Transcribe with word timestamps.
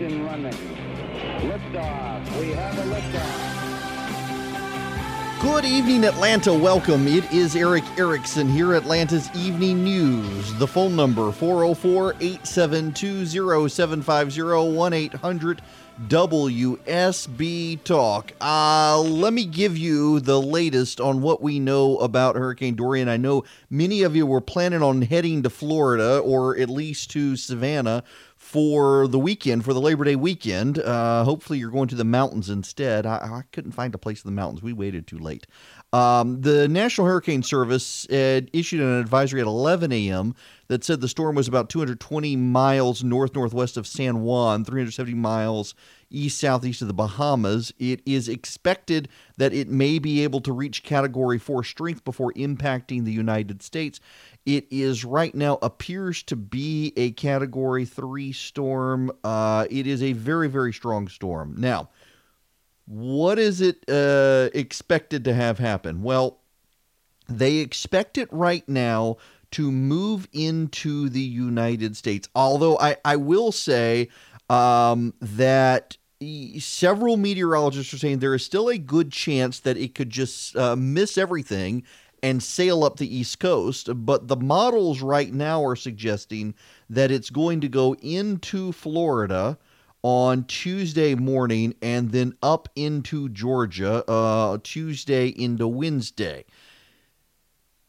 Ignition 0.00 0.24
running. 0.24 0.52
Liftoff. 1.40 2.40
We 2.40 2.52
have 2.52 2.78
a 2.78 2.82
liftoff. 2.82 3.48
Good 5.42 5.64
evening, 5.64 6.04
Atlanta. 6.04 6.54
Welcome. 6.54 7.08
It 7.08 7.32
is 7.32 7.56
Erick 7.56 7.82
Erickson 7.98 8.48
here, 8.48 8.74
Atlanta's 8.74 9.28
Evening 9.34 9.82
News. 9.82 10.54
The 10.54 10.68
phone 10.68 10.94
number 10.94 11.32
404 11.32 12.14
872 12.20 13.26
0750 13.68 14.76
1 14.76 14.92
800 14.92 15.62
WSB 16.06 17.82
Talk. 17.82 18.32
Uh, 18.40 19.00
let 19.00 19.32
me 19.32 19.44
give 19.44 19.76
you 19.76 20.20
the 20.20 20.40
latest 20.40 21.00
on 21.00 21.22
what 21.22 21.42
we 21.42 21.58
know 21.58 21.96
about 21.98 22.36
Hurricane 22.36 22.76
Dorian. 22.76 23.08
I 23.08 23.16
know 23.16 23.42
many 23.68 24.02
of 24.04 24.14
you 24.14 24.24
were 24.24 24.40
planning 24.40 24.82
on 24.82 25.02
heading 25.02 25.42
to 25.42 25.50
Florida 25.50 26.20
or 26.20 26.56
at 26.56 26.70
least 26.70 27.10
to 27.12 27.34
Savannah 27.34 28.04
for 28.48 29.06
the 29.08 29.18
weekend, 29.18 29.62
for 29.62 29.74
the 29.74 29.80
Labor 29.80 30.04
Day 30.04 30.16
weekend. 30.16 30.78
Uh, 30.78 31.22
hopefully, 31.22 31.58
you're 31.58 31.70
going 31.70 31.86
to 31.88 31.94
the 31.94 32.02
mountains 32.02 32.48
instead. 32.48 33.04
I, 33.04 33.16
I, 33.16 33.42
couldn't 33.52 33.72
find 33.72 33.94
a 33.94 33.98
place 33.98 34.24
in 34.24 34.28
the 34.28 34.34
mountains. 34.34 34.62
We 34.62 34.72
waited 34.72 35.06
too 35.06 35.18
late. 35.18 35.46
Um, 35.92 36.40
the 36.40 36.66
National 36.66 37.06
Hurricane 37.06 37.42
Service 37.42 38.06
issued 38.08 38.80
an 38.80 38.98
advisory 39.00 39.42
at 39.42 39.46
11 39.46 39.92
a.m. 39.92 40.34
that 40.68 40.82
said 40.82 41.02
the 41.02 41.08
storm 41.08 41.36
was 41.36 41.46
about 41.46 41.68
220 41.68 42.36
miles 42.36 43.04
north 43.04 43.34
northwest 43.34 43.76
of 43.76 43.86
San 43.86 44.22
Juan, 44.22 44.64
370 44.64 45.12
miles 45.12 45.74
east 46.10 46.40
southeast 46.40 46.80
of 46.80 46.88
the 46.88 46.94
Bahamas. 46.94 47.72
It 47.78 48.00
is 48.06 48.30
expected 48.30 49.08
that 49.36 49.52
it 49.52 49.68
may 49.68 49.98
be 49.98 50.24
able 50.24 50.40
to 50.40 50.52
reach 50.52 50.82
Category 50.82 51.38
4 51.38 51.64
strength 51.64 52.04
before 52.04 52.32
impacting 52.32 53.04
the 53.04 53.12
United 53.12 53.62
States. 53.62 54.00
It 54.46 54.66
is 54.70 55.04
right 55.04 55.34
now 55.34 55.58
appears 55.60 56.22
to 56.24 56.36
be 56.36 56.92
a 56.96 57.10
Category 57.12 57.84
3 57.84 58.32
storm. 58.32 59.12
Uh, 59.22 59.66
it 59.70 59.86
is 59.86 60.02
a 60.02 60.12
very, 60.14 60.48
very 60.48 60.72
strong 60.72 61.08
storm. 61.08 61.54
Now, 61.58 61.90
what 62.86 63.38
is 63.38 63.60
it 63.60 63.84
uh, 63.88 64.48
expected 64.54 65.24
to 65.24 65.34
have 65.34 65.58
happen? 65.58 66.02
Well, 66.02 66.38
they 67.28 67.56
expect 67.56 68.16
it 68.16 68.28
right 68.32 68.66
now 68.66 69.18
to 69.50 69.70
move 69.70 70.28
into 70.32 71.08
the 71.08 71.20
United 71.20 71.96
States. 71.96 72.28
Although 72.34 72.78
I, 72.78 72.96
I 73.04 73.16
will 73.16 73.52
say 73.52 74.08
um, 74.48 75.14
that 75.20 75.96
several 76.58 77.16
meteorologists 77.16 77.92
are 77.94 77.98
saying 77.98 78.18
there 78.18 78.34
is 78.34 78.44
still 78.44 78.68
a 78.68 78.78
good 78.78 79.12
chance 79.12 79.60
that 79.60 79.76
it 79.76 79.94
could 79.94 80.10
just 80.10 80.56
uh, 80.56 80.74
miss 80.76 81.16
everything 81.16 81.84
and 82.22 82.42
sail 82.42 82.84
up 82.84 82.96
the 82.96 83.16
East 83.16 83.40
Coast. 83.40 83.88
But 84.04 84.28
the 84.28 84.36
models 84.36 85.00
right 85.00 85.32
now 85.32 85.64
are 85.64 85.76
suggesting 85.76 86.54
that 86.90 87.10
it's 87.10 87.30
going 87.30 87.60
to 87.60 87.68
go 87.68 87.94
into 87.96 88.72
Florida 88.72 89.58
on 90.02 90.44
Tuesday 90.44 91.14
morning 91.14 91.74
and 91.82 92.12
then 92.12 92.34
up 92.42 92.68
into 92.76 93.28
Georgia 93.30 94.04
uh, 94.08 94.58
Tuesday 94.62 95.28
into 95.28 95.66
Wednesday 95.66 96.44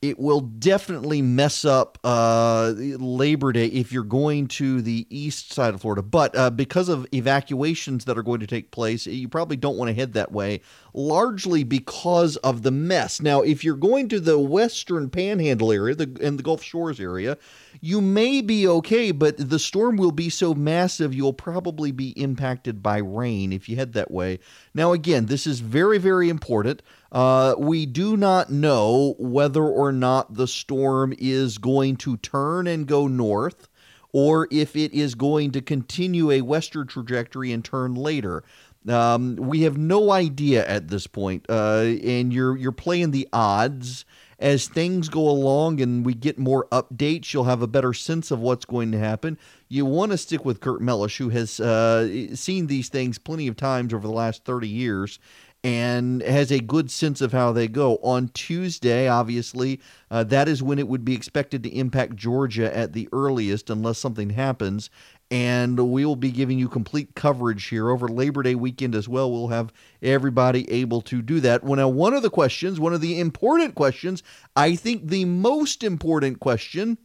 it 0.02 0.18
will 0.18 0.40
definitely 0.40 1.22
mess 1.22 1.66
up 1.66 1.98
uh, 2.04 2.72
Labor 2.76 3.52
Day 3.52 3.66
if 3.66 3.92
you're 3.92 4.04
going 4.04 4.48
to 4.48 4.82
the 4.82 5.06
east 5.10 5.52
side 5.52 5.74
of 5.74 5.82
Florida. 5.82 6.02
But 6.02 6.38
uh, 6.38 6.50
because 6.50 6.88
of 6.88 7.06
evacuations 7.14 8.06
that 8.06 8.18
are 8.18 8.24
going 8.24 8.40
to 8.40 8.48
take 8.48 8.72
place, 8.72 9.06
you 9.06 9.28
probably 9.28 9.58
don't 9.58 9.78
want 9.78 9.90
to 9.90 9.94
head 9.94 10.14
that 10.14 10.32
way, 10.32 10.62
largely 10.94 11.64
because 11.64 12.38
of 12.38 12.64
the 12.64 12.72
mess. 12.72 13.22
Now, 13.22 13.42
if 13.42 13.64
you're 13.64 13.76
going 13.76 14.09
to 14.09 14.20
the 14.20 14.40
western 14.40 15.09
panhandle 15.09 15.72
area 15.72 15.95
the, 15.95 16.18
and 16.22 16.38
the 16.40 16.44
Gulf 16.44 16.64
Shores 16.64 17.00
area, 17.00 17.38
you 17.82 18.02
may 18.02 18.42
be 18.42 18.68
okay, 18.68 19.12
but 19.12 19.36
the 19.38 19.60
storm 19.60 19.98
will 19.98 20.12
be 20.12 20.30
so 20.30 20.54
massive 20.54 21.14
you'll 21.14 21.34
probably 21.34 21.92
be 21.92 22.10
impacted 22.20 22.82
by 22.82 22.98
rain 22.98 23.54
if 23.54 23.70
you 23.70 23.76
head 23.76 23.94
that 23.94 24.11
way. 24.11 24.39
Now, 24.73 24.94
again, 24.94 25.27
this 25.27 25.45
is 25.45 25.60
very, 25.60 25.98
very 25.98 26.30
important. 26.30 26.82
Uh, 27.11 27.56
we 27.58 27.86
do 27.86 28.16
not 28.17 28.52
know 28.52 29.16
whether 29.17 29.64
or 29.64 29.92
not 29.92 30.36
the 30.36 30.48
storm 30.48 31.14
is 31.17 31.58
going 31.58 31.95
to 31.98 32.17
turn 32.17 32.67
and 32.67 32.88
go 32.88 33.08
north 33.08 33.67
or 34.11 34.48
if 34.52 34.76
it 34.76 34.94
is 34.94 35.16
going 35.16 35.52
to 35.52 35.61
continue 35.61 36.32
a 36.32 36.42
western 36.42 36.88
trajectory 36.88 37.52
and 37.52 37.64
turn 37.64 37.94
later. 37.94 38.44
Um, 38.88 39.36
we 39.36 39.62
have 39.64 39.78
no 39.78 40.12
idea 40.12 40.66
at 40.67 40.88
this 40.88 41.06
point, 41.06 41.45
uh, 41.50 41.84
and 42.04 42.32
you're 42.32 42.56
you're 42.58 42.72
playing 42.72 43.12
the 43.12 43.28
odds 43.34 44.06
as 44.40 44.67
things 44.67 45.10
go 45.10 45.28
along 45.28 45.82
and 45.82 46.06
we 46.06 46.14
get 46.14 46.40
more 46.40 46.66
updates. 46.72 47.34
You'll 47.34 47.44
have 47.44 47.62
a 47.62 47.68
better 47.68 47.94
sense 47.94 48.32
of 48.32 48.39
what's 48.39 48.66
going 48.66 48.92
to 48.94 48.98
happen. 48.98 49.38
You 49.68 49.86
want 49.86 50.14
to 50.14 50.18
stick 50.18 50.45
with 50.45 50.62
Kirk 50.62 50.80
Mellish, 50.82 51.18
who 51.18 51.30
has 51.30 51.60
uh, 51.60 52.34
seen 52.36 52.68
these 52.68 52.89
things 52.89 53.18
plenty 53.18 53.48
of 53.48 53.58
times 53.58 53.94
over 53.94 54.08
the 54.08 54.14
last 54.14 54.45
30 54.45 54.68
years 54.68 55.20
and 55.64 56.22
has 56.22 56.52
a 56.52 56.60
good 56.60 56.89
sense 56.89 57.20
of 57.20 57.34
how 57.34 57.52
they 57.52 57.68
go. 57.68 57.98
On 57.98 58.30
Tuesday, 58.30 59.10
obviously, 59.10 59.82
uh, 60.10 60.23
that 60.23 60.48
is 60.48 60.64
when 60.64 60.80
it 60.80 60.88
would 60.88 61.04
be 61.04 61.14
expected 61.14 61.64
to 61.64 61.70
impact 61.70 62.16
Georgia 62.16 62.76
at 62.76 62.94
the 62.94 63.10
earliest, 63.12 63.70
unless 63.70 63.98
something 63.98 64.30
happens. 64.30 64.89
And 65.32 65.92
we 65.92 66.06
will 66.06 66.16
be 66.16 66.32
giving 66.32 66.58
you 66.58 66.67
complete 66.67 67.14
coverage 67.14 67.67
here 67.67 67.92
over 67.92 68.08
Labor 68.08 68.42
Day 68.42 68.56
weekend 68.56 68.95
as 68.95 69.08
well. 69.08 69.32
We'll 69.32 69.50
have 69.50 69.72
everybody 70.02 70.70
able 70.72 71.02
to 71.02 71.22
do 71.22 71.40
that. 71.42 71.64
Well, 71.64 71.76
now, 71.76 71.88
one 71.88 72.16
of 72.16 72.23
the 72.23 72.32
questions, 72.32 72.80
one 72.80 72.94
of 72.94 73.02
the 73.02 73.20
important 73.20 73.76
questions, 73.76 74.23
I 74.56 74.76
think 74.76 75.08
the 75.08 75.26
most 75.26 75.84
important 75.84 76.39
question 76.39 76.98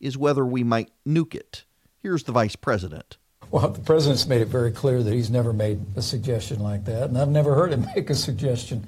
is 0.00 0.16
whether 0.16 0.46
we 0.46 0.62
might 0.62 0.90
nuke 1.06 1.34
it. 1.34 1.64
Here's 1.98 2.22
the 2.22 2.32
vice 2.32 2.54
president. 2.54 3.16
Well, 3.50 3.68
the 3.68 3.80
president's 3.80 4.26
made 4.26 4.40
it 4.40 4.48
very 4.48 4.72
clear 4.72 5.02
that 5.02 5.12
he's 5.12 5.30
never 5.30 5.52
made 5.52 5.80
a 5.96 6.02
suggestion 6.02 6.60
like 6.60 6.84
that, 6.84 7.04
and 7.04 7.18
I've 7.18 7.28
never 7.28 7.54
heard 7.54 7.72
him 7.72 7.86
make 7.96 8.10
a 8.10 8.14
suggestion 8.14 8.86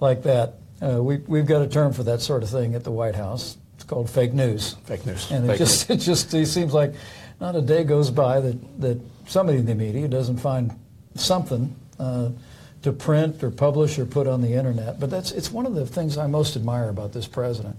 like 0.00 0.22
that. 0.22 0.54
Uh, 0.82 1.02
we, 1.02 1.18
we've 1.18 1.46
got 1.46 1.62
a 1.62 1.68
term 1.68 1.92
for 1.92 2.02
that 2.04 2.20
sort 2.20 2.42
of 2.42 2.50
thing 2.50 2.74
at 2.74 2.84
the 2.84 2.90
White 2.90 3.14
House. 3.14 3.56
It's 3.74 3.84
called 3.84 4.10
fake 4.10 4.32
news. 4.32 4.74
Fake 4.84 5.06
news. 5.06 5.30
And 5.30 5.46
fake 5.46 5.56
it 5.56 5.58
just 5.58 5.88
news. 5.88 6.00
it 6.02 6.04
just 6.04 6.34
it 6.34 6.46
seems 6.46 6.72
like 6.74 6.94
not 7.40 7.56
a 7.56 7.62
day 7.62 7.84
goes 7.84 8.10
by 8.10 8.40
that, 8.40 8.80
that 8.80 9.00
somebody 9.26 9.58
in 9.58 9.66
the 9.66 9.74
media 9.74 10.08
doesn't 10.08 10.38
find 10.38 10.72
something 11.14 11.74
uh, 11.98 12.30
to 12.82 12.92
print 12.92 13.42
or 13.42 13.50
publish 13.50 13.98
or 13.98 14.06
put 14.06 14.26
on 14.26 14.42
the 14.42 14.54
internet. 14.54 15.00
But 15.00 15.10
that's 15.10 15.32
it's 15.32 15.50
one 15.50 15.66
of 15.66 15.74
the 15.74 15.86
things 15.86 16.18
I 16.18 16.26
most 16.26 16.56
admire 16.56 16.88
about 16.88 17.12
this 17.12 17.26
president 17.26 17.76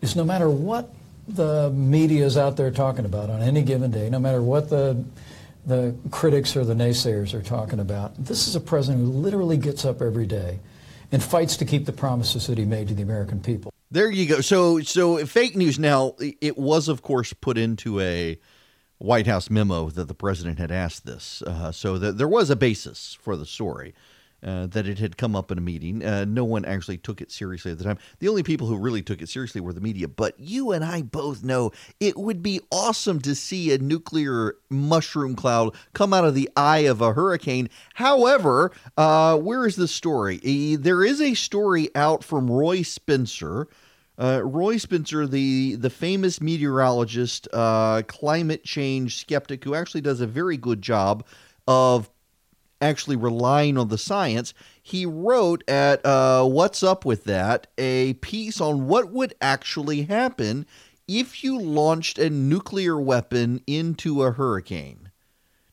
is 0.00 0.16
no 0.16 0.24
matter 0.24 0.50
what 0.50 0.90
the 1.26 1.70
media 1.70 2.26
is 2.26 2.36
out 2.36 2.56
there 2.56 2.70
talking 2.70 3.04
about 3.04 3.30
on 3.30 3.40
any 3.40 3.62
given 3.62 3.90
day, 3.90 4.10
no 4.10 4.18
matter 4.18 4.42
what 4.42 4.68
the 4.68 5.02
the 5.66 5.94
critics 6.10 6.56
or 6.56 6.64
the 6.64 6.74
naysayers 6.74 7.32
are 7.32 7.42
talking 7.42 7.80
about. 7.80 8.12
This 8.22 8.46
is 8.46 8.54
a 8.54 8.60
president 8.60 9.04
who 9.04 9.10
literally 9.10 9.56
gets 9.56 9.84
up 9.84 10.02
every 10.02 10.26
day 10.26 10.58
and 11.10 11.22
fights 11.22 11.56
to 11.58 11.64
keep 11.64 11.86
the 11.86 11.92
promises 11.92 12.46
that 12.48 12.58
he 12.58 12.64
made 12.64 12.88
to 12.88 12.94
the 12.94 13.02
American 13.02 13.40
people. 13.40 13.72
There 13.90 14.10
you 14.10 14.26
go. 14.26 14.40
So, 14.40 14.80
so 14.80 15.24
fake 15.24 15.56
news. 15.56 15.78
Now, 15.78 16.16
it 16.18 16.58
was, 16.58 16.88
of 16.88 17.02
course, 17.02 17.32
put 17.32 17.56
into 17.56 18.00
a 18.00 18.38
White 18.98 19.26
House 19.26 19.50
memo 19.50 19.90
that 19.90 20.08
the 20.08 20.14
president 20.14 20.58
had 20.58 20.70
asked 20.70 21.04
this, 21.04 21.42
uh, 21.42 21.72
so 21.72 21.98
that 21.98 22.18
there 22.18 22.28
was 22.28 22.50
a 22.50 22.56
basis 22.56 23.16
for 23.20 23.36
the 23.36 23.46
story. 23.46 23.94
Uh, 24.42 24.66
that 24.66 24.86
it 24.86 24.98
had 24.98 25.16
come 25.16 25.34
up 25.34 25.50
in 25.50 25.56
a 25.56 25.60
meeting. 25.62 26.04
Uh, 26.04 26.22
no 26.26 26.44
one 26.44 26.66
actually 26.66 26.98
took 26.98 27.22
it 27.22 27.32
seriously 27.32 27.72
at 27.72 27.78
the 27.78 27.84
time. 27.84 27.96
The 28.18 28.28
only 28.28 28.42
people 28.42 28.66
who 28.66 28.76
really 28.76 29.00
took 29.00 29.22
it 29.22 29.30
seriously 29.30 29.62
were 29.62 29.72
the 29.72 29.80
media. 29.80 30.06
But 30.06 30.38
you 30.38 30.70
and 30.70 30.84
I 30.84 31.00
both 31.00 31.42
know 31.42 31.72
it 31.98 32.18
would 32.18 32.42
be 32.42 32.60
awesome 32.70 33.22
to 33.22 33.34
see 33.34 33.72
a 33.72 33.78
nuclear 33.78 34.56
mushroom 34.68 35.34
cloud 35.34 35.74
come 35.94 36.12
out 36.12 36.26
of 36.26 36.34
the 36.34 36.50
eye 36.58 36.80
of 36.80 37.00
a 37.00 37.14
hurricane. 37.14 37.70
However, 37.94 38.70
uh, 38.98 39.38
where 39.38 39.66
is 39.66 39.76
the 39.76 39.88
story? 39.88 40.36
There 40.76 41.02
is 41.02 41.22
a 41.22 41.32
story 41.32 41.88
out 41.94 42.22
from 42.22 42.50
Roy 42.50 42.82
Spencer. 42.82 43.66
Uh, 44.16 44.40
Roy 44.44 44.76
Spencer, 44.76 45.26
the 45.26 45.74
the 45.74 45.90
famous 45.90 46.40
meteorologist, 46.40 47.48
uh, 47.52 48.02
climate 48.06 48.62
change 48.64 49.18
skeptic, 49.18 49.64
who 49.64 49.74
actually 49.74 50.02
does 50.02 50.20
a 50.20 50.26
very 50.26 50.56
good 50.56 50.82
job 50.82 51.24
of 51.66 52.10
actually 52.80 53.16
relying 53.16 53.78
on 53.78 53.88
the 53.88 53.98
science, 53.98 54.52
he 54.82 55.06
wrote 55.06 55.64
at 55.68 56.04
uh, 56.04 56.46
Watts 56.46 56.82
Up 56.82 57.04
With 57.04 57.24
That 57.24 57.66
a 57.78 58.14
piece 58.14 58.60
on 58.60 58.86
what 58.86 59.10
would 59.10 59.34
actually 59.40 60.02
happen 60.02 60.66
if 61.08 61.42
you 61.42 61.58
launched 61.58 62.18
a 62.18 62.30
nuclear 62.30 63.00
weapon 63.00 63.62
into 63.66 64.22
a 64.22 64.32
hurricane. 64.32 65.10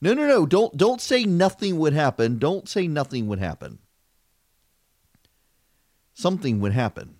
No, 0.01 0.13
no, 0.13 0.27
no, 0.27 0.45
don't 0.45 0.75
don't 0.75 1.01
say 1.01 1.25
nothing 1.25 1.77
would 1.77 1.93
happen. 1.93 2.39
Don't 2.39 2.67
say 2.67 2.87
nothing 2.87 3.27
would 3.27 3.39
happen. 3.39 3.79
Something 6.13 6.59
would 6.59 6.73
happen. 6.73 7.15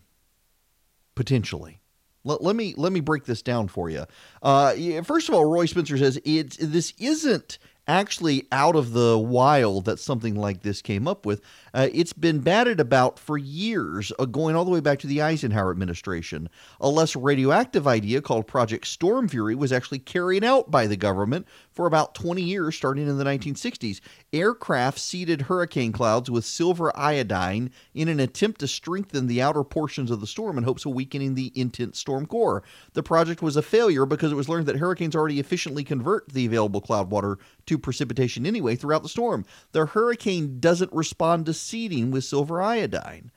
Potentially. 1.22 1.80
Let, 2.24 2.42
let 2.42 2.56
me 2.56 2.74
let 2.78 2.92
me 2.92 3.00
break 3.00 3.26
this 3.26 3.44
down 3.44 3.68
for 3.68 3.92
you. 3.92 4.06
Uh, 4.42 4.74
first 5.04 5.30
of 5.30 5.36
all, 5.36 5.46
Roy 5.46 5.68
Spencer 5.68 5.96
says 5.96 6.20
it's 6.26 6.58
this 6.58 6.96
isn't 6.98 7.60
actually 7.88 8.48
out 8.52 8.76
of 8.76 8.94
the 8.94 9.18
wild 9.18 9.86
that 9.86 10.00
something 10.00 10.36
like 10.36 10.62
this 10.62 10.82
came 10.82 11.08
up 11.08 11.26
with. 11.26 11.42
Uh, 11.74 11.88
it's 11.94 12.14
been 12.14 12.40
batted 12.40 12.80
about 12.80 13.18
for 13.18 13.38
years, 13.38 14.12
uh, 14.20 14.26
going 14.26 14.56
all 14.56 14.66
the 14.66 14.72
way 14.72 14.80
back 14.80 15.00
to 15.00 15.08
the 15.08 15.22
Eisenhower 15.22 15.72
administration. 15.72 16.50
A 16.80 16.90
less 16.90 17.16
radioactive 17.16 17.88
idea 17.88 18.22
called 18.22 18.48
Project 18.48 18.86
Stormfury 18.86 19.56
was 19.56 19.72
actually 19.72 20.00
carried 20.00 20.44
out 20.44 20.70
by 20.70 20.86
the 20.88 20.98
government 20.98 21.48
for 21.72 21.88
about 21.88 22.14
20 22.14 22.42
years, 22.42 22.76
starting 22.76 23.08
in 23.08 23.18
the 23.18 23.24
1960s. 23.24 24.02
Aircraft 24.34 25.00
seeded 25.00 25.44
hurricane 25.44 25.92
clouds 25.92 26.30
with 26.30 26.46
silver 26.46 26.96
iodine 26.98 27.72
in 27.94 28.08
an 28.08 28.20
attempt 28.20 28.60
to 28.60 28.68
strengthen 28.68 29.28
the 29.28 29.42
outer 29.42 29.64
portions 29.64 30.12
of 30.12 30.20
the 30.22 30.28
storm 30.28 30.58
in 30.58 30.64
hopes 30.64 30.86
of 30.86 30.94
weakening 30.94 31.36
the 31.36 31.52
intense 31.56 32.00
storm 32.00 32.26
core. 32.26 32.64
The 32.94 33.04
project 33.04 33.42
was 33.42 33.56
a 33.56 33.62
failure 33.62 34.06
because 34.06 34.32
it 34.32 34.36
was 34.36 34.50
learned 34.50 34.68
that 34.68 34.78
hurricanes 34.78 35.16
already 35.16 35.40
efficiently 35.40 35.84
convert 35.84 36.30
the 36.30 36.46
available 36.46 36.82
cloud 36.82 37.10
water 37.10 37.40
to 37.72 37.78
precipitation 37.78 38.46
anyway 38.46 38.76
throughout 38.76 39.02
the 39.02 39.08
storm. 39.08 39.46
The 39.72 39.86
hurricane 39.86 40.60
doesn't 40.60 40.92
respond 40.92 41.46
to 41.46 41.54
seeding 41.54 42.12
with 42.12 42.26
silver 42.26 42.62
iodine. 42.62 43.32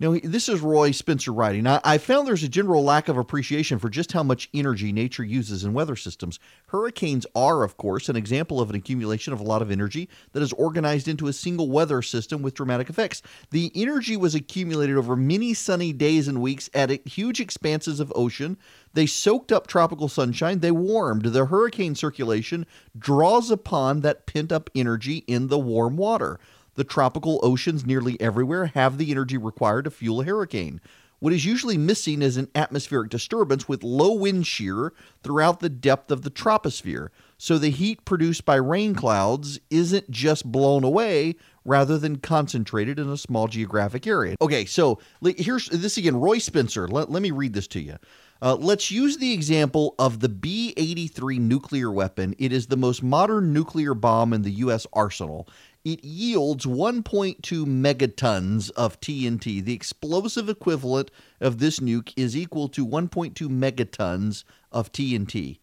Now, 0.00 0.16
this 0.24 0.48
is 0.48 0.62
Roy 0.62 0.92
Spencer 0.92 1.30
writing. 1.30 1.66
I, 1.66 1.78
I, 1.84 1.98
found 1.98 2.26
there's 2.26 2.42
a 2.42 2.48
general 2.48 2.82
lack 2.82 3.08
of 3.08 3.18
appreciation 3.18 3.78
for 3.78 3.90
just 3.90 4.12
how 4.12 4.22
much 4.22 4.48
energy 4.54 4.92
nature 4.92 5.22
uses 5.22 5.62
in 5.62 5.74
weather 5.74 5.94
systems. 5.94 6.38
Hurricanes 6.68 7.26
are, 7.34 7.62
of 7.62 7.76
course, 7.76 8.08
an 8.08 8.16
example 8.16 8.62
of 8.62 8.70
an 8.70 8.76
accumulation 8.76 9.34
of 9.34 9.40
a 9.40 9.44
lot 9.44 9.60
of 9.60 9.70
energy 9.70 10.08
that 10.32 10.42
is 10.42 10.54
organized 10.54 11.06
into 11.06 11.28
a 11.28 11.34
single 11.34 11.68
weather 11.68 12.00
system 12.00 12.40
with 12.40 12.54
dramatic 12.54 12.88
effects. 12.88 13.20
The 13.50 13.70
energy 13.74 14.16
was 14.16 14.34
accumulated 14.34 14.96
over 14.96 15.16
many 15.16 15.52
sunny 15.52 15.92
days 15.92 16.28
and 16.28 16.40
weeks 16.40 16.70
at 16.72 17.06
huge 17.06 17.38
expanses 17.38 18.00
of 18.00 18.10
ocean. 18.16 18.56
They 18.94 19.04
soaked 19.04 19.52
up 19.52 19.66
tropical 19.66 20.08
sunshine, 20.08 20.60
they 20.60 20.70
warmed. 20.70 21.26
The 21.26 21.44
hurricane 21.44 21.94
circulation 21.94 22.64
draws 22.98 23.50
upon 23.50 24.00
that 24.00 24.26
pent 24.26 24.50
up 24.50 24.70
energy 24.74 25.24
in 25.26 25.48
the 25.48 25.58
warm 25.58 25.98
water. 25.98 26.40
The 26.74 26.84
tropical 26.84 27.40
oceans 27.42 27.84
nearly 27.84 28.20
everywhere 28.20 28.66
have 28.66 28.98
the 28.98 29.10
energy 29.10 29.36
required 29.36 29.84
to 29.84 29.90
fuel 29.90 30.20
a 30.20 30.24
hurricane. 30.24 30.80
What 31.20 31.34
is 31.34 31.44
usually 31.44 31.76
missing 31.76 32.22
is 32.22 32.38
an 32.38 32.48
atmospheric 32.54 33.10
disturbance 33.10 33.68
with 33.68 33.84
low 33.84 34.14
wind 34.14 34.46
shear 34.46 34.94
throughout 35.22 35.60
the 35.60 35.68
depth 35.68 36.10
of 36.10 36.22
the 36.22 36.30
troposphere. 36.30 37.08
So 37.36 37.58
the 37.58 37.68
heat 37.68 38.06
produced 38.06 38.46
by 38.46 38.56
rain 38.56 38.94
clouds 38.94 39.60
isn't 39.68 40.10
just 40.10 40.50
blown 40.50 40.82
away 40.82 41.36
rather 41.62 41.98
than 41.98 42.16
concentrated 42.16 42.98
in 42.98 43.10
a 43.10 43.18
small 43.18 43.48
geographic 43.48 44.06
area. 44.06 44.36
Okay, 44.40 44.64
so 44.64 44.98
here's 45.22 45.68
this 45.68 45.98
again, 45.98 46.16
Roy 46.16 46.38
Spencer. 46.38 46.88
Let, 46.88 47.10
let 47.10 47.20
me 47.20 47.30
read 47.30 47.52
this 47.52 47.66
to 47.68 47.80
you. 47.80 47.98
Uh, 48.42 48.54
let's 48.54 48.90
use 48.90 49.18
the 49.18 49.34
example 49.34 49.94
of 49.98 50.20
the 50.20 50.28
B 50.28 50.72
83 50.78 51.38
nuclear 51.38 51.90
weapon. 51.90 52.34
It 52.38 52.52
is 52.52 52.68
the 52.68 52.76
most 52.76 53.02
modern 53.02 53.52
nuclear 53.52 53.92
bomb 53.92 54.32
in 54.32 54.40
the 54.40 54.50
U.S. 54.52 54.86
arsenal 54.94 55.46
it 55.84 56.04
yields 56.04 56.66
1.2 56.66 57.40
megatons 57.64 58.70
of 58.72 59.00
TNT. 59.00 59.64
The 59.64 59.72
explosive 59.72 60.48
equivalent 60.48 61.10
of 61.40 61.58
this 61.58 61.80
nuke 61.80 62.12
is 62.16 62.36
equal 62.36 62.68
to 62.68 62.86
1.2 62.86 63.34
megatons 63.48 64.44
of 64.70 64.92
TNT. 64.92 65.58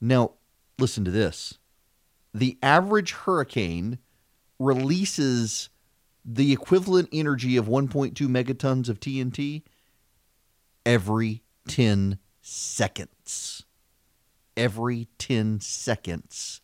Now, 0.00 0.32
listen 0.78 1.04
to 1.04 1.10
this. 1.10 1.58
The 2.34 2.58
average 2.62 3.12
hurricane 3.12 3.98
releases 4.58 5.68
the 6.24 6.52
equivalent 6.52 7.08
energy 7.12 7.56
of 7.56 7.66
1.2 7.66 8.12
megatons 8.14 8.88
of 8.88 8.98
TNT 8.98 9.62
every 10.84 11.42
10 11.68 12.18
seconds. 12.40 13.64
Every 14.56 15.08
10 15.18 15.60
seconds 15.60 16.61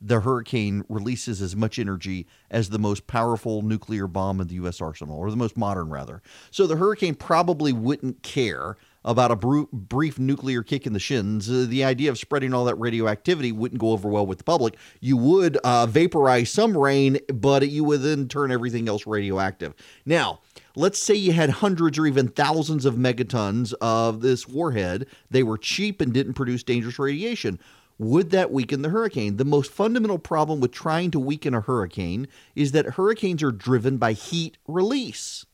the 0.00 0.20
hurricane 0.20 0.84
releases 0.88 1.40
as 1.40 1.56
much 1.56 1.78
energy 1.78 2.26
as 2.50 2.68
the 2.68 2.78
most 2.78 3.06
powerful 3.06 3.62
nuclear 3.62 4.06
bomb 4.06 4.40
in 4.40 4.48
the 4.48 4.54
U.S. 4.56 4.80
arsenal, 4.80 5.18
or 5.18 5.30
the 5.30 5.36
most 5.36 5.56
modern, 5.56 5.88
rather. 5.88 6.22
So 6.50 6.66
the 6.66 6.76
hurricane 6.76 7.14
probably 7.14 7.72
wouldn't 7.72 8.22
care 8.22 8.76
about 9.06 9.30
a 9.30 9.36
br- 9.36 9.62
brief 9.72 10.18
nuclear 10.18 10.62
kick 10.62 10.86
in 10.86 10.92
the 10.92 10.98
shins. 10.98 11.48
Uh, 11.48 11.64
the 11.68 11.84
idea 11.84 12.10
of 12.10 12.18
spreading 12.18 12.52
all 12.52 12.64
that 12.64 12.74
radioactivity 12.74 13.52
wouldn't 13.52 13.80
go 13.80 13.92
over 13.92 14.08
well 14.08 14.26
with 14.26 14.38
the 14.38 14.44
public. 14.44 14.76
You 15.00 15.16
would 15.16 15.56
uh, 15.58 15.86
vaporize 15.86 16.50
some 16.50 16.76
rain, 16.76 17.18
but 17.32 17.68
you 17.70 17.84
would 17.84 18.02
then 18.02 18.28
turn 18.28 18.50
everything 18.50 18.88
else 18.88 19.06
radioactive. 19.06 19.74
Now, 20.04 20.40
let's 20.74 21.00
say 21.00 21.14
you 21.14 21.32
had 21.32 21.50
hundreds 21.50 21.98
or 21.98 22.06
even 22.06 22.28
thousands 22.28 22.84
of 22.84 22.96
megatons 22.96 23.72
of 23.80 24.20
this 24.20 24.48
warhead. 24.48 25.06
They 25.30 25.44
were 25.44 25.56
cheap 25.56 26.00
and 26.00 26.12
didn't 26.12 26.34
produce 26.34 26.64
dangerous 26.64 26.98
radiation. 26.98 27.60
Would 27.98 28.30
that 28.30 28.52
weaken 28.52 28.82
the 28.82 28.90
hurricane? 28.90 29.36
The 29.36 29.44
most 29.44 29.72
fundamental 29.72 30.18
problem 30.18 30.60
with 30.60 30.72
trying 30.72 31.10
to 31.12 31.20
weaken 31.20 31.54
a 31.54 31.62
hurricane 31.62 32.28
is 32.54 32.72
that 32.72 32.86
hurricanes 32.86 33.42
are 33.42 33.52
driven 33.52 33.96
by 33.96 34.12
heat 34.12 34.58
release. 34.66 35.46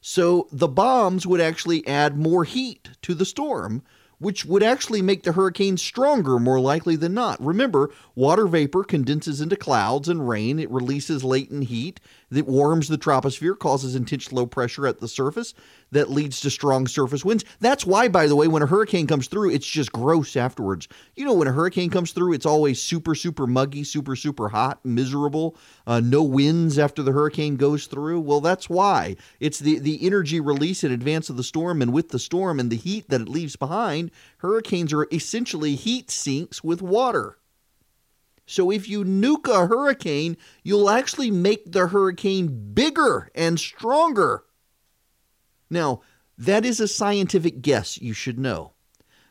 So 0.00 0.48
the 0.52 0.68
bombs 0.68 1.26
would 1.26 1.40
actually 1.40 1.86
add 1.86 2.18
more 2.18 2.44
heat 2.44 2.90
to 3.00 3.14
the 3.14 3.24
storm, 3.24 3.82
which 4.18 4.44
would 4.44 4.62
actually 4.62 5.00
make 5.00 5.22
the 5.22 5.32
hurricane 5.32 5.78
stronger 5.78 6.38
more 6.38 6.60
likely 6.60 6.96
than 6.96 7.14
not. 7.14 7.42
Remember, 7.42 7.90
water 8.14 8.46
vapor 8.46 8.84
condenses 8.84 9.40
into 9.40 9.56
clouds 9.56 10.08
and 10.08 10.28
rain. 10.28 10.58
It 10.58 10.70
releases 10.70 11.24
latent 11.24 11.64
heat 11.64 12.00
that 12.30 12.46
warms 12.46 12.88
the 12.88 12.98
troposphere, 12.98 13.58
causes 13.58 13.94
intense 13.94 14.30
low 14.30 14.46
pressure 14.46 14.86
at 14.86 15.00
the 15.00 15.08
surface 15.08 15.54
that 15.94 16.10
leads 16.10 16.40
to 16.40 16.50
strong 16.50 16.86
surface 16.86 17.24
winds. 17.24 17.44
That's 17.60 17.86
why, 17.86 18.08
by 18.08 18.26
the 18.26 18.36
way, 18.36 18.46
when 18.46 18.62
a 18.62 18.66
hurricane 18.66 19.06
comes 19.06 19.26
through, 19.26 19.50
it's 19.50 19.66
just 19.66 19.90
gross 19.90 20.36
afterwards. 20.36 20.86
You 21.16 21.24
know, 21.24 21.34
when 21.34 21.48
a 21.48 21.52
hurricane 21.52 21.90
comes 21.90 22.12
through, 22.12 22.34
it's 22.34 22.46
always 22.46 22.80
super, 22.80 23.14
super 23.14 23.46
muggy, 23.46 23.82
super, 23.82 24.14
super 24.14 24.48
hot, 24.48 24.84
miserable, 24.84 25.56
uh, 25.86 26.00
no 26.00 26.22
winds 26.22 26.78
after 26.78 27.02
the 27.02 27.12
hurricane 27.12 27.56
goes 27.56 27.86
through. 27.86 28.20
Well, 28.20 28.40
that's 28.40 28.68
why. 28.68 29.16
It's 29.40 29.58
the, 29.58 29.78
the 29.78 30.04
energy 30.06 30.40
release 30.40 30.84
in 30.84 30.92
advance 30.92 31.30
of 31.30 31.36
the 31.36 31.42
storm, 31.42 31.80
and 31.80 31.92
with 31.92 32.10
the 32.10 32.18
storm 32.18 32.60
and 32.60 32.70
the 32.70 32.76
heat 32.76 33.08
that 33.08 33.22
it 33.22 33.28
leaves 33.28 33.56
behind, 33.56 34.10
hurricanes 34.38 34.92
are 34.92 35.08
essentially 35.10 35.74
heat 35.74 36.10
sinks 36.10 36.62
with 36.62 36.82
water. 36.82 37.38
So 38.46 38.70
if 38.70 38.88
you 38.88 39.04
nuke 39.04 39.48
a 39.48 39.66
hurricane, 39.66 40.36
you'll 40.62 40.90
actually 40.90 41.30
make 41.30 41.72
the 41.72 41.88
hurricane 41.88 42.72
bigger 42.74 43.30
and 43.34 43.58
stronger. 43.58 44.44
Now, 45.70 46.00
that 46.38 46.64
is 46.64 46.80
a 46.80 46.88
scientific 46.88 47.62
guess 47.62 48.00
you 48.00 48.12
should 48.12 48.38
know. 48.38 48.72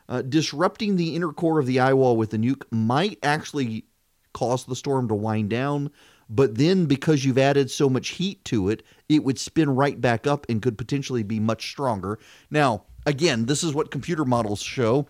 Uh, 0.08 0.22
disrupting 0.22 0.96
the 0.96 1.16
inner 1.16 1.32
core 1.32 1.58
of 1.58 1.66
the 1.66 1.80
eye 1.80 1.94
wall 1.94 2.16
with 2.16 2.34
a 2.34 2.38
nuke 2.38 2.64
might 2.70 3.18
actually 3.22 3.86
cause 4.34 4.64
the 4.64 4.76
storm 4.76 5.08
to 5.08 5.14
wind 5.14 5.48
down, 5.48 5.90
but 6.28 6.56
then 6.56 6.86
because 6.86 7.24
you've 7.24 7.38
added 7.38 7.70
so 7.70 7.88
much 7.88 8.08
heat 8.08 8.44
to 8.44 8.68
it, 8.68 8.82
it 9.08 9.24
would 9.24 9.38
spin 9.38 9.70
right 9.70 10.00
back 10.00 10.26
up 10.26 10.44
and 10.48 10.60
could 10.60 10.76
potentially 10.76 11.22
be 11.22 11.40
much 11.40 11.70
stronger. 11.70 12.18
Now, 12.50 12.84
again, 13.06 13.46
this 13.46 13.62
is 13.64 13.74
what 13.74 13.90
computer 13.90 14.24
models 14.24 14.60
show. 14.60 15.06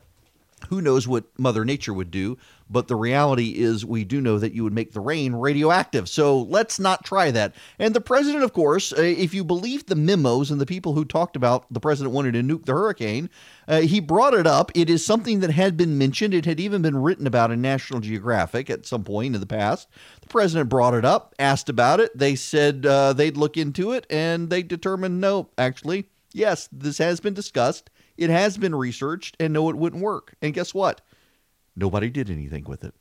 Who 0.69 0.81
knows 0.81 1.07
what 1.07 1.25
Mother 1.39 1.65
Nature 1.65 1.93
would 1.93 2.11
do? 2.11 2.39
But 2.71 2.89
the 2.89 2.97
reality 2.97 3.51
is, 3.59 3.85
we 3.85 4.05
do 4.05 4.21
know 4.21 4.39
that 4.39 4.55
you 4.55 4.65
would 4.65 4.73
make 4.73 4.93
the 4.93 5.01
rain 5.01 5.35
radioactive. 5.35 6.09
So 6.09 6.43
let's 6.43 6.81
not 6.81 7.05
try 7.05 7.31
that. 7.31 7.55
And 7.79 7.95
the 7.95 8.01
president, 8.01 8.43
of 8.43 8.53
course, 8.53 8.93
uh, 8.93 9.03
if 9.03 9.35
you 9.35 9.45
believe 9.45 9.85
the 9.85 9.95
memos 9.95 10.51
and 10.51 10.61
the 10.61 10.67
people 10.67 10.95
who 10.95 11.05
talked 11.05 11.37
about 11.37 11.71
the 11.73 11.81
president 11.81 12.15
wanted 12.15 12.33
to 12.33 12.43
nuke 12.43 12.65
the 12.65 12.73
hurricane, 12.73 13.29
uh, 13.69 13.81
he 13.81 14.01
brought 14.01 14.35
it 14.35 14.47
up. 14.47 14.73
It 14.75 14.89
is 14.89 15.05
something 15.05 15.41
that 15.41 15.51
had 15.51 15.77
been 15.77 15.99
mentioned. 15.99 16.33
It 16.33 16.47
had 16.47 16.59
even 16.59 16.81
been 16.81 16.97
written 16.97 17.27
about 17.27 17.51
in 17.51 17.61
National 17.61 18.01
Geographic 18.01 18.71
at 18.71 18.87
some 18.87 19.05
point 19.05 19.35
in 19.35 19.41
the 19.41 19.47
past. 19.47 19.89
The 20.23 20.29
president 20.29 20.71
brought 20.71 20.95
it 20.95 21.05
up, 21.05 21.35
asked 21.39 21.69
about 21.69 22.01
it. 22.01 22.17
They 22.17 22.35
said 22.35 22.87
uh, 22.87 23.13
they'd 23.13 23.37
look 23.37 23.57
into 23.57 23.93
it, 23.93 24.07
and 24.09 24.49
they 24.49 24.63
determined 24.63 25.21
no, 25.21 25.51
actually, 25.59 26.09
yes, 26.33 26.69
this 26.73 26.99
has 26.99 27.21
been 27.21 27.35
discussed. 27.35 27.91
It 28.17 28.31
has 28.31 28.57
been 28.57 28.75
researched, 28.75 29.37
and 29.41 29.53
no, 29.53 29.69
it 29.71 29.77
wouldn't 29.77 30.03
work. 30.03 30.35
And 30.41 30.55
guess 30.55 30.73
what? 30.73 31.01
Nobody 31.77 32.11
did 32.11 32.31
anything 32.31 32.65
with 32.65 32.85
it. 32.85 32.95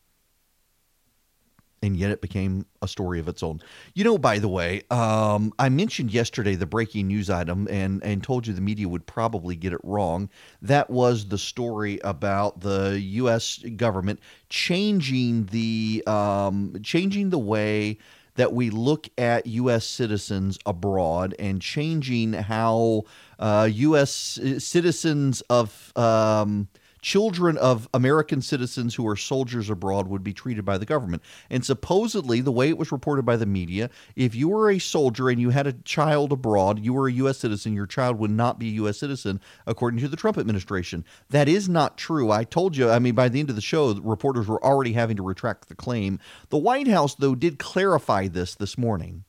And 1.84 1.98
yet 1.98 2.12
it 2.12 2.22
became 2.22 2.66
a 2.82 2.88
story 2.88 3.20
of 3.20 3.28
its 3.28 3.44
own. 3.44 3.60
You 3.94 4.06
know, 4.06 4.18
by 4.18 4.40
the 4.40 4.48
way, 4.48 4.84
um, 4.90 5.54
I 5.60 5.68
mentioned 5.68 6.14
yesterday 6.14 6.56
the 6.56 6.66
breaking 6.66 7.08
news 7.08 7.30
item 7.30 7.68
and, 7.70 8.02
and 8.06 8.24
told 8.24 8.48
you 8.48 8.54
the 8.54 8.62
media 8.62 8.88
would 8.88 9.06
probably 9.06 9.58
get 9.58 9.74
it 9.74 9.82
wrong. 9.84 10.30
That 10.62 10.90
was 10.90 11.28
the 11.28 11.38
story 11.38 12.00
about 12.06 12.62
the 12.62 13.02
U.S. 13.02 13.60
government 13.76 14.22
changing 14.48 15.48
the 15.48 16.04
um, 16.08 16.78
changing 16.84 17.32
the 17.32 17.40
way 17.40 17.98
that 18.36 18.54
we 18.54 18.70
look 18.70 19.10
at 19.18 19.46
U.S. 19.46 19.86
citizens 19.86 20.58
abroad 20.66 21.36
and 21.40 21.62
changing 21.62 22.34
how 22.34 23.04
uh, 23.40 23.70
U.S. 23.72 24.40
citizens 24.60 25.42
of 25.50 25.92
um, 25.96 26.68
children 27.04 27.58
of 27.58 27.88
American 27.94 28.42
citizens 28.42 28.96
who 28.96 29.06
are 29.08 29.18
soldiers 29.18 29.70
abroad 29.70 30.08
would 30.08 30.24
be 30.24 30.34
treated 30.34 30.64
by 30.64 30.78
the 30.78 30.86
government. 30.86 31.22
And 31.50 31.64
supposedly, 31.64 32.40
the 32.40 32.52
way 32.52 32.70
it 32.70 32.78
was 32.78 32.94
reported 32.94 33.26
by 33.26 33.36
the 33.36 33.46
media, 33.46 33.90
if 34.16 34.34
you 34.34 34.48
were 34.48 34.72
a 34.72 34.80
soldier 34.80 35.30
and 35.30 35.40
you 35.40 35.50
had 35.50 35.68
a 35.68 35.74
child 35.74 36.32
abroad, 36.32 36.80
you 36.80 36.94
were 36.94 37.08
a 37.08 37.14
U.S. 37.14 37.38
citizen, 37.38 37.74
your 37.74 37.86
child 37.86 38.18
would 38.18 38.32
not 38.32 38.58
be 38.58 38.70
a 38.70 38.74
U.S. 38.76 38.98
citizen, 38.98 39.42
according 39.68 40.00
to 40.00 40.08
the 40.08 40.16
Trump 40.16 40.38
administration. 40.38 41.04
That 41.30 41.50
is 41.50 41.68
not 41.68 41.98
true. 41.98 42.32
I 42.32 42.46
told 42.46 42.78
you, 42.78 42.90
I 42.90 43.00
mean, 43.00 43.16
by 43.16 43.28
the 43.28 43.42
end 43.42 43.50
of 43.50 43.58
the 43.58 43.62
show, 43.62 43.94
reporters 43.96 44.48
were 44.48 44.64
already 44.64 44.94
having 44.94 45.18
to 45.18 45.24
retract 45.24 45.68
the 45.68 45.76
claim. 45.76 46.20
The 46.50 46.58
White 46.58 46.88
House, 46.88 47.16
though, 47.16 47.36
did 47.36 47.60
clarify 47.60 48.30
this 48.30 48.56
this 48.56 48.78
morning. 48.78 49.26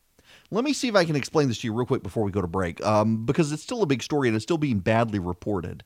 Let 0.52 0.62
me 0.62 0.73
see 0.73 0.87
if 0.87 0.95
I 0.95 1.04
can 1.04 1.16
explain 1.16 1.49
this 1.49 1.61
to 1.62 1.66
you 1.66 1.75
real 1.75 1.87
quick 1.87 2.04
before 2.04 2.23
we 2.23 2.31
go 2.31 2.40
to 2.40 2.47
break, 2.47 2.85
um, 2.85 3.26
because 3.26 3.50
it's 3.50 3.62
still 3.62 3.83
a 3.83 3.87
big 3.87 4.02
story 4.04 4.28
and 4.28 4.37
it's 4.37 4.45
still 4.45 4.59
being 4.59 4.78
badly 4.78 5.19
reported. 5.19 5.83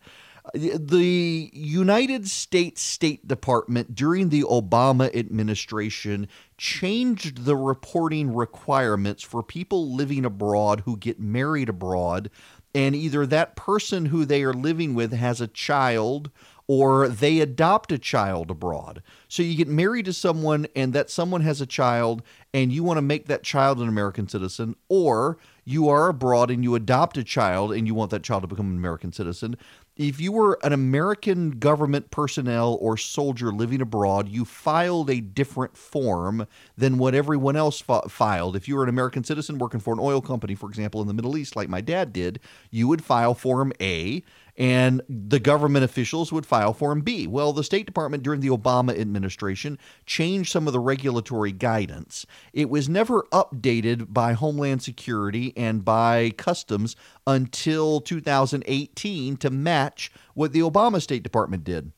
The 0.55 1.51
United 1.53 2.29
States 2.29 2.81
State 2.81 3.27
Department 3.29 3.95
during 3.95 4.29
the 4.29 4.43
Obama 4.43 5.15
administration 5.15 6.29
changed 6.57 7.45
the 7.45 7.57
reporting 7.57 8.35
requirements 8.35 9.23
for 9.23 9.43
people 9.43 9.95
living 9.95 10.25
abroad 10.25 10.81
who 10.85 10.97
get 10.97 11.21
married 11.21 11.69
abroad, 11.69 12.31
and 12.75 12.95
either 12.95 13.27
that 13.27 13.57
person 13.57 14.07
who 14.07 14.25
they 14.25 14.43
are 14.43 14.55
living 14.55 14.95
with 14.95 15.13
has 15.13 15.41
a 15.41 15.49
child 15.49 16.31
or 16.71 17.09
they 17.09 17.41
adopt 17.41 17.91
a 17.91 17.99
child 17.99 18.51
abroad. 18.51 19.03
So 19.27 19.43
you 19.43 19.57
get 19.57 19.69
married 19.69 20.05
to 20.05 20.13
someone 20.13 20.67
and 20.77 20.93
that 20.93 21.09
someone 21.09 21.41
has 21.41 21.63
a 21.63 21.67
child 21.67 22.23
and 22.53 22.71
you 22.71 22.85
want 22.85 22.99
to 22.99 23.03
make 23.03 23.27
that 23.27 23.43
child 23.43 23.81
an 23.81 23.89
American 23.89 24.29
citizen, 24.29 24.77
or 24.89 25.39
you 25.65 25.89
are 25.89 26.09
abroad 26.09 26.51
and 26.51 26.63
you 26.63 26.75
adopt 26.75 27.17
a 27.17 27.25
child 27.25 27.73
and 27.73 27.87
you 27.87 27.95
want 27.95 28.11
that 28.11 28.23
child 28.23 28.43
to 28.43 28.49
become 28.49 28.71
an 28.71 28.77
American 28.77 29.13
citizen. 29.13 29.57
If 29.99 30.21
you 30.21 30.31
were 30.31 30.61
an 30.63 30.73
American 30.73 31.59
government 31.59 32.13
personnel 32.13 32.79
or 32.81 32.97
soldier 32.97 33.51
living 33.51 33.81
abroad, 33.81 34.29
you 34.29 34.45
filed 34.45 35.11
a 35.11 35.21
different 35.21 35.77
form 35.77 36.47
than 36.77 36.99
what 36.99 37.17
everyone 37.17 37.57
else 37.57 37.81
filed. 37.81 38.55
If 38.55 38.69
you 38.69 38.77
were 38.77 38.85
an 38.85 38.89
American 38.89 39.25
citizen 39.25 39.59
working 39.59 39.81
for 39.81 39.93
an 39.93 39.99
oil 40.01 40.21
company, 40.21 40.55
for 40.55 40.69
example, 40.69 41.01
in 41.01 41.09
the 41.09 41.15
Middle 41.15 41.37
East, 41.37 41.57
like 41.57 41.69
my 41.69 41.81
dad 41.81 42.13
did, 42.13 42.39
you 42.71 42.87
would 42.87 43.03
file 43.03 43.35
Form 43.35 43.73
A 43.81 44.23
and 44.59 45.01
the 45.09 45.39
government 45.39 45.85
officials 45.85 46.33
would 46.33 46.45
file 46.45 46.75
Form 46.75 47.01
B. 47.01 47.29
Well, 47.29 47.53
the 47.53 47.63
State 47.63 47.87
Department 47.87 48.25
during 48.25 48.41
the 48.41 48.49
Obama 48.49 48.99
administration 48.99 49.79
changed 50.05 50.51
some 50.51 50.67
of 50.67 50.73
the 50.73 50.81
regulatory 50.81 51.53
guidance. 51.53 52.27
It 52.53 52.69
was 52.69 52.89
never 52.89 53.23
updated 53.33 54.13
by 54.13 54.33
Homeland 54.33 54.83
Security 54.83 55.57
and 55.57 55.85
by 55.85 56.31
Customs 56.37 56.97
until 57.25 58.01
2018 58.01 59.37
to 59.37 59.51
match 59.51 60.11
what 60.35 60.53
the 60.53 60.61
Obama 60.61 61.01
State 61.01 61.23
Department 61.23 61.63
did. 61.63 61.93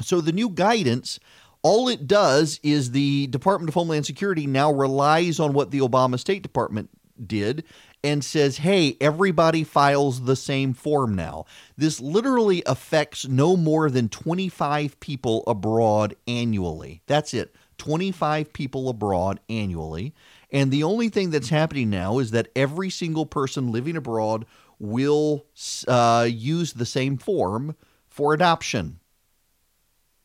So 0.00 0.20
the 0.20 0.32
new 0.32 0.50
guidance 0.50 1.20
all 1.62 1.88
it 1.88 2.06
does 2.06 2.60
is 2.62 2.90
the 2.90 3.26
Department 3.28 3.70
of 3.70 3.74
Homeland 3.74 4.04
Security 4.04 4.46
now 4.46 4.70
relies 4.70 5.40
on 5.40 5.54
what 5.54 5.70
the 5.70 5.78
Obama 5.78 6.18
State 6.18 6.42
Department 6.42 6.90
did 7.26 7.64
and 8.04 8.22
says, 8.22 8.58
hey, 8.58 8.98
everybody 9.00 9.64
files 9.64 10.24
the 10.24 10.36
same 10.36 10.74
form 10.74 11.16
now. 11.16 11.46
This 11.76 12.00
literally 12.00 12.62
affects 12.66 13.26
no 13.26 13.56
more 13.56 13.88
than 13.88 14.10
25 14.10 15.00
people 15.00 15.42
abroad 15.46 16.14
annually. 16.28 17.00
That's 17.06 17.32
it. 17.32 17.56
25 17.78 18.52
people 18.52 18.90
abroad 18.90 19.40
annually. 19.48 20.14
And 20.52 20.70
the 20.70 20.84
only 20.84 21.08
thing 21.08 21.30
that's 21.30 21.48
happening 21.48 21.88
now 21.88 22.18
is 22.18 22.30
that 22.32 22.48
every 22.54 22.90
single 22.90 23.24
person 23.24 23.72
living 23.72 23.96
abroad 23.96 24.44
will 24.78 25.46
uh, 25.88 26.28
use 26.30 26.74
the 26.74 26.86
same 26.86 27.16
form 27.16 27.74
for 28.06 28.34
adoption. 28.34 29.00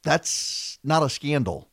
That's 0.04 0.80
not 0.84 1.02
a 1.02 1.10
scandal. 1.10 1.70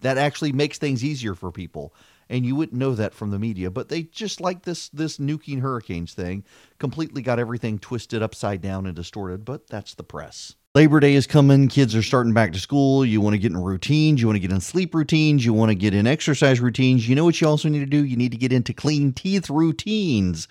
That 0.00 0.16
actually 0.16 0.52
makes 0.52 0.78
things 0.78 1.04
easier 1.04 1.34
for 1.34 1.52
people 1.52 1.94
and 2.30 2.46
you 2.46 2.54
wouldn't 2.56 2.78
know 2.78 2.94
that 2.94 3.12
from 3.12 3.30
the 3.30 3.38
media. 3.38 3.70
But 3.70 3.90
they 3.90 4.04
just 4.04 4.40
like 4.40 4.62
this 4.62 4.88
this 4.88 5.18
nuking 5.18 5.60
hurricanes 5.60 6.14
thing, 6.14 6.44
completely 6.78 7.20
got 7.20 7.38
everything 7.38 7.78
twisted 7.78 8.22
upside 8.22 8.62
down 8.62 8.86
and 8.86 8.96
distorted. 8.96 9.44
But 9.44 9.66
that's 9.66 9.94
the 9.94 10.04
press. 10.04 10.54
Labor 10.72 11.00
Day 11.00 11.14
is 11.14 11.26
coming. 11.26 11.66
Kids 11.66 11.96
are 11.96 12.02
starting 12.02 12.32
back 12.32 12.52
to 12.52 12.60
school. 12.60 13.04
You 13.04 13.20
want 13.20 13.34
to 13.34 13.38
get 13.38 13.50
in 13.50 13.58
routines. 13.58 14.20
You 14.20 14.28
want 14.28 14.36
to 14.36 14.40
get 14.40 14.52
in 14.52 14.60
sleep 14.60 14.94
routines. 14.94 15.44
You 15.44 15.52
want 15.52 15.70
to 15.70 15.74
get 15.74 15.94
in 15.94 16.06
exercise 16.06 16.60
routines. 16.60 17.08
You 17.08 17.16
know 17.16 17.24
what 17.24 17.40
you 17.40 17.48
also 17.48 17.68
need 17.68 17.80
to 17.80 17.86
do? 17.86 18.04
You 18.04 18.16
need 18.16 18.30
to 18.30 18.38
get 18.38 18.52
into 18.52 18.72
clean 18.72 19.12
teeth 19.12 19.50
routines. 19.50 20.46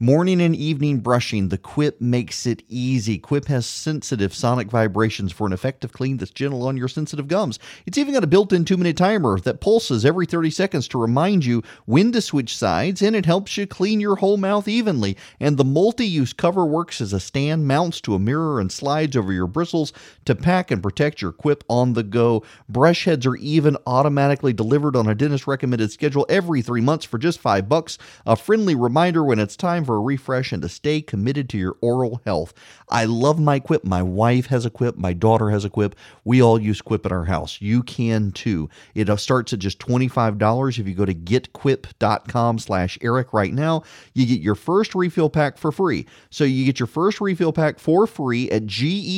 Morning 0.00 0.40
and 0.40 0.54
evening 0.54 1.00
brushing, 1.00 1.48
the 1.48 1.58
Quip 1.58 2.00
makes 2.00 2.46
it 2.46 2.62
easy. 2.68 3.18
Quip 3.18 3.46
has 3.46 3.66
sensitive 3.66 4.32
sonic 4.32 4.70
vibrations 4.70 5.32
for 5.32 5.44
an 5.44 5.52
effective 5.52 5.92
clean 5.92 6.18
that's 6.18 6.30
gentle 6.30 6.68
on 6.68 6.76
your 6.76 6.86
sensitive 6.86 7.26
gums. 7.26 7.58
It's 7.84 7.98
even 7.98 8.14
got 8.14 8.22
a 8.22 8.28
built 8.28 8.52
in 8.52 8.64
two 8.64 8.76
minute 8.76 8.96
timer 8.96 9.40
that 9.40 9.60
pulses 9.60 10.04
every 10.04 10.24
30 10.24 10.50
seconds 10.50 10.86
to 10.88 11.00
remind 11.00 11.44
you 11.44 11.64
when 11.86 12.12
to 12.12 12.20
switch 12.20 12.56
sides, 12.56 13.02
and 13.02 13.16
it 13.16 13.26
helps 13.26 13.56
you 13.56 13.66
clean 13.66 13.98
your 13.98 14.14
whole 14.14 14.36
mouth 14.36 14.68
evenly. 14.68 15.16
And 15.40 15.56
the 15.56 15.64
multi 15.64 16.06
use 16.06 16.32
cover 16.32 16.64
works 16.64 17.00
as 17.00 17.12
a 17.12 17.18
stand, 17.18 17.66
mounts 17.66 18.00
to 18.02 18.14
a 18.14 18.20
mirror, 18.20 18.60
and 18.60 18.70
slides 18.70 19.16
over 19.16 19.32
your 19.32 19.48
bristles 19.48 19.92
to 20.26 20.36
pack 20.36 20.70
and 20.70 20.80
protect 20.80 21.20
your 21.20 21.32
Quip 21.32 21.64
on 21.68 21.94
the 21.94 22.04
go. 22.04 22.44
Brush 22.68 23.04
heads 23.04 23.26
are 23.26 23.34
even 23.34 23.76
automatically 23.84 24.52
delivered 24.52 24.94
on 24.94 25.08
a 25.08 25.14
dentist 25.16 25.48
recommended 25.48 25.90
schedule 25.90 26.24
every 26.28 26.62
three 26.62 26.80
months 26.80 27.04
for 27.04 27.18
just 27.18 27.40
five 27.40 27.68
bucks. 27.68 27.98
A 28.24 28.36
friendly 28.36 28.76
reminder 28.76 29.24
when 29.24 29.40
it's 29.40 29.56
time 29.56 29.87
for 29.88 29.96
a 29.96 30.00
refresh 30.00 30.52
and 30.52 30.60
to 30.60 30.68
stay 30.68 31.00
committed 31.00 31.48
to 31.48 31.56
your 31.56 31.78
oral 31.80 32.20
health. 32.26 32.52
I 32.90 33.06
love 33.06 33.40
my 33.40 33.58
Quip. 33.58 33.84
My 33.84 34.02
wife 34.02 34.44
has 34.48 34.66
a 34.66 34.70
Quip. 34.70 34.98
My 34.98 35.14
daughter 35.14 35.48
has 35.48 35.64
a 35.64 35.70
Quip. 35.70 35.96
We 36.24 36.42
all 36.42 36.60
use 36.60 36.82
Quip 36.82 37.06
at 37.06 37.12
our 37.12 37.24
house. 37.24 37.58
You 37.62 37.82
can 37.82 38.32
too. 38.32 38.68
It 38.94 39.08
uh, 39.08 39.16
starts 39.16 39.54
at 39.54 39.60
just 39.60 39.78
$25 39.78 40.78
if 40.78 40.86
you 40.86 40.92
go 40.94 41.06
to 41.06 41.14
getquip.com 41.14 42.58
slash 42.58 42.98
Eric 43.00 43.32
right 43.32 43.54
now. 43.54 43.82
You 44.12 44.26
get 44.26 44.40
your 44.40 44.56
first 44.56 44.94
refill 44.94 45.30
pack 45.30 45.56
for 45.56 45.72
free. 45.72 46.04
So 46.28 46.44
you 46.44 46.66
get 46.66 46.78
your 46.78 46.86
first 46.86 47.22
refill 47.22 47.54
pack 47.54 47.78
for 47.78 48.06
free 48.06 48.50
at 48.50 48.66
getquip.com 48.66 49.08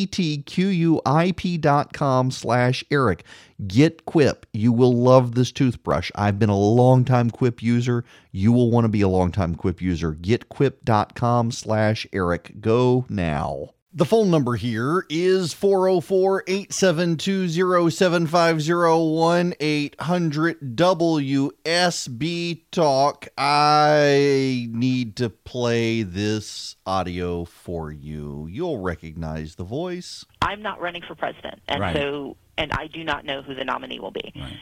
slash 2.31 2.85
Erick. 2.93 3.25
Get 3.67 4.07
Quip. 4.07 4.47
You 4.53 4.73
will 4.73 4.93
love 4.93 5.35
this 5.35 5.53
toothbrush. 5.53 6.11
I've 6.15 6.39
been 6.39 6.49
a 6.49 6.59
long 6.59 7.05
time 7.05 7.31
Quip 7.31 7.63
user. 7.63 8.05
You 8.33 8.53
will 8.53 8.71
want 8.71 8.85
to 8.85 8.89
be 8.89 9.03
a 9.03 9.09
long 9.09 9.33
time 9.33 9.55
Quip 9.55 9.83
user. 9.83 10.15
GetQuip.com 10.15 11.51
slash 11.51 12.07
Eric. 12.13 12.61
Go 12.61 13.07
now. 13.09 13.71
The 13.93 14.05
phone 14.05 14.31
number 14.31 14.55
here 14.55 15.05
is 15.11 15.53
404 15.53 16.45
872 16.47 17.91
7501 17.91 19.55
800 19.59 20.77
WSB 20.77 22.61
Talk. 22.71 23.29
I 23.37 24.69
need 24.71 25.17
to 25.17 25.29
play 25.29 26.05
this 26.05 26.77
audio 26.87 27.45
for 27.45 27.91
you. 27.91 28.47
You'll 28.49 28.79
recognize 28.79 29.57
the 29.57 29.65
voice. 29.65 30.25
I'm 30.41 30.63
not 30.63 30.81
running 30.81 31.03
for 31.03 31.17
president. 31.17 31.61
And 31.67 31.81
Right. 31.81 31.97
so, 31.97 32.37
and 32.57 32.71
I 32.73 32.87
do 32.87 33.03
not 33.03 33.25
know 33.25 33.43
who 33.43 33.57
the 33.57 33.65
nominee 33.65 33.99
will 33.99 34.13
be. 34.13 34.33
Right. 34.37 34.57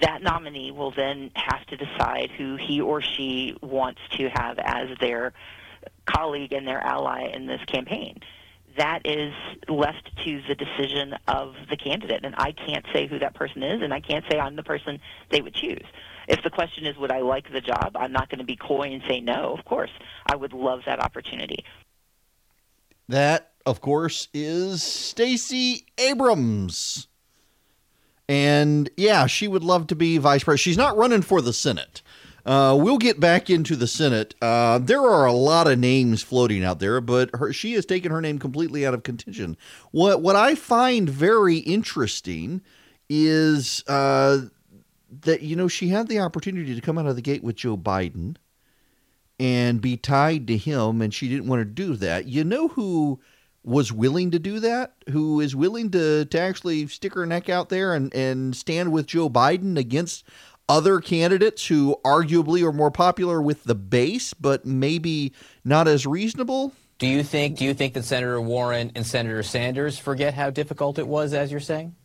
That 0.00 0.22
nominee 0.22 0.70
will 0.70 0.92
then 0.92 1.32
have 1.34 1.66
to 1.66 1.76
decide 1.76 2.30
who 2.30 2.56
he 2.56 2.80
or 2.80 3.02
she 3.02 3.58
wants 3.60 4.00
to 4.16 4.30
have 4.32 4.58
as 4.58 4.88
their 5.00 5.34
colleague 6.06 6.54
and 6.54 6.66
their 6.66 6.80
ally 6.80 7.24
in 7.26 7.44
this 7.44 7.60
campaign. 7.66 8.20
That 8.76 9.04
is 9.04 9.32
left 9.68 10.10
to 10.24 10.42
the 10.48 10.54
decision 10.54 11.14
of 11.26 11.54
the 11.68 11.76
candidate, 11.76 12.24
and 12.24 12.34
I 12.38 12.52
can't 12.52 12.84
say 12.92 13.06
who 13.06 13.18
that 13.18 13.34
person 13.34 13.62
is, 13.62 13.82
and 13.82 13.92
I 13.92 14.00
can't 14.00 14.24
say 14.30 14.38
I'm 14.38 14.56
the 14.56 14.62
person 14.62 15.00
they 15.30 15.40
would 15.40 15.54
choose. 15.54 15.84
If 16.28 16.42
the 16.44 16.50
question 16.50 16.86
is, 16.86 16.96
would 16.96 17.10
I 17.10 17.20
like 17.20 17.52
the 17.52 17.60
job? 17.60 17.96
I'm 17.96 18.12
not 18.12 18.28
going 18.28 18.38
to 18.38 18.44
be 18.44 18.56
coy 18.56 18.92
and 18.92 19.02
say 19.08 19.20
no. 19.20 19.54
Of 19.58 19.64
course, 19.64 19.90
I 20.26 20.36
would 20.36 20.52
love 20.52 20.82
that 20.86 21.00
opportunity. 21.00 21.64
That, 23.08 23.50
of 23.66 23.80
course, 23.80 24.28
is 24.32 24.82
Stacey 24.84 25.86
Abrams. 25.98 27.08
And 28.28 28.88
yeah, 28.96 29.26
she 29.26 29.48
would 29.48 29.64
love 29.64 29.88
to 29.88 29.96
be 29.96 30.18
vice 30.18 30.44
president. 30.44 30.60
She's 30.60 30.76
not 30.76 30.96
running 30.96 31.22
for 31.22 31.42
the 31.42 31.52
Senate. 31.52 32.02
Uh, 32.44 32.76
we'll 32.80 32.98
get 32.98 33.20
back 33.20 33.50
into 33.50 33.76
the 33.76 33.86
Senate. 33.86 34.34
Uh, 34.40 34.78
there 34.78 35.02
are 35.02 35.26
a 35.26 35.32
lot 35.32 35.66
of 35.66 35.78
names 35.78 36.22
floating 36.22 36.64
out 36.64 36.78
there, 36.78 37.00
but 37.00 37.30
her, 37.34 37.52
she 37.52 37.74
has 37.74 37.84
taken 37.86 38.10
her 38.10 38.20
name 38.20 38.38
completely 38.38 38.86
out 38.86 38.94
of 38.94 39.02
contention. 39.02 39.56
What 39.90 40.22
what 40.22 40.36
I 40.36 40.54
find 40.54 41.08
very 41.08 41.58
interesting 41.58 42.62
is 43.08 43.84
uh, 43.88 44.42
that 45.22 45.42
you 45.42 45.56
know 45.56 45.68
she 45.68 45.88
had 45.88 46.08
the 46.08 46.20
opportunity 46.20 46.74
to 46.74 46.80
come 46.80 46.98
out 46.98 47.06
of 47.06 47.16
the 47.16 47.22
gate 47.22 47.42
with 47.42 47.56
Joe 47.56 47.76
Biden 47.76 48.36
and 49.38 49.80
be 49.80 49.96
tied 49.96 50.46
to 50.48 50.56
him, 50.56 51.00
and 51.00 51.12
she 51.12 51.28
didn't 51.28 51.46
want 51.46 51.60
to 51.60 51.64
do 51.64 51.96
that. 51.96 52.26
You 52.26 52.44
know 52.44 52.68
who 52.68 53.20
was 53.62 53.92
willing 53.92 54.30
to 54.30 54.38
do 54.38 54.60
that? 54.60 54.94
Who 55.10 55.40
is 55.40 55.54
willing 55.54 55.90
to, 55.90 56.24
to 56.24 56.40
actually 56.40 56.86
stick 56.86 57.14
her 57.14 57.26
neck 57.26 57.48
out 57.48 57.68
there 57.68 57.94
and, 57.94 58.14
and 58.14 58.56
stand 58.56 58.92
with 58.92 59.06
Joe 59.06 59.28
Biden 59.28 59.78
against 59.78 60.24
other 60.70 61.00
candidates 61.00 61.66
who 61.66 61.96
arguably 62.04 62.64
are 62.64 62.72
more 62.72 62.92
popular 62.92 63.42
with 63.42 63.64
the 63.64 63.74
base, 63.74 64.32
but 64.32 64.64
maybe 64.64 65.32
not 65.64 65.88
as 65.88 66.06
reasonable? 66.06 66.72
Do 66.98 67.08
you 67.08 67.24
think 67.24 67.58
do 67.58 67.64
you 67.64 67.74
think 67.74 67.94
that 67.94 68.04
Senator 68.04 68.40
Warren 68.40 68.92
and 68.94 69.04
Senator 69.04 69.42
Sanders 69.42 69.98
forget 69.98 70.34
how 70.34 70.50
difficult 70.50 70.98
it 70.98 71.08
was, 71.08 71.34
as 71.34 71.50
you're 71.50 71.58
saying? 71.58 71.96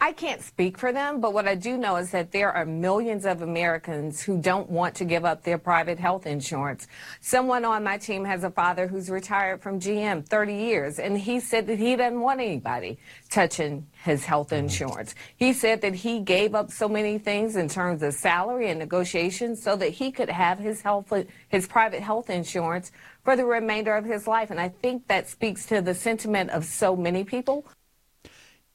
I 0.00 0.12
can't 0.12 0.42
speak 0.42 0.76
for 0.76 0.92
them, 0.92 1.20
but 1.20 1.32
what 1.32 1.48
I 1.48 1.54
do 1.54 1.78
know 1.78 1.96
is 1.96 2.10
that 2.10 2.30
there 2.30 2.52
are 2.52 2.66
millions 2.66 3.24
of 3.24 3.40
Americans 3.40 4.20
who 4.20 4.38
don't 4.38 4.68
want 4.68 4.94
to 4.96 5.04
give 5.04 5.24
up 5.24 5.42
their 5.44 5.56
private 5.56 5.98
health 5.98 6.26
insurance. 6.26 6.86
Someone 7.20 7.64
on 7.64 7.82
my 7.84 7.96
team 7.96 8.24
has 8.24 8.44
a 8.44 8.50
father 8.50 8.86
who's 8.86 9.08
retired 9.08 9.62
from 9.62 9.80
GM 9.80 10.26
30 10.26 10.54
years, 10.54 10.98
and 10.98 11.16
he 11.16 11.40
said 11.40 11.66
that 11.68 11.78
he 11.78 11.96
doesn't 11.96 12.20
want 12.20 12.40
anybody 12.40 12.98
touching 13.30 13.86
his 14.04 14.24
health 14.24 14.44
Mm-hmm. 14.50 14.64
insurance. 14.64 15.14
He 15.36 15.52
said 15.54 15.80
that 15.80 15.94
he 15.94 16.20
gave 16.20 16.54
up 16.54 16.70
so 16.70 16.86
many 16.86 17.16
things 17.18 17.56
in 17.56 17.68
terms 17.68 18.02
of 18.02 18.12
salary 18.12 18.68
and 18.68 18.78
negotiations 18.78 19.62
so 19.62 19.74
that 19.76 19.88
he 19.90 20.12
could 20.12 20.28
have 20.28 20.58
his 20.58 20.82
health 20.82 21.12
his 21.48 21.66
private 21.66 22.02
health 22.02 22.28
insurance 22.28 22.92
for 23.24 23.36
the 23.36 23.44
remainder 23.44 23.96
of 23.96 24.04
his 24.04 24.26
life. 24.26 24.50
And 24.50 24.60
I 24.60 24.68
think 24.68 25.08
that 25.08 25.28
speaks 25.28 25.64
to 25.66 25.80
the 25.80 25.94
sentiment 25.94 26.50
of 26.50 26.64
so 26.64 26.94
many 26.94 27.24
people. 27.24 27.64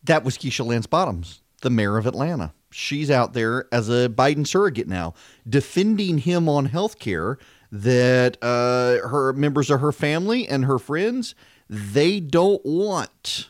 That 0.04 0.24
was 0.24 0.38
Keisha 0.38 0.66
Lance 0.66 0.88
Bottoms, 0.88 1.42
the 1.62 1.70
mayor 1.70 1.98
of 1.98 2.06
Atlanta. 2.06 2.54
She's 2.72 3.10
out 3.10 3.34
there 3.34 3.66
as 3.72 3.90
a 3.90 4.10
Biden 4.10 4.46
surrogate 4.46 4.88
now, 4.88 5.14
defending 5.48 6.20
him 6.20 6.48
on 6.48 6.66
health 6.66 7.00
care 7.00 7.38
that 7.72 8.38
uh, 8.42 9.08
her 9.08 9.34
members 9.34 9.70
of 9.70 9.82
her 9.82 9.92
family 9.92 10.48
and 10.48 10.66
her 10.66 10.80
friends, 10.80 11.36
they 11.70 12.20
don't 12.20 12.64
want. 12.66 13.50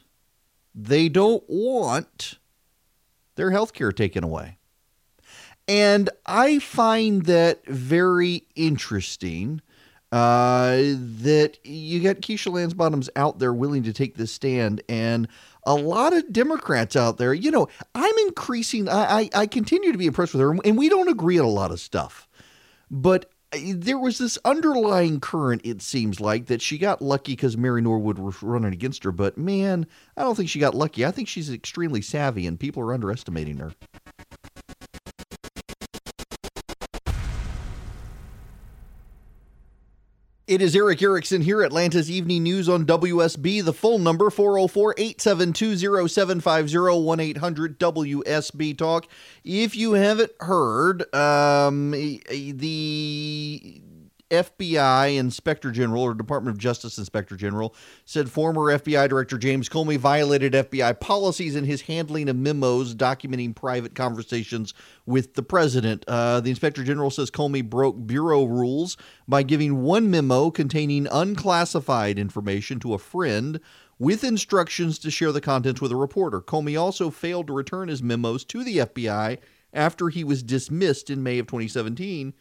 They 0.74 1.10
don't 1.10 1.44
want 1.48 2.40
their 3.36 3.52
health 3.52 3.74
care 3.74 3.92
taken 3.92 4.24
away. 4.24 4.58
And 5.68 6.10
I 6.26 6.60
find 6.60 7.26
that 7.26 7.66
very 7.68 8.48
interesting 8.56 9.62
uh, 10.12 10.78
that 10.78 11.58
you 11.64 12.02
got 12.02 12.18
Keisha 12.18 12.52
Lance 12.52 12.74
Bottoms 12.74 13.10
out 13.16 13.38
there 13.40 13.54
willing 13.54 13.84
to 13.84 13.94
take 13.94 14.16
this 14.16 14.32
stand, 14.32 14.82
and 14.90 15.28
a 15.64 15.76
lot 15.76 16.14
of 16.14 16.32
Democrats 16.32 16.96
out 16.96 17.18
there. 17.18 17.34
You 17.34 17.52
know, 17.52 17.68
I'm 17.96 18.16
increasing. 18.28 18.88
I 18.90 19.20
I, 19.20 19.30
I 19.36 19.46
continue 19.48 19.92
to 19.92 19.98
be 19.98 20.08
impressed 20.08 20.34
with 20.34 20.42
her, 20.42 20.56
and 20.66 20.78
we 20.78 20.90
don't 20.90 21.10
agree 21.10 21.40
on 21.40 21.46
a 21.46 21.50
lot 21.50 21.72
of 21.72 21.80
stuff, 21.80 22.28
but. 22.90 23.26
uh, 23.52 23.58
There 23.74 23.98
was 23.98 24.20
this 24.20 24.38
underlying 24.46 25.20
current, 25.20 25.62
it 25.64 25.82
seems 25.82 26.20
like, 26.20 26.46
that 26.46 26.62
she 26.62 26.78
got 26.78 27.02
lucky 27.02 27.32
because 27.34 27.58
Mary 27.58 27.82
Norwood 27.82 28.20
was 28.20 28.44
running 28.44 28.74
against 28.74 29.04
her. 29.04 29.12
But 29.12 29.40
man, 29.40 29.88
I 30.16 30.22
don't 30.22 30.36
think 30.36 30.50
she 30.50 30.60
got 30.60 30.76
lucky. 30.76 31.04
I 31.04 31.10
think 31.10 31.28
she's 31.28 31.50
extremely 31.52 32.02
savvy, 32.04 32.46
and 32.46 32.60
people 32.60 32.84
are 32.84 32.94
underestimating 32.94 33.58
her. 33.58 33.74
It 40.50 40.64
is 40.64 40.76
Erick 40.76 41.00
Erickson 41.04 41.44
here, 41.44 41.62
Atlanta's 41.62 42.10
Evening 42.10 42.42
News 42.42 42.68
on 42.68 42.84
WSB. 42.84 43.64
The 43.64 43.72
phone 43.72 44.02
number 44.02 44.32
404 44.32 44.96
872 44.98 46.08
0750 46.08 47.22
800 47.22 47.80
WSB 47.80 48.76
Talk. 48.76 49.08
If 49.44 49.76
you 49.76 49.94
haven't 49.94 50.32
heard, 50.40 51.14
um, 51.14 51.92
the 51.92 53.82
FBI 54.30 55.18
Inspector 55.18 55.70
General 55.72 56.04
or 56.04 56.14
Department 56.14 56.56
of 56.56 56.60
Justice 56.60 56.98
Inspector 56.98 57.36
General 57.36 57.74
said 58.06 58.30
former 58.30 58.78
FBI 58.78 59.10
Director 59.10 59.38
James 59.38 59.70
Comey 59.70 59.98
violated 59.98 60.54
FBI 60.54 61.00
policies 61.00 61.56
in 61.56 61.64
his 61.64 61.82
handling 61.82 62.30
of 62.30 62.36
memos 62.36 62.94
documenting 62.94 63.56
private 63.56 63.96
conversations 63.96 64.74
with 65.06 65.34
the 65.34 65.44
president. 65.44 66.06
Uh, 66.08 66.40
the 66.40 66.50
Inspector 66.50 66.84
General 66.84 67.10
says 67.10 67.32
Comey 67.32 67.68
broke 67.68 68.06
bureau 68.06 68.46
rules 68.46 68.98
by 69.28 69.44
giving 69.44 69.82
one 69.82 70.12
memo 70.12 70.52
containing 70.52 71.08
unclassified 71.12 72.20
information 72.20 72.80
to 72.80 72.94
a 72.94 73.00
friend 73.00 73.60
with 73.98 74.24
instructions 74.24 74.98
to 75.00 75.12
share 75.12 75.32
the 75.32 75.42
contents 75.42 75.82
with 75.82 75.92
a 75.92 75.96
reporter. 75.96 76.40
Comey 76.40 76.80
also 76.80 77.10
failed 77.10 77.48
to 77.48 77.54
return 77.54 77.90
his 77.90 78.02
memos 78.02 78.46
to 78.46 78.64
the 78.64 78.78
FBI 78.78 79.40
after 79.74 80.10
he 80.10 80.24
was 80.24 80.42
dismissed 80.42 81.10
in 81.10 81.22
May 81.22 81.40
of 81.40 81.48
2017 81.48 82.34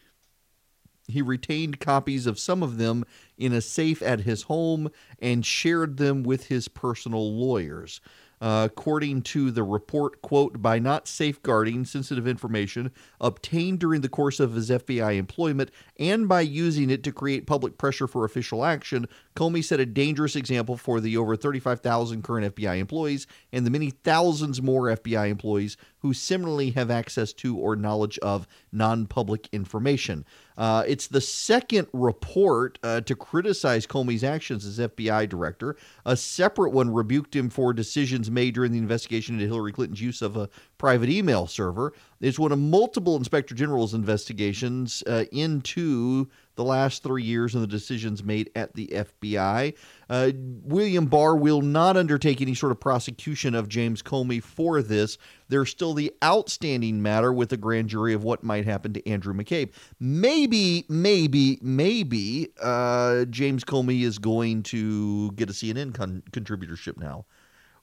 he 1.11 1.21
retained 1.21 1.79
copies 1.79 2.25
of 2.25 2.39
some 2.39 2.63
of 2.63 2.77
them 2.77 3.05
in 3.37 3.53
a 3.53 3.61
safe 3.61 4.01
at 4.01 4.21
his 4.21 4.43
home 4.43 4.89
and 5.19 5.45
shared 5.45 5.97
them 5.97 6.23
with 6.23 6.47
his 6.47 6.67
personal 6.67 7.33
lawyers. 7.33 8.01
Uh, 8.41 8.69
according 8.71 9.21
to 9.21 9.51
the 9.51 9.63
report, 9.63 10.21
quote, 10.21 10.61
by 10.61 10.79
not 10.79 11.09
safeguarding 11.09 11.83
sensitive 11.83 12.25
information 12.25 12.89
obtained 13.19 13.79
during 13.79 13.99
the 13.99 14.07
course 14.07 14.39
of 14.39 14.53
his 14.53 14.69
FBI 14.69 15.17
employment 15.17 15.69
and 15.99 16.29
by 16.29 16.39
using 16.39 16.89
it 16.89 17.03
to 17.03 17.11
create 17.11 17.45
public 17.45 17.77
pressure 17.77 18.07
for 18.07 18.23
official 18.23 18.63
action, 18.63 19.05
Comey 19.35 19.61
set 19.61 19.81
a 19.81 19.85
dangerous 19.85 20.37
example 20.37 20.77
for 20.77 21.01
the 21.01 21.17
over 21.17 21.35
35,000 21.35 22.23
current 22.23 22.55
FBI 22.55 22.77
employees 22.77 23.27
and 23.51 23.65
the 23.65 23.71
many 23.71 23.89
thousands 23.89 24.61
more 24.61 24.83
FBI 24.83 25.29
employees 25.29 25.75
who 25.99 26.13
similarly 26.13 26.71
have 26.71 26.89
access 26.89 27.33
to 27.33 27.57
or 27.57 27.75
knowledge 27.75 28.17
of 28.19 28.47
non 28.71 29.05
public 29.05 29.49
information. 29.51 30.25
Uh, 30.59 30.83
it's 30.85 31.07
the 31.07 31.21
second 31.21 31.87
report 31.93 32.77
uh, 32.83 32.99
to 32.99 33.15
criticize 33.15 33.87
Comey's 33.87 34.25
actions 34.25 34.65
as 34.65 34.77
FBI 34.77 35.29
director. 35.29 35.77
A 36.05 36.17
separate 36.17 36.71
one 36.71 36.93
rebuked 36.93 37.33
him 37.33 37.49
for 37.49 37.71
decisions 37.71 38.29
made 38.29 38.55
during 38.55 38.73
the 38.73 38.77
investigation 38.77 39.35
into 39.35 39.47
Hillary 39.47 39.71
Clinton's 39.71 40.01
use 40.01 40.21
of 40.21 40.35
a 40.35 40.49
private 40.77 41.09
email 41.09 41.47
server. 41.47 41.93
It's 42.19 42.37
one 42.37 42.51
of 42.51 42.59
multiple 42.59 43.15
Inspector 43.15 43.55
General's 43.55 43.93
investigations 43.93 45.01
uh, 45.07 45.23
into 45.31 46.27
the 46.55 46.65
last 46.65 47.03
three 47.03 47.23
years 47.23 47.55
and 47.55 47.63
the 47.63 47.67
decisions 47.67 48.21
made 48.21 48.51
at 48.53 48.73
the 48.73 48.87
FBI. 48.87 49.73
Uh, 50.09 50.31
William 50.63 51.05
Barr 51.05 51.35
will 51.35 51.61
not 51.61 51.95
undertake 51.95 52.41
any 52.41 52.55
sort 52.55 52.71
of 52.71 52.79
prosecution 52.79 53.53
of 53.53 53.69
James 53.69 54.01
Comey 54.01 54.41
for 54.41 54.81
this. 54.81 55.17
There's 55.49 55.69
still 55.69 55.93
the 55.93 56.11
outstanding 56.23 57.01
matter 57.01 57.31
with 57.31 57.49
the 57.49 57.57
grand 57.57 57.89
jury 57.89 58.13
of 58.13 58.23
what 58.23 58.43
might 58.43 58.65
happen 58.65 58.93
to 58.93 59.07
Andrew 59.07 59.33
McCabe. 59.33 59.71
Maybe, 59.99 60.85
maybe, 60.89 61.59
maybe 61.61 62.49
uh, 62.61 63.25
James 63.25 63.63
Comey 63.63 64.01
is 64.01 64.17
going 64.17 64.63
to 64.63 65.31
get 65.33 65.49
a 65.49 65.53
CNN 65.53 65.93
con- 65.93 66.23
contributorship 66.31 66.97
now. 66.97 67.25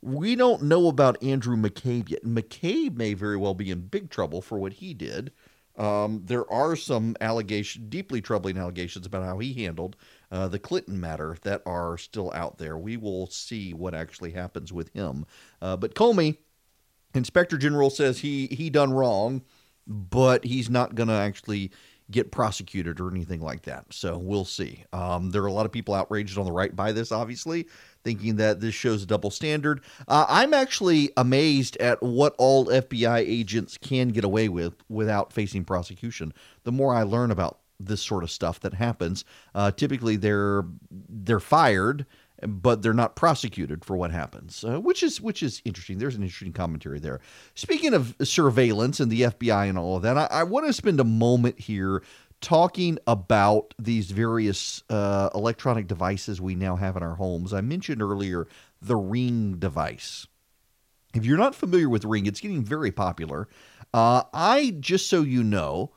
We 0.02 0.34
don't 0.34 0.62
know 0.62 0.88
about 0.88 1.22
Andrew 1.22 1.56
McCabe 1.56 2.10
yet. 2.10 2.24
McCabe 2.24 2.96
may 2.96 3.14
very 3.14 3.36
well 3.36 3.54
be 3.54 3.70
in 3.70 3.80
big 3.82 4.10
trouble 4.10 4.42
for 4.42 4.58
what 4.58 4.74
he 4.74 4.94
did. 4.94 5.32
Um, 5.78 6.22
there 6.24 6.50
are 6.50 6.74
some 6.74 7.16
allegations, 7.20 7.86
deeply 7.88 8.20
troubling 8.20 8.56
allegations 8.56 9.06
about 9.06 9.24
how 9.24 9.38
he 9.38 9.52
handled 9.52 9.96
uh, 10.30 10.48
the 10.48 10.58
Clinton 10.58 11.00
matter 11.00 11.36
that 11.42 11.62
are 11.66 11.96
still 11.98 12.32
out 12.32 12.58
there. 12.58 12.76
We 12.76 12.96
will 12.96 13.28
see 13.28 13.72
what 13.72 13.94
actually 13.94 14.32
happens 14.32 14.72
with 14.72 14.92
him. 14.92 15.26
Uh, 15.62 15.76
but 15.76 15.94
Comey, 15.94 16.38
Inspector 17.14 17.56
General 17.58 17.90
says 17.90 18.18
he 18.18 18.46
he 18.46 18.70
done 18.70 18.92
wrong, 18.92 19.42
but 19.86 20.44
he's 20.44 20.68
not 20.68 20.94
going 20.94 21.08
to 21.08 21.14
actually 21.14 21.70
get 22.10 22.30
prosecuted 22.30 23.00
or 23.00 23.10
anything 23.10 23.40
like 23.40 23.62
that. 23.62 23.84
So 23.90 24.16
we'll 24.16 24.44
see. 24.44 24.84
Um, 24.92 25.30
there 25.30 25.42
are 25.42 25.48
a 25.48 25.52
lot 25.52 25.66
of 25.66 25.72
people 25.72 25.94
outraged 25.94 26.38
on 26.38 26.44
the 26.44 26.52
right 26.52 26.74
by 26.74 26.92
this, 26.92 27.10
obviously, 27.10 27.66
thinking 28.04 28.36
that 28.36 28.60
this 28.60 28.74
shows 28.74 29.02
a 29.02 29.06
double 29.06 29.30
standard. 29.30 29.82
Uh, 30.06 30.24
I'm 30.28 30.54
actually 30.54 31.10
amazed 31.16 31.76
at 31.78 32.00
what 32.02 32.34
all 32.38 32.66
FBI 32.66 33.18
agents 33.18 33.76
can 33.76 34.08
get 34.08 34.22
away 34.24 34.48
with 34.48 34.74
without 34.88 35.32
facing 35.32 35.64
prosecution. 35.64 36.32
The 36.62 36.72
more 36.72 36.94
I 36.94 37.02
learn 37.02 37.32
about 37.32 37.58
this 37.78 38.02
sort 38.02 38.24
of 38.24 38.30
stuff 38.30 38.60
that 38.60 38.74
happens, 38.74 39.24
uh, 39.54 39.70
typically 39.70 40.16
they're 40.16 40.64
they're 40.90 41.40
fired 41.40 42.06
but 42.42 42.82
they're 42.82 42.92
not 42.92 43.16
prosecuted 43.16 43.84
for 43.84 43.96
what 43.96 44.10
happens, 44.10 44.62
uh, 44.64 44.78
which 44.78 45.02
is 45.02 45.20
which 45.20 45.42
is 45.42 45.62
interesting. 45.64 45.98
There's 45.98 46.16
an 46.16 46.22
interesting 46.22 46.52
commentary 46.52 46.98
there. 46.98 47.20
Speaking 47.54 47.94
of 47.94 48.14
surveillance 48.22 49.00
and 49.00 49.10
the 49.10 49.22
FBI 49.22 49.68
and 49.68 49.78
all 49.78 49.96
of 49.96 50.02
that, 50.02 50.18
I, 50.18 50.26
I 50.30 50.42
want 50.42 50.66
to 50.66 50.72
spend 50.72 51.00
a 51.00 51.04
moment 51.04 51.58
here 51.58 52.02
talking 52.42 52.98
about 53.06 53.72
these 53.78 54.10
various 54.10 54.82
uh, 54.90 55.30
electronic 55.34 55.86
devices 55.86 56.40
we 56.40 56.54
now 56.54 56.76
have 56.76 56.96
in 56.96 57.02
our 57.02 57.14
homes. 57.14 57.54
I 57.54 57.62
mentioned 57.62 58.02
earlier 58.02 58.46
the 58.82 58.96
Ring 58.96 59.56
device. 59.58 60.26
If 61.14 61.24
you're 61.24 61.38
not 61.38 61.54
familiar 61.54 61.88
with 61.88 62.04
Ring, 62.04 62.26
it's 62.26 62.40
getting 62.40 62.62
very 62.62 62.92
popular. 62.92 63.48
Uh, 63.94 64.24
I 64.34 64.76
just 64.80 65.08
so 65.08 65.22
you 65.22 65.42
know, 65.42 65.92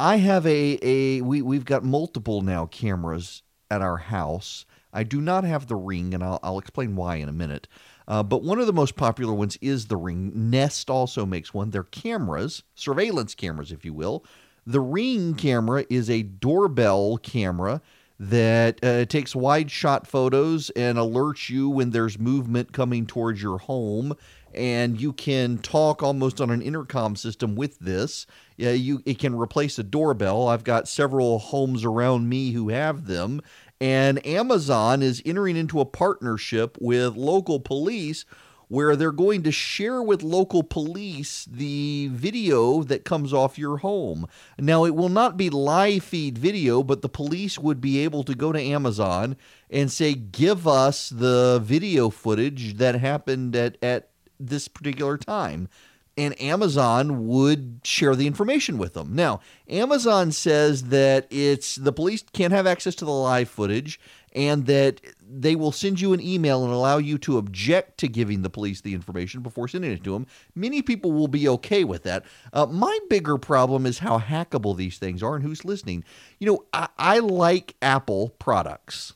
I 0.00 0.16
have 0.16 0.46
a 0.46 0.78
a 0.80 1.20
we 1.20 1.42
we've 1.42 1.66
got 1.66 1.84
multiple 1.84 2.40
now 2.40 2.64
cameras 2.64 3.42
at 3.70 3.82
our 3.82 3.98
house. 3.98 4.64
I 4.94 5.02
do 5.02 5.20
not 5.20 5.44
have 5.44 5.66
the 5.66 5.76
Ring, 5.76 6.14
and 6.14 6.24
I'll, 6.24 6.40
I'll 6.42 6.58
explain 6.58 6.96
why 6.96 7.16
in 7.16 7.28
a 7.28 7.34
minute. 7.34 7.68
Uh, 8.08 8.22
but 8.22 8.42
one 8.42 8.58
of 8.58 8.66
the 8.66 8.72
most 8.72 8.96
popular 8.96 9.34
ones 9.34 9.58
is 9.60 9.86
the 9.86 9.98
Ring. 9.98 10.32
Nest 10.34 10.88
also 10.88 11.26
makes 11.26 11.52
one. 11.52 11.68
They're 11.68 11.82
cameras, 11.82 12.62
surveillance 12.74 13.34
cameras, 13.34 13.72
if 13.72 13.84
you 13.84 13.92
will. 13.92 14.24
The 14.66 14.80
Ring 14.80 15.34
camera 15.34 15.84
is 15.90 16.08
a 16.08 16.22
doorbell 16.22 17.18
camera 17.18 17.82
that 18.18 18.82
uh, 18.82 19.04
takes 19.04 19.36
wide 19.36 19.70
shot 19.70 20.06
photos 20.06 20.70
and 20.70 20.96
alerts 20.96 21.50
you 21.50 21.68
when 21.68 21.90
there's 21.90 22.18
movement 22.18 22.72
coming 22.72 23.06
towards 23.06 23.42
your 23.42 23.58
home 23.58 24.14
and 24.60 25.00
you 25.00 25.14
can 25.14 25.56
talk 25.56 26.02
almost 26.02 26.38
on 26.38 26.50
an 26.50 26.60
intercom 26.60 27.16
system 27.16 27.56
with 27.56 27.78
this. 27.78 28.26
Yeah, 28.58 28.72
you 28.72 29.02
it 29.06 29.18
can 29.18 29.34
replace 29.34 29.78
a 29.78 29.82
doorbell. 29.82 30.48
I've 30.48 30.64
got 30.64 30.86
several 30.86 31.38
homes 31.38 31.82
around 31.82 32.28
me 32.28 32.52
who 32.52 32.68
have 32.68 33.06
them, 33.06 33.40
And 33.80 34.24
Amazon 34.26 35.02
is 35.02 35.22
entering 35.24 35.56
into 35.56 35.80
a 35.80 35.86
partnership 35.86 36.76
with 36.80 37.16
local 37.16 37.58
police 37.60 38.26
where 38.68 38.94
they're 38.94 39.10
going 39.10 39.42
to 39.42 39.50
share 39.50 40.00
with 40.00 40.22
local 40.22 40.62
police 40.62 41.44
the 41.50 42.08
video 42.12 42.84
that 42.84 43.04
comes 43.04 43.32
off 43.32 43.58
your 43.58 43.78
home. 43.78 44.28
Now, 44.60 44.84
it 44.84 44.94
will 44.94 45.08
not 45.08 45.36
be 45.36 45.50
live 45.50 46.04
feed 46.04 46.38
video, 46.38 46.84
but 46.84 47.02
the 47.02 47.08
police 47.08 47.58
would 47.58 47.80
be 47.80 47.98
able 47.98 48.22
to 48.22 48.34
go 48.34 48.52
to 48.52 48.60
Amazon 48.60 49.36
and 49.70 49.90
say, 49.90 50.14
give 50.14 50.68
us 50.68 51.08
the 51.08 51.60
video 51.64 52.10
footage 52.10 52.76
that 52.76 52.94
happened 52.94 53.56
at, 53.56 53.76
at 53.82 54.09
this 54.40 54.68
particular 54.68 55.16
time 55.16 55.68
and 56.16 56.40
Amazon 56.40 57.28
would 57.28 57.80
share 57.82 58.14
the 58.14 58.26
information 58.26 58.78
with 58.78 58.94
them. 58.94 59.14
Now, 59.14 59.40
Amazon 59.68 60.32
says 60.32 60.84
that 60.84 61.26
it's 61.30 61.76
the 61.76 61.92
police 61.92 62.22
can't 62.32 62.52
have 62.52 62.66
access 62.66 62.94
to 62.96 63.04
the 63.04 63.10
live 63.10 63.48
footage 63.48 64.00
and 64.32 64.66
that 64.66 65.00
they 65.20 65.56
will 65.56 65.72
send 65.72 66.00
you 66.00 66.12
an 66.12 66.20
email 66.20 66.62
and 66.62 66.72
allow 66.72 66.98
you 66.98 67.16
to 67.18 67.38
object 67.38 67.98
to 67.98 68.08
giving 68.08 68.42
the 68.42 68.50
police 68.50 68.80
the 68.80 68.94
information 68.94 69.40
before 69.40 69.66
sending 69.66 69.90
it 69.90 70.04
to 70.04 70.12
them. 70.12 70.26
Many 70.54 70.82
people 70.82 71.10
will 71.10 71.28
be 71.28 71.48
okay 71.48 71.84
with 71.84 72.02
that. 72.02 72.24
Uh, 72.52 72.66
my 72.66 72.96
bigger 73.08 73.38
problem 73.38 73.86
is 73.86 74.00
how 74.00 74.18
hackable 74.18 74.76
these 74.76 74.98
things 74.98 75.22
are 75.22 75.36
and 75.36 75.44
who's 75.44 75.64
listening. 75.64 76.04
You 76.38 76.46
know, 76.48 76.64
I, 76.72 76.88
I 76.98 77.18
like 77.20 77.76
Apple 77.80 78.30
products, 78.38 79.14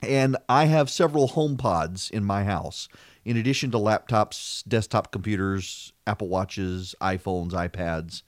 and 0.00 0.36
I 0.48 0.64
have 0.64 0.90
several 0.90 1.28
HomePods 1.28 2.10
in 2.10 2.24
my 2.24 2.44
house 2.44 2.88
in 3.24 3.36
addition 3.36 3.70
to 3.70 3.78
laptops, 3.78 4.62
desktop 4.66 5.12
computers, 5.12 5.92
Apple 6.06 6.28
Watches, 6.28 6.94
iPhones, 7.00 7.52
iPads. 7.52 8.22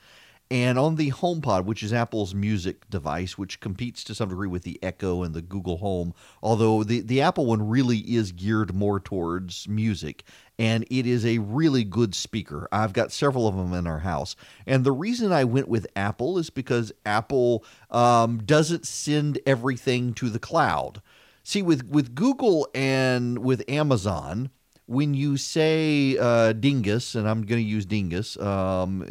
And 0.51 0.79
on 0.79 0.97
the 0.97 1.11
HomePod, 1.11 1.65
which 1.65 1.83
is 1.83 1.93
Apple's 1.93 2.35
music 2.35 2.89
device, 2.91 3.39
which 3.39 3.61
competes 3.61 4.05
to 4.05 4.15
some 4.15 4.29
degree 4.29 4.47
with 4.47 4.63
the 4.63 4.79
Echo 4.83 5.23
and 5.23 5.35
the 5.35 5.41
Google 5.43 5.79
Home, 5.79 6.13
although 6.43 6.85
the, 6.85 7.01
the 7.01 7.23
Apple 7.23 7.47
one 7.47 7.67
really 7.67 7.99
is 7.99 8.31
geared 8.31 8.75
more 8.75 9.01
towards 9.01 9.67
music, 9.67 10.23
and 10.59 10.85
it 10.91 11.07
is 11.07 11.25
a 11.25 11.39
really 11.39 11.83
good 11.83 12.15
speaker. 12.15 12.69
I've 12.71 12.93
got 12.93 13.11
several 13.11 13.49
of 13.49 13.57
them 13.57 13.73
in 13.73 13.87
our 13.87 14.01
house. 14.01 14.37
And 14.67 14.85
the 14.85 14.93
reason 14.93 15.33
I 15.33 15.45
went 15.45 15.67
with 15.67 15.87
Apple 15.97 16.39
is 16.39 16.51
because 16.51 16.93
Apple 17.07 17.65
um, 17.91 18.39
doesn't 18.45 18.87
send 18.87 19.41
everything 19.47 20.13
to 20.15 20.29
the 20.29 20.39
cloud. 20.39 21.01
See, 21.43 21.63
with, 21.63 21.89
with 21.89 22.15
Google 22.15 22.69
and 22.75 23.39
with 23.39 23.69
Amazon, 23.69 24.51
when 24.87 25.15
you 25.15 25.37
say 25.37 26.17
uh, 26.19 26.53
dingus, 26.53 27.15
and 27.15 27.29
I'm 27.29 27.43
going 27.43 27.63
to 27.63 27.69
use 27.69 27.87
dingus 27.87 28.37
um, 28.39 29.05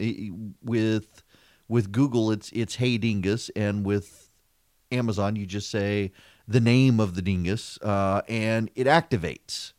with 0.62 1.23
with 1.67 1.91
Google, 1.91 2.31
it's 2.31 2.51
it's 2.51 2.75
hey 2.75 2.97
dingus, 2.97 3.49
and 3.55 3.86
with 3.86 4.31
Amazon, 4.91 5.36
you 5.36 5.45
just 5.45 5.71
say 5.71 6.12
the 6.47 6.59
name 6.59 6.99
of 6.99 7.15
the 7.15 7.21
dingus, 7.21 7.79
uh, 7.81 8.21
and 8.27 8.69
it 8.75 8.88
activates. 8.88 9.73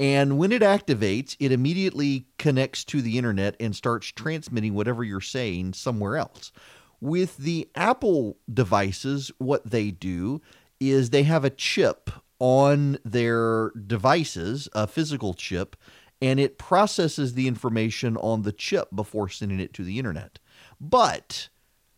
And 0.00 0.38
when 0.38 0.52
it 0.52 0.62
activates, 0.62 1.36
it 1.40 1.50
immediately 1.50 2.26
connects 2.38 2.84
to 2.84 3.02
the 3.02 3.18
internet 3.18 3.56
and 3.58 3.74
starts 3.74 4.06
transmitting 4.08 4.74
whatever 4.74 5.02
you're 5.02 5.20
saying 5.20 5.72
somewhere 5.72 6.16
else. 6.16 6.52
With 7.00 7.36
the 7.38 7.68
Apple 7.74 8.36
devices, 8.52 9.32
what 9.38 9.68
they 9.68 9.90
do 9.90 10.40
is 10.78 11.10
they 11.10 11.24
have 11.24 11.44
a 11.44 11.50
chip 11.50 12.10
on 12.38 12.98
their 13.04 13.70
devices, 13.70 14.68
a 14.72 14.86
physical 14.86 15.34
chip, 15.34 15.76
and 16.20 16.40
it 16.40 16.58
processes 16.58 17.34
the 17.34 17.48
information 17.48 18.16
on 18.16 18.42
the 18.42 18.52
chip 18.52 18.88
before 18.94 19.28
sending 19.28 19.60
it 19.60 19.72
to 19.74 19.84
the 19.84 19.98
internet. 19.98 20.38
But 20.80 21.48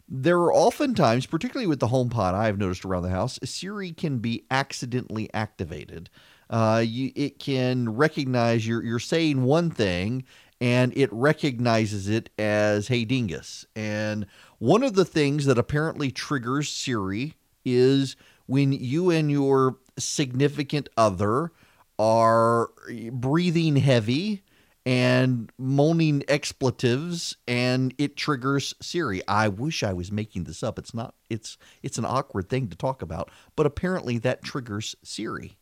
there 0.09 0.39
are 0.39 0.53
oftentimes, 0.53 1.27
particularly 1.27 1.67
with 1.67 1.81
the 1.81 1.89
HomePod, 1.89 2.35
I've 2.35 2.59
noticed 2.59 2.85
around 2.85 3.05
the 3.05 3.11
house, 3.11 3.39
Siri 3.45 3.93
can 3.93 4.19
be 4.19 4.45
accidentally 4.51 5.33
activated. 5.33 6.11
Uh, 6.51 6.83
you, 6.85 7.13
it 7.15 7.39
can 7.39 7.95
recognize 7.95 8.67
you're, 8.67 8.83
you're 8.83 8.99
saying 8.99 9.45
one 9.45 9.71
thing 9.71 10.25
and 10.61 10.93
it 10.97 11.11
recognizes 11.13 12.09
it 12.09 12.29
as 12.39 12.89
Hey 12.89 13.05
Dingus. 13.05 13.65
And 13.75 14.27
one 14.59 14.83
of 14.83 14.95
the 14.95 15.05
things 15.05 15.47
that 15.47 15.59
apparently 15.59 16.11
triggers 16.11 16.69
Siri 16.69 17.37
is 17.65 18.17
when 18.47 18.73
you 18.73 19.11
and 19.11 19.31
your 19.31 19.79
significant 19.99 20.89
other 20.97 21.53
are 21.99 22.71
breathing 23.13 23.77
heavy 23.77 24.43
and 24.87 25.53
moaning 25.59 26.25
expletives 26.29 27.37
and 27.47 27.95
it 27.99 28.17
triggers 28.17 28.75
Siri. 28.81 29.21
I 29.29 29.49
wish 29.49 29.83
I 29.83 29.93
was 29.93 30.11
making 30.11 30.45
this 30.45 30.63
up. 30.63 30.79
It's 30.79 30.95
not 30.95 31.15
it's 31.29 31.59
it's 31.83 31.99
an 31.99 32.07
awkward 32.07 32.49
thing 32.49 32.69
to 32.69 32.77
talk 32.77 33.03
about, 33.03 33.31
but 33.57 33.67
apparently 33.67 34.19
that 34.19 34.43
triggers 34.43 34.97
Siri. 35.05 35.59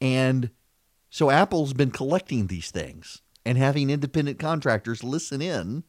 And 0.00 0.50
so 1.10 1.30
Apple's 1.30 1.74
been 1.74 1.92
collecting 1.92 2.48
these 2.48 2.70
things 2.70 3.22
and 3.46 3.56
having 3.56 3.90
independent 3.90 4.38
contractors 4.38 5.04
listen 5.04 5.40
in 5.40 5.84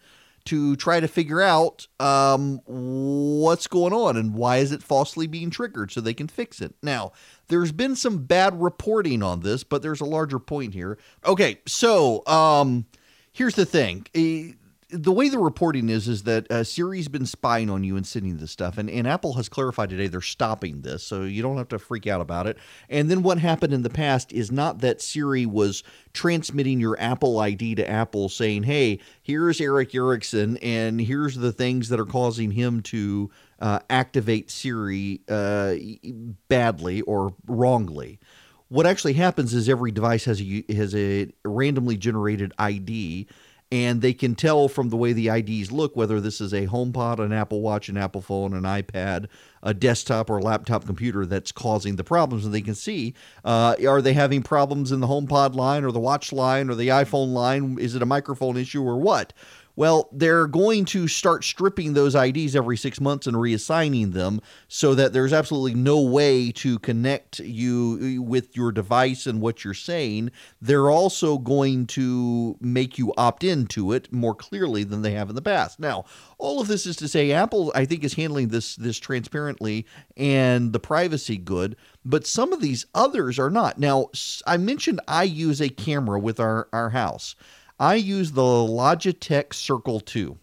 to 0.46 0.76
try 0.76 1.00
to 1.00 1.08
figure 1.08 1.42
out 1.42 1.88
um, 2.00 2.60
what's 2.66 3.68
going 3.68 3.94
on 3.94 4.18
and 4.18 4.34
why 4.34 4.58
is 4.58 4.72
it 4.72 4.84
falsely 4.84 5.28
being 5.28 5.50
triggered 5.50 5.92
so 5.92 6.02
they 6.02 6.14
can 6.14 6.28
fix 6.28 6.62
it. 6.62 6.76
Now, 6.82 7.14
there's 7.48 7.72
been 7.72 7.96
some 7.96 8.26
bad 8.26 8.62
reporting 8.62 9.24
on 9.24 9.42
this, 9.42 9.64
but 9.64 9.82
there's 9.82 10.02
a 10.02 10.06
larger 10.06 10.40
point 10.40 10.74
here. 10.74 10.98
Okay, 11.26 11.60
so 11.66 12.26
um, 12.28 12.86
here's 13.32 13.56
the 13.56 13.66
thing 13.66 14.06
the 14.94 15.12
way 15.12 15.28
the 15.28 15.40
reporting 15.40 15.90
is 15.90 16.08
is 16.08 16.24
that 16.24 16.50
uh, 16.52 16.64
Siri's 16.64 17.08
been 17.08 17.26
spying 17.26 17.70
on 17.70 17.84
you 17.84 17.98
and 17.98 18.06
sending 18.06 18.38
this 18.38 18.52
stuff, 18.52 18.78
and, 18.78 18.90
and 18.90 19.08
Apple 19.08 19.34
has 19.34 19.50
clarified 19.50 19.90
today 19.90 20.08
they're 20.08 20.22
stopping 20.22 20.82
this, 20.82 21.04
so 21.04 21.24
you 21.24 21.42
don't 21.42 21.58
have 21.58 21.68
to 21.70 21.80
freak 21.80 22.06
out 22.08 22.22
about 22.22 22.48
it. 22.48 22.58
And 22.90 23.10
then 23.10 23.24
what 23.24 23.40
happened 23.40 23.74
in 23.74 23.82
the 23.82 23.90
past 23.90 24.32
is 24.32 24.52
not 24.52 24.80
that 24.80 25.02
Siri 25.02 25.46
was 25.46 25.84
transmitting 26.14 26.80
your 26.80 27.00
Apple 27.00 27.40
ID 27.40 27.76
to 27.76 27.90
Apple, 27.90 28.30
saying, 28.30 28.64
"Hey, 28.64 29.00
here's 29.22 29.60
Erick 29.60 29.96
Erickson, 29.96 30.58
and 30.58 31.02
here's 31.02 31.36
the 31.36 31.52
things 31.52 31.90
that 31.90 32.00
are 32.00 32.06
causing 32.06 32.52
him 32.52 32.82
to 32.84 33.32
uh, 33.60 33.80
activate 33.90 34.52
Siri 34.52 35.22
uh, 35.28 35.76
badly 36.48 37.02
or 37.02 37.34
wrongly." 37.48 38.20
What 38.70 38.86
actually 38.88 39.14
happens 39.14 39.54
is 39.54 39.70
every 39.70 39.92
device 39.92 40.26
has 40.26 40.42
a 40.42 40.64
has 40.74 40.96
a 40.96 41.32
randomly 41.44 41.98
generated 41.98 42.54
ID 42.58 43.28
and 43.74 44.04
they 44.04 44.14
can 44.14 44.36
tell 44.36 44.68
from 44.68 44.90
the 44.90 44.96
way 44.96 45.14
the 45.14 45.30
IDs 45.30 45.72
look 45.72 45.96
whether 45.96 46.22
this 46.22 46.40
is 46.40 46.54
a 46.54 46.68
HomePod, 46.68 47.18
an 47.18 47.34
Apple 47.34 47.60
Watch, 47.60 47.90
an 47.90 47.98
Apple 47.98 48.22
phone, 48.22 48.54
an 48.54 48.62
iPad, 48.62 49.26
a 49.64 49.74
desktop 49.74 50.30
or 50.30 50.40
laptop 50.40 50.86
computer 50.86 51.26
that's 51.26 51.52
causing 51.52 51.96
the 51.96 52.04
problems. 52.04 52.46
And 52.46 52.54
they 52.54 52.62
can 52.62 52.76
see 52.76 53.16
uh, 53.44 53.76
are 53.88 54.00
they 54.00 54.14
having 54.14 54.44
problems 54.44 54.92
in 54.92 55.00
the 55.00 55.08
HomePod 55.08 55.56
line 55.56 55.84
or 55.84 55.92
the 55.92 56.00
Watch 56.00 56.32
line 56.32 56.70
or 56.70 56.76
the 56.76 56.90
iPhone 56.90 57.34
line? 57.34 57.80
Is 57.80 57.96
it 57.96 58.04
a 58.04 58.06
microphone 58.06 58.58
issue 58.58 58.84
or 58.84 59.00
what? 59.00 59.34
Well, 59.76 60.08
they're 60.12 60.46
going 60.46 60.86
to 60.86 61.08
start 61.08 61.44
stripping 61.44 61.94
those 61.94 62.14
IDs 62.14 62.56
every 62.56 62.78
six 62.78 63.02
months 63.02 63.26
and 63.26 63.36
reassigning 63.36 64.14
them 64.14 64.40
so 64.68 64.94
that 64.94 65.14
there's 65.14 65.34
absolutely 65.34 65.74
no 65.74 66.00
way 66.00 66.52
to 66.52 66.78
connect 66.80 67.40
you 67.40 68.20
uh, 68.20 68.22
with 68.22 68.56
your 68.56 68.72
device 68.72 69.26
and 69.26 69.42
what 69.42 69.64
you're 69.64 69.74
saying. 69.74 70.32
They're 70.62 70.92
also 70.92 71.40
going 71.40 71.88
to 71.88 72.56
make 72.62 73.00
you 73.00 73.14
opt 73.18 73.44
into 73.44 73.94
it 73.94 74.14
more 74.14 74.36
clearly 74.36 74.84
than 74.84 75.02
they 75.02 75.12
have 75.12 75.30
in 75.30 75.36
the 75.36 75.42
past. 75.42 75.80
Now, 75.80 76.06
all 76.38 76.62
of 76.62 76.68
this 76.68 76.86
is 76.86 76.96
to 76.98 77.08
say 77.08 77.32
Apple, 77.32 77.72
I 77.74 77.86
think, 77.86 78.04
is 78.04 78.14
handling 78.14 78.50
this 78.50 78.76
this 78.76 79.00
transparently 79.00 79.88
and 80.16 80.72
the 80.72 80.80
privacy 80.80 81.38
good, 81.38 81.76
but 82.06 82.28
some 82.28 82.54
of 82.54 82.62
these 82.62 82.86
others 82.94 83.40
are 83.40 83.50
not. 83.50 83.80
Now, 83.80 84.10
I 84.46 84.58
mentioned 84.58 85.02
I 85.08 85.24
use 85.24 85.62
a 85.62 85.70
camera 85.70 86.20
with 86.20 86.40
our, 86.40 86.68
our 86.72 86.92
house. 86.92 87.36
I 87.84 87.96
use 87.96 88.32
the 88.32 88.42
Logitech 88.42 89.54
Circle 89.54 90.00
2. 90.00 90.38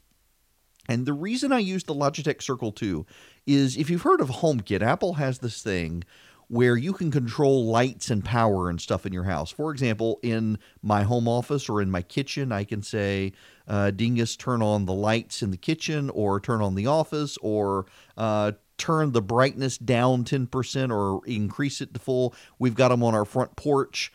And 0.91 1.07
the 1.07 1.15
reason 1.15 1.53
I 1.53 1.61
use 1.61 1.85
the 1.85 1.95
Logitech 1.95 2.43
Circle 2.43 2.73
2 2.73 3.07
is 3.47 3.79
if 3.79 3.89
you've 3.89 4.03
heard 4.03 4.21
of 4.21 4.29
HomeKit, 4.29 4.83
Apple 4.83 5.15
has 5.15 5.39
this 5.39 5.63
thing 5.63 6.05
where 6.49 6.77
you 6.77 6.93
can 6.93 7.11
control 7.11 7.65
lights 7.65 8.11
and 8.11 8.23
power 8.23 8.69
and 8.69 8.79
stuff 8.79 9.07
in 9.07 9.15
your 9.15 9.25
house. 9.25 9.51
For 9.51 9.71
example, 9.71 10.21
in 10.23 10.59
my 10.83 11.03
home 11.03 11.27
office 11.27 11.71
or 11.71 11.81
in 11.81 11.91
my 11.91 12.03
kitchen, 12.03 12.53
I 12.53 12.65
can 12.65 12.83
say, 12.83 13.33
uh, 13.67 13.91
Dingus, 13.91 14.37
turn 14.37 14.61
on 14.61 14.85
the 14.85 14.93
lights 14.93 15.41
in 15.41 15.51
the 15.51 15.57
kitchen 15.57 16.11
or 16.11 16.41
turn 16.41 16.61
on 16.61 16.75
the 16.75 16.89
office 16.89 17.39
or 17.41 17.87
uh, 18.19 18.53
turn 18.77 19.13
the 19.13 19.23
brightness 19.23 19.79
down 19.79 20.25
10% 20.25 20.95
or 20.95 21.27
increase 21.27 21.81
it 21.81 21.95
to 21.95 22.01
full. 22.01 22.35
We've 22.59 22.75
got 22.75 22.89
them 22.89 23.03
on 23.03 23.15
our 23.15 23.25
front 23.25 23.57
porch. 23.57 24.13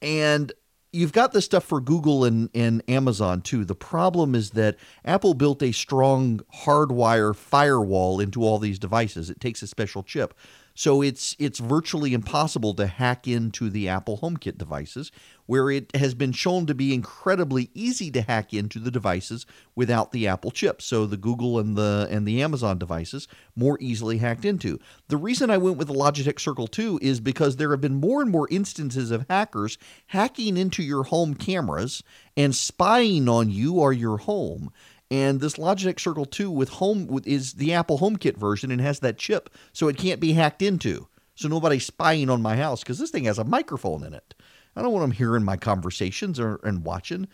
And 0.00 0.52
you've 0.92 1.12
got 1.12 1.32
this 1.32 1.46
stuff 1.46 1.64
for 1.64 1.80
Google 1.80 2.24
and, 2.24 2.50
and 2.54 2.82
Amazon 2.88 3.40
too. 3.40 3.64
The 3.64 3.74
problem 3.74 4.34
is 4.34 4.50
that 4.50 4.76
Apple 5.04 5.34
built 5.34 5.62
a 5.62 5.72
strong 5.72 6.40
hardwire 6.64 7.34
firewall 7.34 8.20
into 8.20 8.42
all 8.42 8.58
these 8.58 8.78
devices. 8.78 9.30
It 9.30 9.40
takes 9.40 9.62
a 9.62 9.66
special 9.66 10.02
chip. 10.02 10.34
So 10.74 11.02
it's 11.02 11.36
it's 11.38 11.58
virtually 11.58 12.14
impossible 12.14 12.74
to 12.74 12.86
hack 12.86 13.28
into 13.28 13.68
the 13.68 13.88
Apple 13.88 14.18
HomeKit 14.18 14.58
devices, 14.58 15.12
where 15.46 15.70
it 15.70 15.94
has 15.94 16.14
been 16.14 16.32
shown 16.32 16.66
to 16.66 16.74
be 16.74 16.94
incredibly 16.94 17.70
easy 17.74 18.10
to 18.12 18.22
hack 18.22 18.54
into 18.54 18.78
the 18.78 18.90
devices 18.90 19.44
without 19.74 20.12
the 20.12 20.26
Apple 20.26 20.50
chip. 20.50 20.80
So 20.80 21.06
the 21.06 21.16
Google 21.16 21.58
and 21.58 21.76
the 21.76 22.08
and 22.10 22.26
the 22.26 22.42
Amazon 22.42 22.78
devices 22.78 23.28
more 23.54 23.76
easily 23.80 24.18
hacked 24.18 24.44
into. 24.44 24.78
The 25.08 25.16
reason 25.16 25.50
I 25.50 25.58
went 25.58 25.76
with 25.76 25.88
the 25.88 25.94
Logitech 25.94 26.40
Circle 26.40 26.68
2 26.68 27.00
is 27.02 27.20
because 27.20 27.56
there 27.56 27.70
have 27.70 27.80
been 27.80 28.00
more 28.00 28.22
and 28.22 28.30
more 28.30 28.48
instances 28.50 29.10
of 29.10 29.26
hackers 29.28 29.78
hacking 30.06 30.56
into 30.56 30.82
your 30.82 31.04
home 31.04 31.34
cameras 31.34 32.02
and 32.36 32.54
spying 32.54 33.28
on 33.28 33.50
you 33.50 33.74
or 33.74 33.92
your 33.92 34.18
home. 34.18 34.72
And 35.12 35.42
this 35.42 35.56
Logitech 35.56 36.00
Circle 36.00 36.24
2 36.24 36.50
with 36.50 36.70
home 36.70 37.20
is 37.26 37.52
the 37.52 37.74
Apple 37.74 37.98
HomeKit 37.98 38.38
version 38.38 38.70
and 38.70 38.80
has 38.80 39.00
that 39.00 39.18
chip, 39.18 39.50
so 39.70 39.88
it 39.88 39.98
can't 39.98 40.20
be 40.20 40.32
hacked 40.32 40.62
into. 40.62 41.06
So 41.34 41.48
nobody's 41.48 41.84
spying 41.84 42.30
on 42.30 42.40
my 42.40 42.56
house 42.56 42.80
because 42.80 42.98
this 42.98 43.10
thing 43.10 43.24
has 43.24 43.38
a 43.38 43.44
microphone 43.44 44.04
in 44.04 44.14
it. 44.14 44.34
I 44.74 44.80
don't 44.80 44.90
want 44.90 45.02
them 45.02 45.10
hearing 45.10 45.44
my 45.44 45.58
conversations 45.58 46.40
or 46.40 46.60
and 46.64 46.82
watching. 46.82 47.28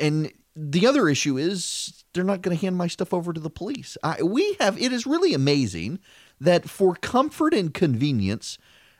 And 0.00 0.32
the 0.54 0.86
other 0.86 1.06
issue 1.06 1.36
is 1.36 2.02
they're 2.14 2.24
not 2.24 2.40
going 2.40 2.56
to 2.56 2.60
hand 2.62 2.78
my 2.78 2.86
stuff 2.86 3.12
over 3.12 3.34
to 3.34 3.40
the 3.40 3.50
police. 3.50 3.98
I, 4.02 4.22
we 4.22 4.56
have 4.58 4.80
it 4.80 4.90
is 4.90 5.06
really 5.06 5.34
amazing 5.34 5.98
that 6.40 6.66
for 6.66 6.94
comfort 6.94 7.52
and 7.52 7.74
convenience, 7.74 8.56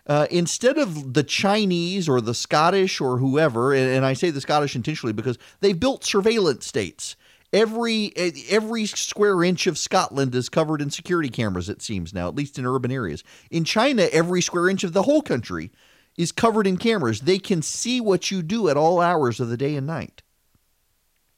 uh, 0.07 0.27
instead 0.31 0.77
of 0.77 1.15
the 1.15 1.25
Chinese 1.25 2.11
or 2.11 2.21
the 2.21 2.35
Scottish 2.35 3.01
or 3.01 3.17
whoever, 3.17 3.73
and, 3.73 3.89
and 3.89 4.05
I 4.05 4.13
say 4.13 4.29
the 4.29 4.43
Scottish 4.43 4.77
intentionally 4.77 5.15
because 5.15 5.39
they've 5.61 5.81
built 5.81 6.05
surveillance 6.05 6.67
states 6.67 7.17
every 7.57 8.13
every 8.51 8.87
square 8.87 9.43
inch 9.43 9.67
of 9.67 9.79
Scotland 9.79 10.35
is 10.35 10.49
covered 10.49 10.83
in 10.83 10.91
security 10.91 11.31
cameras 11.31 11.69
it 11.69 11.81
seems 11.81 12.13
now 12.13 12.29
at 12.29 12.35
least 12.35 12.59
in 12.59 12.67
urban 12.67 12.93
areas. 12.93 13.25
In 13.51 13.65
China 13.65 14.09
every 14.13 14.43
square 14.43 14.69
inch 14.69 14.85
of 14.85 14.93
the 14.93 15.05
whole 15.05 15.23
country 15.23 15.73
is 16.17 16.33
covered 16.33 16.67
in 16.67 16.77
cameras. 16.77 17.21
They 17.21 17.39
can 17.39 17.63
see 17.63 18.01
what 18.01 18.31
you 18.31 18.43
do 18.43 18.69
at 18.69 18.77
all 18.77 19.01
hours 19.01 19.41
of 19.41 19.49
the 19.49 19.57
day 19.57 19.75
and 19.75 19.87
night. 19.87 20.23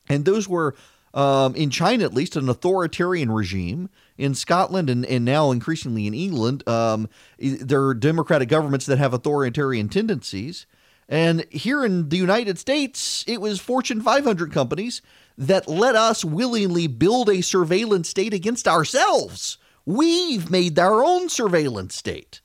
And 0.08 0.24
those 0.24 0.48
were 0.48 0.74
um, 1.14 1.54
in 1.54 1.70
China 1.70 2.04
at 2.04 2.14
least 2.14 2.36
an 2.36 2.48
authoritarian 2.48 3.30
regime. 3.30 3.88
In 4.16 4.34
Scotland 4.34 4.90
and, 4.90 5.06
and 5.06 5.24
now 5.24 5.52
increasingly 5.52 6.08
in 6.08 6.14
England 6.14 6.68
um, 6.68 7.08
there 7.38 7.84
are 7.84 7.94
democratic 7.94 8.48
governments 8.48 8.86
that 8.86 8.98
have 8.98 9.14
authoritarian 9.14 9.88
tendencies 9.88 10.66
and 11.08 11.46
here 11.50 11.84
in 11.84 12.10
the 12.10 12.16
United 12.16 12.58
States, 12.58 13.24
it 13.26 13.40
was 13.40 13.60
Fortune 13.60 14.02
500 14.02 14.52
companies 14.52 15.00
that 15.38 15.68
let 15.68 15.94
us 15.94 16.24
willingly 16.24 16.86
build 16.86 17.30
a 17.30 17.42
surveillance 17.42 18.08
state 18.08 18.34
against 18.34 18.68
ourselves. 18.68 19.56
We've 19.86 20.50
made 20.50 20.78
our 20.78 21.02
own 21.02 21.28
surveillance 21.28 21.94
state. 21.94 22.42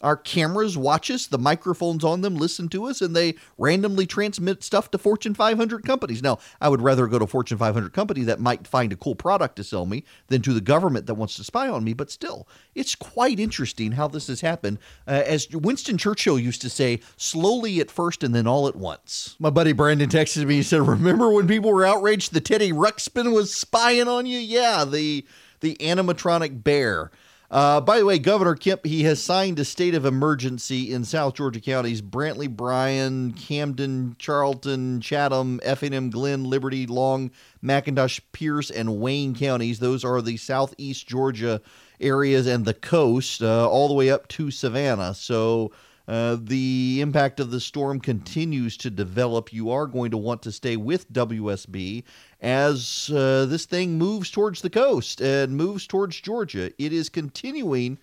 Our 0.00 0.16
cameras 0.16 0.78
watch 0.78 1.10
us, 1.10 1.26
the 1.26 1.38
microphones 1.38 2.04
on 2.04 2.20
them 2.20 2.36
listen 2.36 2.68
to 2.70 2.86
us, 2.86 3.00
and 3.00 3.16
they 3.16 3.34
randomly 3.56 4.06
transmit 4.06 4.62
stuff 4.62 4.90
to 4.92 4.98
Fortune 4.98 5.34
500 5.34 5.84
companies. 5.84 6.22
Now, 6.22 6.38
I 6.60 6.68
would 6.68 6.80
rather 6.80 7.06
go 7.08 7.18
to 7.18 7.26
Fortune 7.26 7.58
500 7.58 7.92
company 7.92 8.22
that 8.22 8.38
might 8.38 8.66
find 8.66 8.92
a 8.92 8.96
cool 8.96 9.16
product 9.16 9.56
to 9.56 9.64
sell 9.64 9.86
me 9.86 10.04
than 10.28 10.42
to 10.42 10.52
the 10.52 10.60
government 10.60 11.06
that 11.06 11.14
wants 11.14 11.34
to 11.36 11.44
spy 11.44 11.68
on 11.68 11.82
me. 11.82 11.94
But 11.94 12.10
still, 12.10 12.46
it's 12.74 12.94
quite 12.94 13.40
interesting 13.40 13.92
how 13.92 14.06
this 14.08 14.28
has 14.28 14.40
happened. 14.40 14.78
Uh, 15.06 15.22
as 15.26 15.48
Winston 15.50 15.98
Churchill 15.98 16.38
used 16.38 16.62
to 16.62 16.70
say, 16.70 17.00
slowly 17.16 17.80
at 17.80 17.90
first 17.90 18.22
and 18.22 18.34
then 18.34 18.46
all 18.46 18.68
at 18.68 18.76
once. 18.76 19.36
My 19.38 19.50
buddy 19.50 19.72
Brandon 19.72 20.08
texted 20.08 20.46
me. 20.46 20.56
He 20.56 20.62
said, 20.62 20.86
"Remember 20.86 21.30
when 21.30 21.48
people 21.48 21.72
were 21.72 21.84
outraged 21.84 22.32
the 22.32 22.40
Teddy 22.40 22.72
Ruxpin 22.72 23.32
was 23.32 23.54
spying 23.54 24.08
on 24.08 24.26
you? 24.26 24.38
Yeah, 24.38 24.84
the 24.84 25.24
the 25.60 25.76
animatronic 25.80 26.62
bear." 26.62 27.10
Uh, 27.50 27.80
by 27.80 27.98
the 27.98 28.04
way, 28.04 28.18
Governor 28.18 28.54
Kemp, 28.54 28.84
he 28.84 29.04
has 29.04 29.22
signed 29.22 29.58
a 29.58 29.64
state 29.64 29.94
of 29.94 30.04
emergency 30.04 30.92
in 30.92 31.04
South 31.04 31.34
Georgia 31.34 31.60
counties 31.60 32.02
Brantley, 32.02 32.48
Bryan, 32.48 33.32
Camden, 33.32 34.16
Charlton, 34.18 35.00
Chatham, 35.00 35.58
Effingham, 35.62 36.10
Glynn, 36.10 36.44
Liberty, 36.44 36.86
Long, 36.86 37.30
McIntosh, 37.64 38.20
Pierce, 38.32 38.70
and 38.70 39.00
Wayne 39.00 39.34
counties. 39.34 39.78
Those 39.78 40.04
are 40.04 40.20
the 40.20 40.36
southeast 40.36 41.06
Georgia 41.06 41.62
areas 42.00 42.46
and 42.46 42.66
the 42.66 42.74
coast, 42.74 43.42
uh, 43.42 43.66
all 43.66 43.88
the 43.88 43.94
way 43.94 44.10
up 44.10 44.28
to 44.28 44.50
Savannah. 44.50 45.14
So 45.14 45.72
uh, 46.08 46.38
the 46.40 47.00
impact 47.02 47.38
of 47.38 47.50
the 47.50 47.60
storm 47.60 48.00
continues 48.00 48.78
to 48.78 48.90
develop. 48.90 49.52
You 49.52 49.70
are 49.70 49.86
going 49.86 50.10
to 50.10 50.16
want 50.16 50.42
to 50.42 50.52
stay 50.52 50.76
with 50.76 51.12
WSB 51.12 52.02
as 52.40 53.10
uh, 53.14 53.46
this 53.46 53.66
thing 53.66 53.98
moves 53.98 54.30
towards 54.30 54.62
the 54.62 54.70
coast 54.70 55.20
and 55.20 55.56
moves 55.56 55.86
towards 55.86 56.20
Georgia. 56.20 56.70
It 56.78 56.92
is 56.92 57.08
continuing 57.08 57.98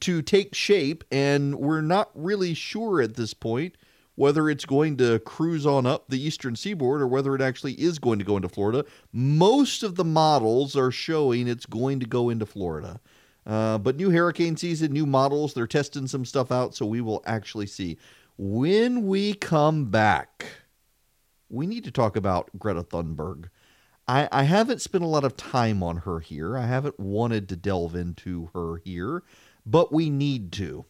to 0.00 0.22
take 0.22 0.54
shape, 0.54 1.02
and 1.10 1.56
we're 1.56 1.80
not 1.80 2.10
really 2.14 2.54
sure 2.54 3.00
at 3.00 3.14
this 3.14 3.34
point 3.34 3.76
whether 4.14 4.50
it's 4.50 4.66
going 4.66 4.98
to 4.98 5.18
cruise 5.20 5.64
on 5.64 5.86
up 5.86 6.04
the 6.08 6.22
eastern 6.22 6.54
seaboard 6.54 7.00
or 7.00 7.06
whether 7.06 7.34
it 7.34 7.40
actually 7.40 7.72
is 7.74 7.98
going 7.98 8.18
to 8.18 8.24
go 8.24 8.36
into 8.36 8.50
Florida. 8.50 8.84
Most 9.12 9.82
of 9.82 9.96
the 9.96 10.04
models 10.04 10.76
are 10.76 10.90
showing 10.90 11.48
it's 11.48 11.64
going 11.64 12.00
to 12.00 12.06
go 12.06 12.28
into 12.28 12.44
Florida. 12.44 13.00
Uh, 13.46 13.78
but 13.78 13.96
new 13.96 14.10
hurricane 14.10 14.56
season, 14.56 14.92
new 14.92 15.06
models, 15.06 15.54
they're 15.54 15.66
testing 15.66 16.06
some 16.06 16.24
stuff 16.26 16.52
out, 16.52 16.74
so 16.74 16.84
we 16.84 17.00
will 17.00 17.22
actually 17.24 17.66
see. 17.66 17.96
When 18.36 19.06
we 19.06 19.32
come 19.34 19.86
back, 19.86 20.44
we 21.50 21.66
need 21.66 21.84
to 21.84 21.90
talk 21.90 22.16
about 22.16 22.50
Greta 22.58 22.82
Thunberg. 22.82 23.48
I, 24.08 24.28
I 24.32 24.42
haven't 24.44 24.80
spent 24.80 25.04
a 25.04 25.08
lot 25.08 25.24
of 25.24 25.36
time 25.36 25.82
on 25.82 25.98
her 25.98 26.20
here. 26.20 26.56
I 26.56 26.66
haven't 26.66 26.98
wanted 26.98 27.48
to 27.48 27.56
delve 27.56 27.94
into 27.94 28.50
her 28.54 28.76
here, 28.76 29.22
but 29.66 29.92
we 29.92 30.10
need 30.10 30.52
to 30.52 30.86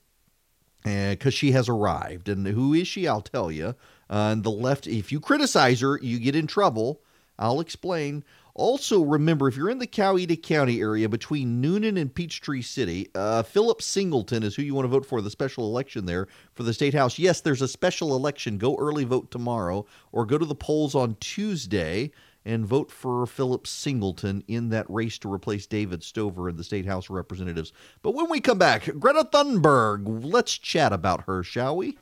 because 0.83 1.35
uh, 1.35 1.37
she 1.37 1.53
has 1.53 1.69
arrived. 1.69 2.29
And 2.29 2.47
who 2.47 2.73
is 2.73 2.89
she? 2.89 3.07
I'll 3.07 3.21
tell 3.21 3.51
you. 3.51 3.75
Uh, 4.09 4.31
and 4.33 4.45
the 4.45 4.51
left, 4.51 4.87
if 4.87 5.13
you 5.13 5.21
criticize 5.21 5.81
her, 5.81 5.99
you 6.01 6.19
get 6.19 6.35
in 6.35 6.47
trouble. 6.47 7.03
I'll 7.39 7.61
explain. 7.61 8.25
Also, 8.55 9.03
remember 9.03 9.49
if 9.49 9.57
you're 9.57 9.71
in 9.71 9.79
the 9.79 9.87
Coweta 9.87 10.41
County 10.41 10.81
area 10.81 11.09
between 11.09 11.63
Newnan 11.63 11.99
and 11.99 12.15
Peachtree 12.15 12.63
City, 12.63 13.09
uh, 13.15 13.43
Philip 13.43 13.81
Singleton 13.83 14.43
is 14.43 14.55
who 14.55 14.63
you 14.63 14.75
want 14.75 14.85
to 14.85 14.91
vote 14.91 15.07
for 15.07 15.21
the 15.21 15.31
special 15.31 15.65
election 15.65 16.07
there 16.07 16.29
for 16.55 16.63
the 16.63 16.75
state 16.75 16.95
house. 16.95 17.19
Yes, 17.19 17.41
there's 17.41 17.63
a 17.63 17.69
special 17.69 18.17
election. 18.17 18.59
Go 18.59 18.77
early 18.77 19.05
vote 19.05 19.31
tomorrow 19.31 19.87
or 20.13 20.27
go 20.27 20.39
to 20.39 20.47
the 20.47 20.55
polls 20.55 20.95
on 20.95 21.17
Tuesday 21.21 22.11
and 22.45 22.67
vote 22.67 22.91
for 22.91 23.27
Philip 23.27 23.67
Singleton 23.67 24.43
in 24.49 24.71
that 24.71 24.87
race 24.89 25.19
to 25.19 25.33
replace 25.33 25.67
David 25.67 26.03
Stover 26.03 26.49
in 26.49 26.57
the 26.57 26.65
State 26.65 26.87
House 26.87 27.07
of 27.07 27.17
Representatives. 27.17 27.73
But 28.03 28.15
when 28.15 28.31
we 28.31 28.41
come 28.41 28.59
back, 28.59 28.85
Greta 28.99 29.29
Thunberg, 29.31 30.25
let's 30.25 30.57
chat 30.57 30.93
about 30.93 31.25
her, 31.27 31.43
shall 31.43 31.77
we? 31.77 31.99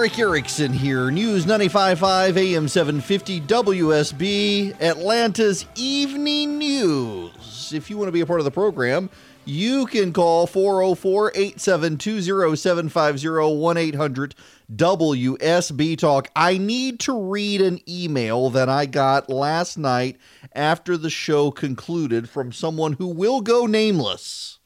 Is 0.00 0.06
Erick 0.08 0.18
Erickson 0.18 0.72
here. 0.72 1.10
News 1.10 1.44
95.5 1.44 2.36
AM 2.36 2.68
750 2.68 3.42
WSB, 3.42 4.80
Atlanta's 4.80 5.66
Evening 5.74 6.56
News. 6.56 7.72
If 7.74 7.90
you 7.90 7.98
want 7.98 8.08
to 8.08 8.12
be 8.12 8.22
a 8.22 8.26
part 8.26 8.40
of 8.40 8.44
the 8.44 8.50
program, 8.50 9.10
you 9.44 9.84
can 9.84 10.14
call 10.14 10.46
404 10.46 11.32
872 11.34 12.56
750 12.56 13.28
1 13.28 13.76
800 13.76 14.34
WSB 14.74 15.98
Talk. 15.98 16.28
I 16.34 16.56
need 16.56 17.00
to 17.00 17.20
read 17.20 17.60
an 17.60 17.80
email 17.86 18.48
that 18.50 18.70
I 18.70 18.86
got 18.86 19.28
last 19.28 19.76
night 19.76 20.16
after 20.54 20.96
the 20.96 21.10
show 21.10 21.50
concluded 21.50 22.30
from 22.30 22.52
someone 22.52 22.94
who 22.94 23.08
will 23.08 23.42
go 23.42 23.66
nameless. 23.66 24.59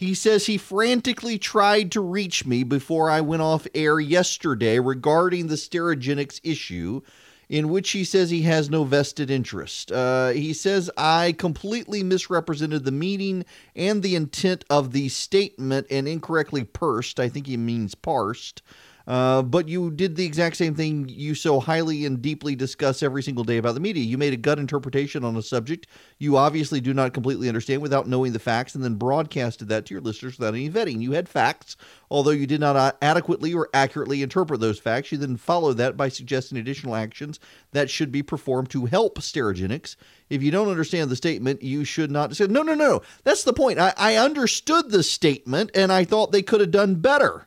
He 0.00 0.14
says 0.14 0.46
he 0.46 0.56
frantically 0.56 1.38
tried 1.38 1.92
to 1.92 2.00
reach 2.00 2.46
me 2.46 2.64
before 2.64 3.10
I 3.10 3.20
went 3.20 3.42
off 3.42 3.66
air 3.74 4.00
yesterday 4.00 4.78
regarding 4.78 5.48
the 5.48 5.56
Sterigenics 5.56 6.40
issue, 6.42 7.02
in 7.50 7.68
which 7.68 7.90
he 7.90 8.04
says 8.04 8.30
he 8.30 8.40
has 8.44 8.70
no 8.70 8.84
vested 8.84 9.30
interest. 9.30 9.92
Uh, 9.92 10.30
he 10.30 10.54
says 10.54 10.90
I 10.96 11.32
completely 11.32 12.02
misrepresented 12.02 12.86
the 12.86 12.90
meaning 12.90 13.44
and 13.76 14.02
the 14.02 14.16
intent 14.16 14.64
of 14.70 14.92
the 14.92 15.10
statement 15.10 15.86
and 15.90 16.08
incorrectly 16.08 16.64
pursed, 16.64 17.20
I 17.20 17.28
think 17.28 17.46
he 17.46 17.58
means 17.58 17.94
parsed, 17.94 18.62
Uh, 19.06 19.42
but 19.42 19.68
you 19.68 19.90
did 19.90 20.16
the 20.16 20.24
exact 20.24 20.56
same 20.56 20.74
thing 20.74 21.08
you 21.08 21.34
so 21.34 21.60
highly 21.60 22.04
and 22.04 22.22
deeply 22.22 22.54
discuss 22.54 23.02
every 23.02 23.22
single 23.22 23.44
day 23.44 23.56
about 23.58 23.74
the 23.74 23.80
media. 23.80 24.04
You 24.04 24.18
made 24.18 24.32
a 24.32 24.36
gut 24.36 24.58
interpretation 24.58 25.24
on 25.24 25.36
a 25.36 25.42
subject 25.42 25.86
you 26.20 26.36
obviously 26.36 26.82
do 26.82 26.92
not 26.92 27.14
completely 27.14 27.48
understand 27.48 27.80
without 27.80 28.06
knowing 28.06 28.32
the 28.32 28.38
facts, 28.38 28.74
and 28.74 28.84
then 28.84 28.96
broadcasted 28.96 29.68
that 29.68 29.86
to 29.86 29.94
your 29.94 30.02
listeners 30.02 30.38
without 30.38 30.54
any 30.54 30.68
vetting. 30.68 31.00
You 31.00 31.12
had 31.12 31.30
facts, 31.30 31.76
although 32.10 32.30
you 32.30 32.46
did 32.46 32.60
not 32.60 32.76
uh, 32.76 32.92
adequately 33.00 33.54
or 33.54 33.70
accurately 33.72 34.22
interpret 34.22 34.60
those 34.60 34.78
facts. 34.78 35.10
You 35.10 35.18
then 35.18 35.38
followed 35.38 35.78
that 35.78 35.96
by 35.96 36.10
suggesting 36.10 36.58
additional 36.58 36.94
actions 36.94 37.40
that 37.72 37.88
should 37.88 38.12
be 38.12 38.22
performed 38.22 38.68
to 38.70 38.84
help 38.84 39.18
Sterigenics. 39.18 39.96
If 40.28 40.42
you 40.42 40.50
don't 40.50 40.68
understand 40.68 41.10
the 41.10 41.16
statement, 41.16 41.62
you 41.62 41.84
should 41.84 42.10
not 42.10 42.36
say, 42.36 42.46
no, 42.46 42.62
no, 42.62 42.74
no. 42.74 43.00
That's 43.24 43.44
the 43.44 43.54
point. 43.54 43.78
I, 43.78 43.94
I 43.96 44.16
understood 44.16 44.90
the 44.90 45.02
statement, 45.02 45.70
and 45.74 45.90
I 45.90 46.04
thought 46.04 46.32
they 46.32 46.42
could 46.42 46.60
have 46.60 46.70
done 46.70 46.96
better. 46.96 47.46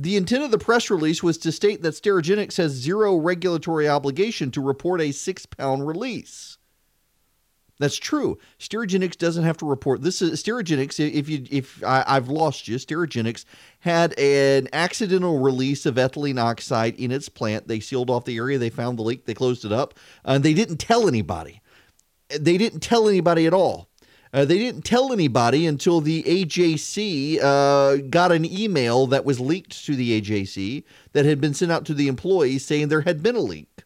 The 0.00 0.16
intent 0.16 0.44
of 0.44 0.52
the 0.52 0.58
press 0.58 0.90
release 0.90 1.24
was 1.24 1.38
to 1.38 1.50
state 1.50 1.82
that 1.82 1.94
Sterigenics 1.94 2.56
has 2.58 2.70
zero 2.70 3.16
regulatory 3.16 3.88
obligation 3.88 4.52
to 4.52 4.60
report 4.60 5.00
a 5.00 5.10
six 5.10 5.44
pound 5.44 5.88
release. 5.88 6.56
That's 7.80 7.96
true. 7.96 8.38
Sterigenics 8.60 9.18
doesn't 9.18 9.42
have 9.42 9.56
to 9.56 9.66
report. 9.66 10.02
This 10.02 10.22
is 10.22 10.40
Sterigenics. 10.40 11.00
If 11.00 11.28
you, 11.28 11.44
if 11.50 11.82
I, 11.84 12.14
have 12.14 12.28
lost 12.28 12.68
you, 12.68 12.76
Sterigenics 12.76 13.44
had 13.80 14.16
an 14.20 14.68
accidental 14.72 15.40
release 15.40 15.84
of 15.84 15.96
ethylene 15.96 16.40
oxide 16.40 16.94
in 16.94 17.10
its 17.10 17.28
plant. 17.28 17.66
They 17.66 17.80
sealed 17.80 18.08
off 18.08 18.24
the 18.24 18.36
area. 18.36 18.58
They 18.58 18.70
found 18.70 19.00
the 19.00 19.02
leak. 19.02 19.26
They 19.26 19.34
closed 19.34 19.64
it 19.64 19.72
up, 19.72 19.94
and 20.24 20.44
they 20.44 20.54
didn't 20.54 20.78
tell 20.78 21.08
anybody. 21.08 21.60
They 22.28 22.56
didn't 22.56 22.80
tell 22.80 23.08
anybody 23.08 23.46
at 23.46 23.54
all. 23.54 23.87
Uh, 24.32 24.44
they 24.44 24.58
didn't 24.58 24.82
tell 24.82 25.12
anybody 25.12 25.66
until 25.66 26.00
the 26.00 26.22
AJC 26.24 27.42
uh, 27.42 27.96
got 28.10 28.32
an 28.32 28.44
email 28.44 29.06
that 29.06 29.24
was 29.24 29.40
leaked 29.40 29.84
to 29.86 29.96
the 29.96 30.20
AJC 30.20 30.84
that 31.12 31.24
had 31.24 31.40
been 31.40 31.54
sent 31.54 31.72
out 31.72 31.84
to 31.86 31.94
the 31.94 32.08
employees 32.08 32.64
saying 32.64 32.88
there 32.88 33.02
had 33.02 33.22
been 33.22 33.36
a 33.36 33.40
leak. 33.40 33.84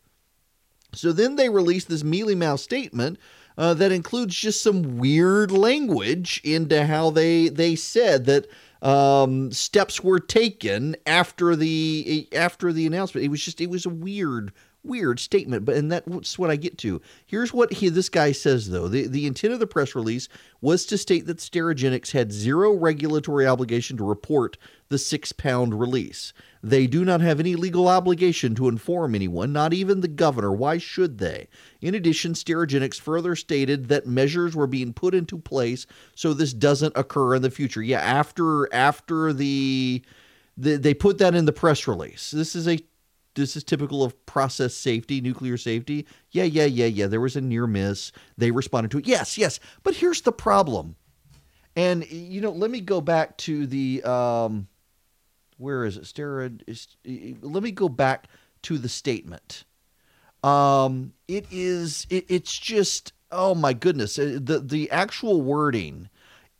So 0.94 1.12
then 1.12 1.36
they 1.36 1.48
released 1.48 1.88
this 1.88 2.04
mealy 2.04 2.34
mouth 2.34 2.60
statement 2.60 3.18
uh, 3.56 3.74
that 3.74 3.92
includes 3.92 4.34
just 4.34 4.62
some 4.62 4.98
weird 4.98 5.50
language 5.50 6.40
into 6.44 6.86
how 6.86 7.10
they 7.10 7.48
they 7.48 7.76
said 7.76 8.26
that 8.26 8.46
um, 8.82 9.52
steps 9.52 10.02
were 10.02 10.18
taken 10.18 10.96
after 11.06 11.54
the 11.54 12.28
after 12.32 12.72
the 12.72 12.86
announcement. 12.86 13.24
It 13.24 13.30
was 13.30 13.44
just 13.44 13.60
it 13.60 13.70
was 13.70 13.86
a 13.86 13.90
weird 13.90 14.52
weird 14.84 15.20
statement, 15.20 15.64
but 15.64 15.76
and 15.76 15.90
that's 15.90 16.38
what 16.38 16.50
I 16.50 16.56
get 16.56 16.78
to. 16.78 17.00
Here's 17.26 17.52
what 17.52 17.72
he 17.72 17.88
this 17.88 18.08
guy 18.08 18.32
says 18.32 18.70
though. 18.70 18.88
The 18.88 19.06
the 19.06 19.26
intent 19.26 19.52
of 19.52 19.60
the 19.60 19.66
press 19.66 19.94
release 19.94 20.28
was 20.60 20.84
to 20.86 20.98
state 20.98 21.26
that 21.26 21.38
Sterigenics 21.38 22.12
had 22.12 22.32
zero 22.32 22.72
regulatory 22.72 23.46
obligation 23.46 23.96
to 23.96 24.04
report 24.04 24.58
the 24.88 24.98
six 24.98 25.32
pound 25.32 25.78
release. 25.78 26.32
They 26.62 26.86
do 26.86 27.04
not 27.04 27.20
have 27.20 27.40
any 27.40 27.56
legal 27.56 27.88
obligation 27.88 28.54
to 28.54 28.68
inform 28.68 29.14
anyone, 29.14 29.52
not 29.52 29.72
even 29.72 30.00
the 30.00 30.08
governor. 30.08 30.52
Why 30.52 30.78
should 30.78 31.18
they? 31.18 31.48
In 31.80 31.94
addition, 31.94 32.34
Sterigenics 32.34 33.00
further 33.00 33.34
stated 33.34 33.88
that 33.88 34.06
measures 34.06 34.54
were 34.54 34.68
being 34.68 34.92
put 34.92 35.14
into 35.14 35.38
place 35.38 35.86
so 36.14 36.32
this 36.32 36.52
doesn't 36.52 36.96
occur 36.96 37.34
in 37.34 37.42
the 37.42 37.50
future. 37.50 37.82
Yeah, 37.82 38.00
after 38.00 38.72
after 38.72 39.32
the, 39.32 40.02
the 40.56 40.76
they 40.76 40.94
put 40.94 41.18
that 41.18 41.34
in 41.34 41.46
the 41.46 41.52
press 41.52 41.88
release. 41.88 42.30
This 42.30 42.54
is 42.54 42.68
a 42.68 42.78
this 43.34 43.56
is 43.56 43.64
typical 43.64 44.04
of 44.04 44.26
process 44.26 44.74
safety, 44.74 45.20
nuclear 45.20 45.56
safety. 45.56 46.06
Yeah, 46.30 46.44
yeah, 46.44 46.66
yeah, 46.66 46.86
yeah. 46.86 47.06
There 47.06 47.20
was 47.20 47.36
a 47.36 47.40
near 47.40 47.66
miss. 47.66 48.12
They 48.36 48.50
responded 48.50 48.90
to 48.92 48.98
it. 48.98 49.06
Yes, 49.06 49.38
yes. 49.38 49.58
But 49.82 49.94
here's 49.94 50.22
the 50.22 50.32
problem. 50.32 50.96
And 51.74 52.10
you 52.10 52.40
know, 52.40 52.50
let 52.50 52.70
me 52.70 52.80
go 52.80 53.00
back 53.00 53.36
to 53.38 53.66
the 53.66 54.02
um, 54.04 54.68
where 55.56 55.84
is 55.84 55.96
it? 55.96 56.04
Steroid. 56.04 56.62
Is, 56.66 56.88
let 57.40 57.62
me 57.62 57.70
go 57.70 57.88
back 57.88 58.28
to 58.62 58.78
the 58.78 58.88
statement. 58.88 59.64
Um, 60.44 61.14
it 61.28 61.46
is. 61.50 62.06
It, 62.10 62.26
it's 62.28 62.58
just. 62.58 63.12
Oh 63.30 63.54
my 63.54 63.72
goodness. 63.72 64.18
Uh, 64.18 64.38
the 64.42 64.58
the 64.58 64.90
actual 64.90 65.40
wording 65.40 66.10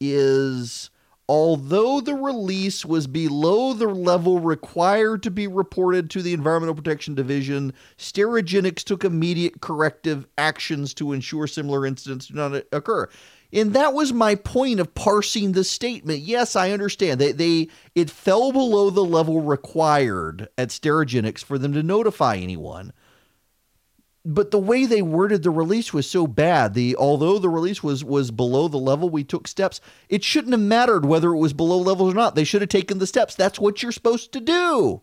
is 0.01 0.91
although 1.29 2.01
the 2.01 2.15
release 2.15 2.85
was 2.85 3.07
below 3.07 3.73
the 3.73 3.89
level 3.89 4.41
required 4.41 5.23
to 5.23 5.31
be 5.31 5.47
reported 5.47 6.11
to 6.11 6.23
the 6.23 6.33
Environmental 6.33 6.75
Protection 6.75 7.15
Division, 7.15 7.73
Sterigenics 7.99 8.85
took 8.85 9.05
immediate 9.05 9.61
corrective 9.61 10.27
actions 10.37 10.95
to 10.95 11.13
ensure 11.13 11.47
similar 11.47 11.87
incidents 11.87 12.27
do 12.27 12.35
not 12.35 12.65
occur. 12.73 13.09
And 13.53 13.75
that 13.75 13.93
was 13.93 14.13
my 14.13 14.35
point 14.35 14.81
of 14.81 14.95
parsing 14.95 15.53
the 15.53 15.65
statement. 15.65 16.21
Yes, 16.21 16.57
I 16.57 16.71
understand. 16.71 17.21
They, 17.21 17.33
they 17.33 17.69
it 17.95 18.11
fell 18.11 18.51
below 18.51 18.91
the 18.91 19.05
level 19.05 19.43
required 19.43 20.49
at 20.57 20.71
Sterigenics 20.71 21.45
for 21.45 21.59
them 21.59 21.73
to 21.75 21.83
notify 21.83 22.37
anyone 22.37 22.93
but 24.25 24.51
the 24.51 24.59
way 24.59 24.87
they 24.87 25.03
worded 25.03 25.43
the 25.43 25.51
release 25.51 25.93
was 25.93 26.09
so 26.09 26.27
bad. 26.27 26.75
The 26.75 26.95
although 26.97 27.39
the 27.39 27.49
release 27.49 27.83
was 27.83 28.05
was 28.05 28.31
below 28.31 28.69
the 28.69 28.79
level 28.79 29.09
we 29.09 29.25
took 29.25 29.49
steps, 29.49 29.81
it 30.09 30.23
shouldn't 30.23 30.53
have 30.53 30.61
mattered 30.61 31.05
whether 31.05 31.33
it 31.33 31.39
was 31.39 31.53
below 31.53 31.79
levels 31.79 32.13
or 32.13 32.17
not. 32.17 32.35
They 32.35 32.45
should 32.45 32.63
have 32.63 32.69
taken 32.69 32.99
the 32.99 33.07
steps. 33.07 33.35
That's 33.35 33.59
what 33.59 33.83
you're 33.83 33.93
supposed 33.93 34.33
to 34.33 34.41
do. 34.41 35.03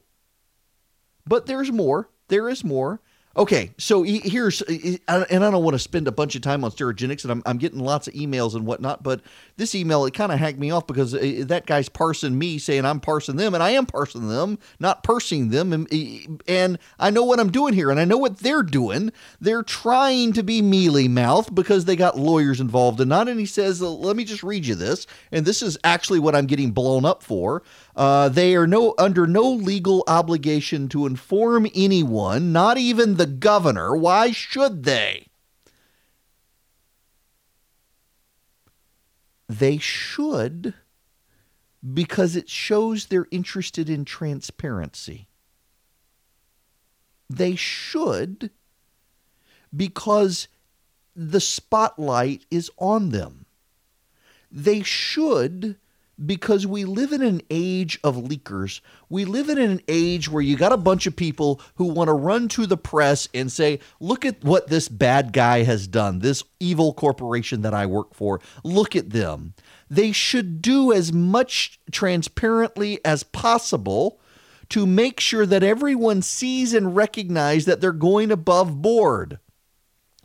But 1.25 1.45
there's 1.47 1.71
more. 1.71 2.09
There 2.29 2.47
is 2.47 2.63
more. 2.63 3.01
Okay, 3.37 3.71
so 3.77 4.01
here's, 4.01 4.61
and 4.63 4.99
I 5.07 5.23
don't 5.29 5.63
want 5.63 5.75
to 5.75 5.79
spend 5.79 6.07
a 6.07 6.11
bunch 6.11 6.35
of 6.35 6.41
time 6.41 6.63
on 6.63 6.71
Sterigenics, 6.71 7.23
and 7.23 7.31
I'm, 7.31 7.43
I'm 7.45 7.57
getting 7.59 7.79
lots 7.79 8.07
of 8.07 8.15
emails 8.15 8.55
and 8.55 8.65
whatnot, 8.65 9.03
but 9.03 9.21
this 9.55 9.75
email, 9.75 10.03
it 10.05 10.15
kind 10.15 10.31
of 10.31 10.39
hacked 10.39 10.57
me 10.57 10.71
off 10.71 10.87
because 10.87 11.13
uh, 11.13 11.43
that 11.45 11.67
guy's 11.67 11.89
parsing 11.89 12.39
me 12.39 12.57
saying 12.57 12.85
I'm 12.85 12.99
parsing 12.99 13.35
them, 13.35 13.53
and 13.53 13.61
I 13.61 13.69
am 13.69 13.85
parsing 13.85 14.29
them, 14.29 14.57
not 14.79 15.03
parsing 15.03 15.49
them. 15.49 15.73
And, 15.73 16.41
and 16.47 16.79
I 16.97 17.11
know 17.11 17.23
what 17.23 17.39
I'm 17.39 17.51
doing 17.51 17.75
here, 17.75 17.91
and 17.91 17.99
I 17.99 18.05
know 18.05 18.17
what 18.17 18.39
they're 18.39 18.63
doing. 18.63 19.11
They're 19.39 19.63
trying 19.63 20.33
to 20.33 20.41
be 20.41 20.63
mealy 20.63 21.07
mouthed 21.07 21.53
because 21.53 21.85
they 21.85 21.95
got 21.95 22.17
lawyers 22.17 22.59
involved 22.59 22.99
and 22.99 23.09
not. 23.09 23.27
And 23.27 23.39
he 23.39 23.45
says, 23.45 23.79
let 23.79 24.15
me 24.15 24.23
just 24.23 24.41
read 24.41 24.65
you 24.65 24.73
this. 24.73 25.05
And 25.31 25.45
this 25.45 25.61
is 25.61 25.77
actually 25.83 26.19
what 26.19 26.35
I'm 26.35 26.47
getting 26.47 26.71
blown 26.71 27.05
up 27.05 27.21
for. 27.21 27.61
Uh, 27.95 28.29
they 28.29 28.55
are 28.55 28.65
no 28.65 28.95
under 28.97 29.27
no 29.27 29.43
legal 29.51 30.05
obligation 30.07 30.87
to 30.87 31.05
inform 31.05 31.67
anyone, 31.75 32.53
not 32.53 32.77
even 32.77 33.15
the 33.19 33.25
governor. 33.25 33.93
Why 33.95 34.31
should 34.31 34.85
they? 34.85 35.27
They 39.49 39.77
should 39.77 40.73
because 41.93 42.37
it 42.37 42.49
shows 42.49 43.05
they're 43.05 43.27
interested 43.29 43.89
in 43.89 44.05
transparency. 44.05 45.27
They 47.29 47.55
should 47.55 48.51
because 49.75 50.47
the 51.13 51.41
spotlight 51.41 52.45
is 52.49 52.71
on 52.77 53.09
them. 53.09 53.45
They 54.49 54.81
should 54.81 55.75
because 56.25 56.67
we 56.67 56.85
live 56.85 57.11
in 57.11 57.21
an 57.21 57.41
age 57.49 57.99
of 58.03 58.15
leakers. 58.15 58.81
We 59.09 59.25
live 59.25 59.49
in 59.49 59.57
an 59.57 59.81
age 59.87 60.29
where 60.29 60.41
you 60.41 60.57
got 60.57 60.73
a 60.73 60.77
bunch 60.77 61.07
of 61.07 61.15
people 61.15 61.61
who 61.75 61.85
want 61.85 62.09
to 62.09 62.13
run 62.13 62.47
to 62.49 62.65
the 62.65 62.77
press 62.77 63.27
and 63.33 63.51
say, 63.51 63.79
look 63.99 64.25
at 64.25 64.43
what 64.43 64.67
this 64.67 64.89
bad 64.89 65.33
guy 65.33 65.63
has 65.63 65.87
done, 65.87 66.19
this 66.19 66.43
evil 66.59 66.93
corporation 66.93 67.61
that 67.61 67.73
I 67.73 67.85
work 67.85 68.13
for. 68.13 68.41
Look 68.63 68.95
at 68.95 69.11
them. 69.11 69.53
They 69.89 70.11
should 70.11 70.61
do 70.61 70.91
as 70.91 71.13
much 71.13 71.79
transparently 71.91 73.03
as 73.05 73.23
possible 73.23 74.19
to 74.69 74.85
make 74.85 75.19
sure 75.19 75.45
that 75.45 75.63
everyone 75.63 76.21
sees 76.21 76.73
and 76.73 76.95
recognizes 76.95 77.65
that 77.65 77.81
they're 77.81 77.91
going 77.91 78.31
above 78.31 78.81
board. 78.81 79.39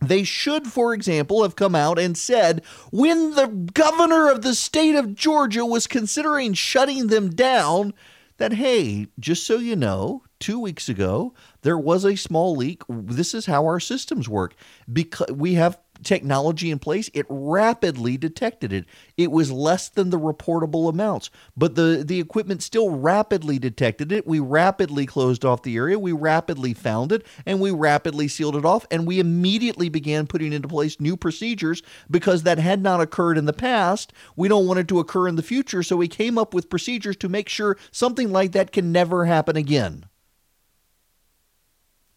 They 0.09 0.25
should, 0.25 0.67
for 0.67 0.95
example, 0.95 1.43
have 1.43 1.57
come 1.57 1.75
out 1.75 1.99
and 1.99 2.17
said 2.17 2.63
when 2.91 3.33
the 3.33 3.47
governor 3.47 4.31
of 4.31 4.43
the 4.43 4.55
state 4.55 4.95
of 4.95 5.15
Georgia 5.15 5.65
was 5.65 5.87
considering 5.87 6.55
shutting 6.55 7.09
them 7.09 7.31
down, 7.31 7.95
that, 8.39 8.55
hey, 8.55 9.07
just 9.19 9.47
so 9.47 9.59
you 9.59 9.77
know, 9.77 10.23
two 10.41 10.59
weeks 10.59 10.89
ago, 10.89 11.33
there 11.63 11.79
was 11.79 12.05
a 12.05 12.17
small 12.17 12.57
leak. 12.57 12.83
This 12.89 13.33
is 13.33 13.47
how 13.47 13.65
our 13.65 13.79
systems 13.79 14.29
work. 14.29 14.55
Because 14.93 15.31
we 15.31 15.55
have 15.55 15.79
technology 16.05 16.71
in 16.71 16.79
place, 16.79 17.11
it 17.15 17.27
rapidly 17.29 18.17
detected 18.17 18.73
it. 18.73 18.85
It 19.17 19.31
was 19.31 19.51
less 19.51 19.89
than 19.89 20.11
the 20.11 20.19
reportable 20.19 20.89
amounts, 20.89 21.31
but 21.57 21.75
the, 21.75 22.05
the 22.07 22.21
equipment 22.21 22.63
still 22.63 22.91
rapidly 22.91 23.59
detected 23.59 24.13
it. 24.13 24.27
We 24.27 24.39
rapidly 24.41 25.07
closed 25.07 25.45
off 25.45 25.63
the 25.63 25.77
area, 25.77 25.99
we 25.99 26.13
rapidly 26.13 26.75
found 26.75 27.13
it, 27.13 27.27
and 27.47 27.61
we 27.61 27.71
rapidly 27.71 28.29
sealed 28.29 28.57
it 28.57 28.65
off. 28.65 28.87
And 28.91 29.07
we 29.07 29.19
immediately 29.19 29.89
began 29.89 30.27
putting 30.27 30.53
into 30.53 30.69
place 30.69 31.01
new 31.01 31.17
procedures 31.17 31.83
because 32.11 32.43
that 32.43 32.59
had 32.59 32.83
not 32.83 33.01
occurred 33.01 33.39
in 33.39 33.47
the 33.47 33.53
past. 33.53 34.13
We 34.37 34.49
don't 34.49 34.67
want 34.67 34.81
it 34.81 34.89
to 34.89 35.01
occur 35.01 35.29
in 35.29 35.37
the 35.37 35.43
future, 35.43 35.83
so 35.83 35.97
we 35.97 36.09
came 36.09 36.39
up 36.39 36.55
with 36.55 36.71
procedures 36.71 37.17
to 37.17 37.29
make 37.29 37.49
sure 37.49 37.77
something 37.91 38.31
like 38.31 38.53
that 38.53 38.73
can 38.73 38.93
never 38.93 39.25
happen 39.25 39.57
again. 39.57 40.07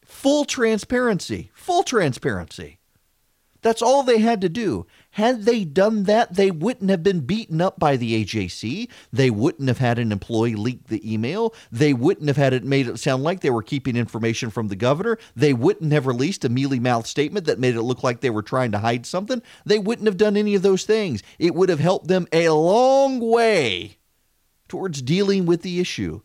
Full 0.06 0.45
transparency, 0.45 1.52
full 1.54 1.84
transparency. 1.84 2.80
That's 3.67 3.82
all 3.82 4.01
they 4.01 4.19
had 4.19 4.39
to 4.39 4.47
do. 4.47 4.88
Had 5.12 5.43
they 5.43 5.65
done 5.65 6.03
that, 6.03 6.36
they 6.36 6.51
wouldn't 6.51 6.89
have 6.89 7.03
been 7.03 7.19
beaten 7.19 7.60
up 7.60 7.77
by 7.77 7.97
the 7.97 8.23
AJC. 8.23 8.88
They 9.12 9.30
wouldn't 9.30 9.67
have 9.67 9.80
had 9.80 9.99
an 9.99 10.13
employee 10.13 10.56
leak 10.56 10.88
the 10.88 11.13
email. 11.13 11.53
They 11.69 11.93
wouldn't 11.93 12.30
have 12.30 12.38
had 12.38 12.53
it 12.53 12.63
made 12.63 12.88
it 12.88 12.97
sound 12.97 13.23
like 13.23 13.41
they 13.41 13.49
were 13.49 13.62
keeping 13.62 13.97
information 13.97 14.51
from 14.51 14.69
the 14.69 14.77
governor. 14.77 15.17
They 15.36 15.51
wouldn't 15.51 15.91
have 15.91 16.08
released 16.08 16.45
a 16.45 16.49
mealy 16.49 16.80
mouthed 16.80 17.08
statement 17.08 17.45
that 17.47 17.60
made 17.60 17.75
it 17.75 17.82
look 17.82 18.03
like 18.03 18.21
they 18.21 18.30
were 18.30 18.41
trying 18.41 18.71
to 18.71 18.80
hide 18.80 19.06
something. 19.06 19.41
They 19.65 19.80
wouldn't 19.80 20.08
have 20.08 20.15
done 20.15 20.38
any 20.38 20.56
of 20.56 20.62
those 20.62 20.86
things. 20.86 21.21
It 21.38 21.53
would 21.53 21.67
have 21.67 21.82
helped 21.82 22.08
them 22.08 22.25
a 22.32 22.47
long 22.47 23.19
way 23.19 23.97
towards 24.69 25.01
dealing 25.01 25.45
with 25.45 25.62
the 25.62 25.82
issue. 25.82 26.22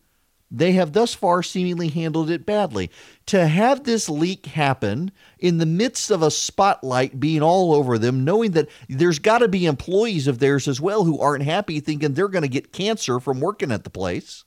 They 0.55 0.72
have 0.72 0.92
thus 0.92 1.14
far 1.14 1.42
seemingly 1.42 1.88
handled 1.88 2.28
it 2.28 2.44
badly. 2.44 2.90
To 3.26 3.46
have 3.46 3.84
this 3.84 4.11
leak 4.11 4.44
happen 4.46 5.11
in 5.38 5.57
the 5.57 5.64
midst 5.64 6.11
of 6.11 6.22
a 6.22 6.30
spotlight 6.30 7.18
being 7.18 7.40
all 7.40 7.72
over 7.72 7.96
them, 7.96 8.22
knowing 8.22 8.50
that 8.50 8.68
there's 8.86 9.18
got 9.18 9.38
to 9.38 9.48
be 9.48 9.64
employees 9.64 10.26
of 10.26 10.40
theirs 10.40 10.68
as 10.68 10.78
well 10.78 11.05
who 11.05 11.18
aren't 11.18 11.44
happy, 11.44 11.80
thinking 11.80 12.12
they're 12.12 12.28
going 12.28 12.42
to 12.42 12.48
get 12.48 12.70
cancer 12.70 13.18
from 13.18 13.40
working 13.40 13.72
at 13.72 13.84
the 13.84 13.90
place. 13.90 14.44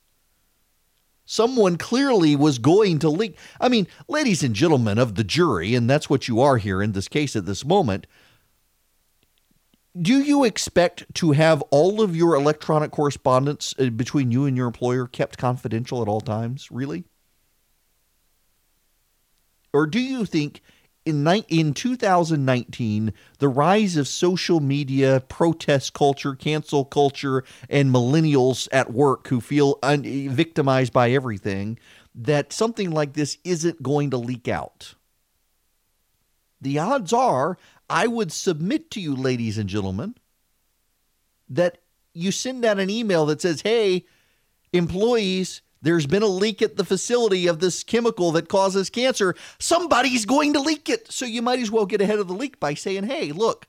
Someone 1.24 1.76
clearly 1.76 2.36
was 2.36 2.58
going 2.58 3.00
to 3.00 3.08
leak. 3.08 3.36
I 3.60 3.68
mean, 3.68 3.88
ladies 4.06 4.44
and 4.44 4.54
gentlemen 4.54 4.98
of 4.98 5.16
the 5.16 5.24
jury, 5.24 5.74
and 5.74 5.90
that's 5.90 6.08
what 6.08 6.28
you 6.28 6.40
are 6.40 6.58
here 6.58 6.80
in 6.80 6.92
this 6.92 7.08
case 7.08 7.34
at 7.34 7.46
this 7.46 7.64
moment, 7.64 8.06
do 10.00 10.22
you 10.22 10.44
expect 10.44 11.04
to 11.14 11.32
have 11.32 11.62
all 11.70 12.02
of 12.02 12.14
your 12.14 12.34
electronic 12.34 12.90
correspondence 12.90 13.74
uh, 13.78 13.90
between 13.90 14.30
you 14.30 14.44
and 14.44 14.56
your 14.56 14.66
employer 14.66 15.06
kept 15.06 15.38
confidential 15.38 16.02
at 16.02 16.08
all 16.08 16.20
times? 16.20 16.68
Really? 16.70 17.04
Or 19.72 19.86
do 19.86 20.00
you 20.00 20.24
think 20.24 20.60
in, 21.04 21.22
ni- 21.22 21.44
in 21.48 21.72
2019, 21.72 23.12
the 23.38 23.48
rise 23.48 23.96
of 23.96 24.08
social 24.08 24.60
media, 24.60 25.22
protest 25.28 25.92
culture, 25.92 26.34
cancel 26.34 26.84
culture, 26.84 27.44
and 27.68 27.94
millennials 27.94 28.68
at 28.72 28.92
work 28.92 29.28
who 29.28 29.40
feel 29.40 29.78
un- 29.82 30.02
victimized 30.30 30.92
by 30.92 31.10
everything, 31.10 31.78
that 32.14 32.52
something 32.52 32.90
like 32.90 33.12
this 33.12 33.38
isn't 33.44 33.82
going 33.82 34.10
to 34.10 34.16
leak 34.16 34.48
out? 34.48 34.94
The 36.60 36.78
odds 36.78 37.12
are 37.12 37.58
I 37.88 38.06
would 38.06 38.32
submit 38.32 38.90
to 38.92 39.00
you, 39.00 39.14
ladies 39.14 39.58
and 39.58 39.68
gentlemen, 39.68 40.16
that 41.48 41.78
you 42.12 42.32
send 42.32 42.64
out 42.64 42.78
an 42.78 42.90
email 42.90 43.26
that 43.26 43.40
says, 43.40 43.60
hey, 43.60 44.04
employees, 44.72 45.62
there's 45.82 46.06
been 46.06 46.22
a 46.22 46.26
leak 46.26 46.62
at 46.62 46.76
the 46.76 46.84
facility 46.84 47.46
of 47.46 47.60
this 47.60 47.84
chemical 47.84 48.32
that 48.32 48.48
causes 48.48 48.90
cancer. 48.90 49.36
Somebody's 49.58 50.24
going 50.24 50.52
to 50.54 50.60
leak 50.60 50.88
it. 50.88 51.12
So 51.12 51.24
you 51.24 51.42
might 51.42 51.60
as 51.60 51.70
well 51.70 51.86
get 51.86 52.00
ahead 52.00 52.18
of 52.18 52.26
the 52.26 52.34
leak 52.34 52.58
by 52.58 52.74
saying, 52.74 53.04
hey, 53.04 53.30
look, 53.32 53.66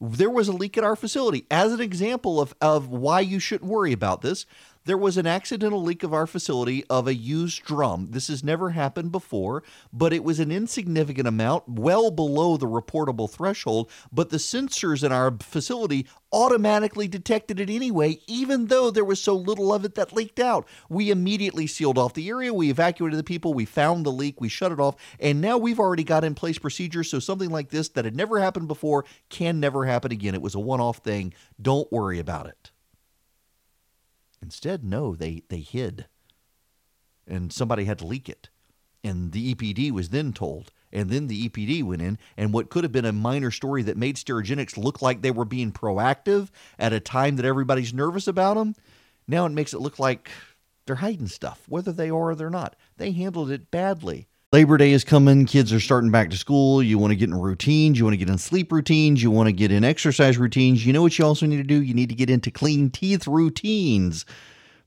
there 0.00 0.30
was 0.30 0.48
a 0.48 0.52
leak 0.52 0.76
at 0.76 0.84
our 0.84 0.96
facility. 0.96 1.46
As 1.50 1.72
an 1.72 1.80
example 1.80 2.40
of, 2.40 2.54
of 2.60 2.88
why 2.88 3.20
you 3.20 3.38
shouldn't 3.38 3.70
worry 3.70 3.92
about 3.92 4.22
this, 4.22 4.46
there 4.86 4.96
was 4.96 5.16
an 5.16 5.26
accidental 5.26 5.82
leak 5.82 6.04
of 6.04 6.14
our 6.14 6.26
facility 6.26 6.84
of 6.88 7.08
a 7.08 7.14
used 7.14 7.64
drum. 7.64 8.08
This 8.12 8.28
has 8.28 8.44
never 8.44 8.70
happened 8.70 9.10
before, 9.10 9.64
but 9.92 10.12
it 10.12 10.22
was 10.22 10.38
an 10.38 10.52
insignificant 10.52 11.26
amount, 11.26 11.68
well 11.68 12.12
below 12.12 12.56
the 12.56 12.68
reportable 12.68 13.28
threshold. 13.28 13.90
But 14.12 14.30
the 14.30 14.36
sensors 14.36 15.02
in 15.02 15.10
our 15.10 15.36
facility 15.40 16.06
automatically 16.32 17.08
detected 17.08 17.58
it 17.58 17.68
anyway, 17.68 18.20
even 18.28 18.66
though 18.66 18.92
there 18.92 19.04
was 19.04 19.20
so 19.20 19.34
little 19.34 19.72
of 19.72 19.84
it 19.84 19.96
that 19.96 20.12
leaked 20.12 20.38
out. 20.38 20.68
We 20.88 21.10
immediately 21.10 21.66
sealed 21.66 21.98
off 21.98 22.14
the 22.14 22.28
area, 22.28 22.54
we 22.54 22.70
evacuated 22.70 23.18
the 23.18 23.24
people, 23.24 23.54
we 23.54 23.64
found 23.64 24.06
the 24.06 24.12
leak, 24.12 24.40
we 24.40 24.48
shut 24.48 24.70
it 24.70 24.78
off, 24.78 24.94
and 25.18 25.40
now 25.40 25.58
we've 25.58 25.80
already 25.80 26.04
got 26.04 26.24
in 26.24 26.34
place 26.34 26.58
procedures 26.58 27.10
so 27.10 27.18
something 27.18 27.50
like 27.50 27.70
this 27.70 27.88
that 27.90 28.04
had 28.04 28.14
never 28.14 28.38
happened 28.38 28.68
before 28.68 29.04
can 29.30 29.58
never 29.58 29.84
happen 29.84 30.12
again. 30.12 30.34
It 30.34 30.42
was 30.42 30.54
a 30.54 30.60
one 30.60 30.80
off 30.80 30.98
thing. 30.98 31.34
Don't 31.60 31.90
worry 31.90 32.20
about 32.20 32.46
it. 32.46 32.70
Instead, 34.42 34.84
no, 34.84 35.14
they, 35.14 35.42
they 35.48 35.60
hid. 35.60 36.06
And 37.26 37.52
somebody 37.52 37.84
had 37.84 37.98
to 37.98 38.06
leak 38.06 38.28
it. 38.28 38.50
And 39.02 39.32
the 39.32 39.54
EPD 39.54 39.90
was 39.90 40.10
then 40.10 40.32
told. 40.32 40.72
And 40.92 41.10
then 41.10 41.26
the 41.26 41.48
EPD 41.48 41.82
went 41.82 42.02
in. 42.02 42.18
And 42.36 42.52
what 42.52 42.70
could 42.70 42.84
have 42.84 42.92
been 42.92 43.04
a 43.04 43.12
minor 43.12 43.50
story 43.50 43.82
that 43.82 43.96
made 43.96 44.16
Sterigenics 44.16 44.76
look 44.76 45.02
like 45.02 45.22
they 45.22 45.30
were 45.30 45.44
being 45.44 45.72
proactive 45.72 46.48
at 46.78 46.92
a 46.92 47.00
time 47.00 47.36
that 47.36 47.44
everybody's 47.44 47.92
nervous 47.92 48.26
about 48.26 48.54
them, 48.54 48.74
now 49.26 49.46
it 49.46 49.50
makes 49.50 49.74
it 49.74 49.80
look 49.80 49.98
like 49.98 50.30
they're 50.86 50.96
hiding 50.96 51.26
stuff, 51.26 51.62
whether 51.68 51.92
they 51.92 52.08
are 52.08 52.30
or 52.30 52.34
they're 52.34 52.50
not. 52.50 52.76
They 52.96 53.10
handled 53.12 53.50
it 53.50 53.70
badly. 53.70 54.28
Labor 54.52 54.76
Day 54.76 54.92
is 54.92 55.02
coming. 55.02 55.44
Kids 55.44 55.72
are 55.72 55.80
starting 55.80 56.12
back 56.12 56.30
to 56.30 56.36
school. 56.36 56.80
You 56.80 56.98
want 56.98 57.10
to 57.10 57.16
get 57.16 57.28
in 57.28 57.34
routines. 57.34 57.98
You 57.98 58.04
want 58.04 58.12
to 58.12 58.18
get 58.18 58.30
in 58.30 58.38
sleep 58.38 58.70
routines. 58.70 59.20
You 59.20 59.32
want 59.32 59.48
to 59.48 59.52
get 59.52 59.72
in 59.72 59.82
exercise 59.82 60.38
routines. 60.38 60.86
You 60.86 60.92
know 60.92 61.02
what 61.02 61.18
you 61.18 61.24
also 61.24 61.46
need 61.46 61.56
to 61.56 61.64
do? 61.64 61.82
You 61.82 61.94
need 61.94 62.10
to 62.10 62.14
get 62.14 62.30
into 62.30 62.52
clean 62.52 62.90
teeth 62.90 63.26
routines. 63.26 64.24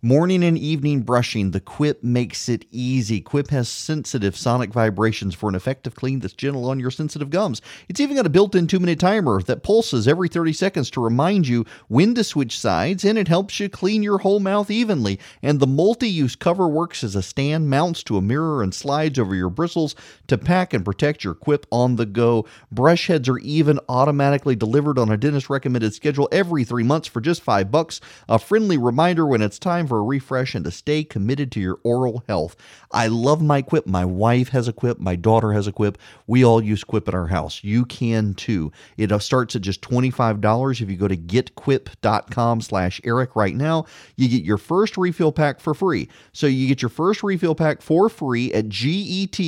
Morning 0.01 0.45
and 0.45 0.57
evening 0.57 1.01
brushing, 1.01 1.51
the 1.51 1.59
Quip 1.59 2.01
makes 2.01 2.47
it 2.47 2.63
easy. 2.71 3.19
Quip 3.19 3.49
has 3.49 3.67
sensitive 3.67 4.37
sonic 4.37 4.71
vibrations 4.71 5.35
for 5.35 5.49
an 5.49 5.55
effective 5.55 5.93
clean 5.93 6.19
that's 6.19 6.33
gentle 6.33 6.69
on 6.69 6.79
your 6.79 6.89
sensitive 6.89 7.29
gums. 7.29 7.61
It's 7.89 7.99
even 7.99 8.15
got 8.15 8.25
a 8.25 8.29
built 8.29 8.55
in 8.55 8.65
two 8.65 8.79
minute 8.79 8.97
timer 8.97 9.41
that 9.41 9.61
pulses 9.61 10.07
every 10.07 10.29
30 10.29 10.53
seconds 10.53 10.89
to 10.91 11.03
remind 11.03 11.49
you 11.49 11.65
when 11.89 12.15
to 12.15 12.23
switch 12.23 12.57
sides, 12.57 13.03
and 13.03 13.17
it 13.17 13.27
helps 13.27 13.59
you 13.59 13.67
clean 13.67 14.01
your 14.01 14.19
whole 14.19 14.39
mouth 14.39 14.71
evenly. 14.71 15.19
And 15.43 15.59
the 15.59 15.67
multi 15.67 16.09
use 16.09 16.37
cover 16.37 16.69
works 16.69 17.03
as 17.03 17.17
a 17.17 17.21
stand, 17.21 17.69
mounts 17.69 18.01
to 18.03 18.15
a 18.15 18.21
mirror, 18.21 18.63
and 18.63 18.73
slides 18.73 19.19
over 19.19 19.35
your 19.35 19.49
bristles 19.49 19.95
to 20.27 20.37
pack 20.37 20.73
and 20.73 20.85
protect 20.85 21.25
your 21.25 21.33
Quip 21.33 21.65
on 21.73 21.97
the 21.97 22.05
go. 22.05 22.45
Brush 22.71 23.07
heads 23.07 23.27
are 23.27 23.39
even 23.39 23.81
automatically 23.89 24.55
delivered 24.55 24.97
on 24.97 25.11
a 25.11 25.17
dentist 25.17 25.49
recommended 25.49 25.93
schedule 25.93 26.29
every 26.31 26.63
three 26.63 26.83
months 26.83 27.09
for 27.09 27.19
just 27.19 27.41
five 27.41 27.69
bucks. 27.69 27.99
A 28.29 28.39
friendly 28.39 28.77
reminder 28.77 29.25
when 29.25 29.41
it's 29.41 29.59
time 29.59 29.88
for 29.89 29.99
a 29.99 30.03
refresh 30.03 30.55
and 30.55 30.63
to 30.65 30.71
stay 30.71 31.03
committed 31.03 31.51
to 31.51 31.59
your 31.59 31.79
oral 31.83 32.23
health. 32.27 32.55
I 32.91 33.07
love 33.07 33.41
my 33.41 33.61
Quip. 33.61 33.85
My 33.85 34.05
wife 34.05 34.49
has 34.49 34.67
a 34.67 34.73
Quip. 34.73 34.99
My 34.99 35.15
daughter 35.15 35.51
has 35.53 35.67
a 35.67 35.71
Quip. 35.71 35.97
We 36.27 36.45
all 36.45 36.63
use 36.63 36.83
Quip 36.83 37.07
at 37.07 37.13
our 37.13 37.27
house. 37.27 37.63
You 37.63 37.85
can 37.85 38.33
too. 38.33 38.71
It 38.97 39.11
uh, 39.11 39.19
starts 39.19 39.55
at 39.55 39.61
just 39.63 39.81
$25 39.81 40.81
if 40.81 40.89
you 40.89 40.95
go 40.95 41.07
to 41.07 41.17
getquip.com 41.17 42.61
slash 42.61 43.01
Eric 43.03 43.35
right 43.35 43.55
now. 43.55 43.85
You 44.15 44.29
get 44.29 44.43
your 44.43 44.57
first 44.57 44.97
refill 44.97 45.31
pack 45.31 45.59
for 45.59 45.73
free. 45.73 46.07
So 46.31 46.47
you 46.47 46.67
get 46.67 46.81
your 46.81 46.89
first 46.89 47.23
refill 47.23 47.55
pack 47.55 47.81
for 47.81 48.07
free 48.09 48.53
at 48.53 48.69
getquip.com 48.69 49.41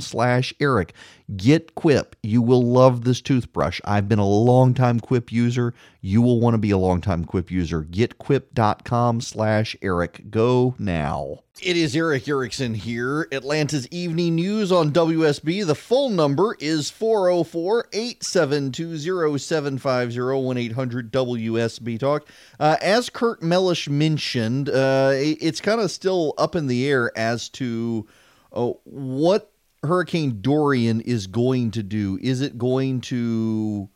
slash 0.00 0.54
Eric. 0.60 0.94
Get 1.36 1.74
Quip. 1.74 2.16
You 2.22 2.40
will 2.40 2.62
love 2.62 3.04
this 3.04 3.20
toothbrush. 3.20 3.80
I've 3.84 4.08
been 4.08 4.18
a 4.18 4.26
long 4.26 4.72
time 4.72 4.98
Quip 4.98 5.30
user. 5.30 5.74
You 6.00 6.22
will 6.22 6.40
want 6.40 6.54
to 6.54 6.58
be 6.58 6.70
a 6.70 6.78
long 6.78 7.02
time 7.02 7.24
Quip 7.26 7.50
user. 7.50 7.82
Getquip.com 7.82 9.20
slash 9.20 9.76
Eric. 9.82 10.30
Go 10.30 10.74
now. 10.78 11.40
It 11.60 11.76
is 11.76 11.94
Erick 11.96 12.28
Erickson 12.28 12.72
here, 12.72 13.26
Atlanta's 13.32 13.88
Evening 13.88 14.36
News 14.36 14.70
on 14.70 14.92
WSB. 14.92 15.66
The 15.66 15.74
full 15.74 16.08
number 16.08 16.56
is 16.60 16.88
404 16.88 17.88
872 17.92 19.38
0750 19.38 20.60
800 20.60 21.12
WSB 21.12 21.98
Talk. 21.98 22.28
Uh, 22.60 22.76
as 22.80 23.10
Kirk 23.10 23.42
Mellish 23.42 23.88
mentioned, 23.88 24.68
uh, 24.68 25.10
it's 25.12 25.60
kind 25.60 25.80
of 25.80 25.90
still 25.90 26.32
up 26.38 26.54
in 26.54 26.68
the 26.68 26.88
air 26.88 27.10
as 27.18 27.48
to 27.50 28.06
uh, 28.52 28.70
what 28.84 29.52
Hurricane 29.88 30.40
Dorian 30.40 31.00
is 31.00 31.26
going 31.26 31.72
to 31.72 31.82
do. 31.82 32.18
Is 32.22 32.40
it 32.40 32.58
going 32.58 33.00
to 33.02 33.88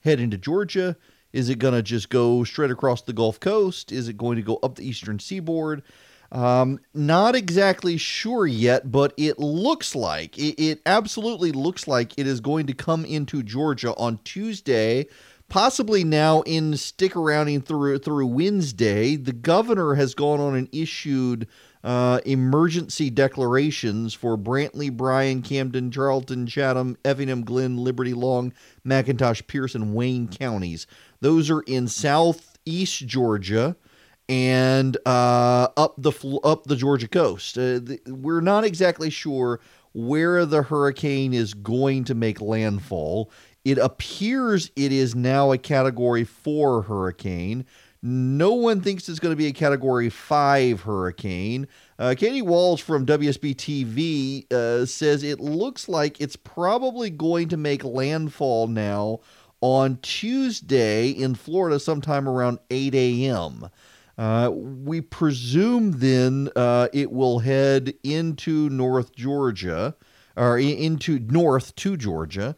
head 0.00 0.20
into 0.20 0.36
Georgia? 0.36 0.96
Is 1.32 1.48
it 1.48 1.58
going 1.58 1.74
to 1.74 1.82
just 1.82 2.10
go 2.10 2.44
straight 2.44 2.70
across 2.70 3.02
the 3.02 3.12
Gulf 3.12 3.40
Coast? 3.40 3.92
Is 3.92 4.08
it 4.08 4.16
going 4.16 4.36
to 4.36 4.42
go 4.42 4.58
up 4.62 4.76
the 4.76 4.86
eastern 4.86 5.18
seaboard? 5.18 5.82
Um, 6.32 6.80
not 6.92 7.36
exactly 7.36 7.96
sure 7.96 8.46
yet, 8.46 8.90
but 8.90 9.14
it 9.16 9.38
looks 9.38 9.94
like 9.94 10.36
it, 10.36 10.60
it 10.60 10.82
absolutely 10.84 11.52
looks 11.52 11.86
like 11.86 12.18
it 12.18 12.26
is 12.26 12.40
going 12.40 12.66
to 12.66 12.74
come 12.74 13.04
into 13.04 13.42
Georgia 13.42 13.94
on 13.94 14.18
Tuesday 14.24 15.06
possibly 15.48 16.04
now 16.04 16.42
in 16.42 16.76
stick 16.76 17.14
around 17.16 17.66
through 17.66 17.98
through 17.98 18.26
Wednesday. 18.26 19.16
The 19.16 19.32
governor 19.32 19.94
has 19.94 20.14
gone 20.14 20.40
on 20.40 20.54
and 20.56 20.68
issued 20.72 21.46
uh, 21.86 22.18
emergency 22.26 23.10
declarations 23.10 24.12
for 24.12 24.36
Brantley, 24.36 24.94
Bryan, 24.94 25.40
Camden, 25.40 25.92
Charlton, 25.92 26.44
Chatham, 26.48 26.98
Effingham, 27.04 27.44
Glynn, 27.44 27.76
Liberty, 27.76 28.12
Long, 28.12 28.52
McIntosh, 28.84 29.46
Pierce, 29.46 29.76
and 29.76 29.94
Wayne 29.94 30.26
counties. 30.26 30.88
Those 31.20 31.48
are 31.48 31.60
in 31.60 31.86
southeast 31.86 33.06
Georgia 33.06 33.76
and 34.28 34.96
uh, 35.06 35.68
up 35.76 35.94
the 35.96 36.40
up 36.42 36.64
the 36.64 36.74
Georgia 36.74 37.06
coast. 37.06 37.56
Uh, 37.56 37.78
the, 37.78 38.00
we're 38.08 38.40
not 38.40 38.64
exactly 38.64 39.08
sure 39.08 39.60
where 39.94 40.44
the 40.44 40.64
hurricane 40.64 41.32
is 41.32 41.54
going 41.54 42.02
to 42.02 42.16
make 42.16 42.40
landfall. 42.40 43.30
It 43.64 43.78
appears 43.78 44.72
it 44.74 44.90
is 44.90 45.14
now 45.14 45.52
a 45.52 45.58
Category 45.58 46.24
Four 46.24 46.82
hurricane. 46.82 47.64
No 48.08 48.52
one 48.52 48.82
thinks 48.82 49.08
it's 49.08 49.18
going 49.18 49.32
to 49.32 49.36
be 49.36 49.48
a 49.48 49.52
Category 49.52 50.10
Five 50.10 50.82
hurricane. 50.82 51.66
Uh, 51.98 52.14
Katie 52.16 52.40
Walls 52.40 52.80
from 52.80 53.04
WSB 53.04 53.56
TV 53.56 54.52
uh, 54.52 54.86
says 54.86 55.24
it 55.24 55.40
looks 55.40 55.88
like 55.88 56.20
it's 56.20 56.36
probably 56.36 57.10
going 57.10 57.48
to 57.48 57.56
make 57.56 57.82
landfall 57.82 58.68
now 58.68 59.18
on 59.60 59.98
Tuesday 60.02 61.08
in 61.08 61.34
Florida 61.34 61.80
sometime 61.80 62.28
around 62.28 62.60
8 62.70 62.94
a.m. 62.94 63.70
Uh, 64.16 64.52
we 64.54 65.00
presume 65.00 65.98
then 65.98 66.48
uh, 66.54 66.86
it 66.92 67.10
will 67.10 67.40
head 67.40 67.92
into 68.04 68.70
North 68.70 69.16
Georgia 69.16 69.96
or 70.36 70.60
into 70.60 71.18
north 71.18 71.74
to 71.74 71.96
Georgia 71.96 72.54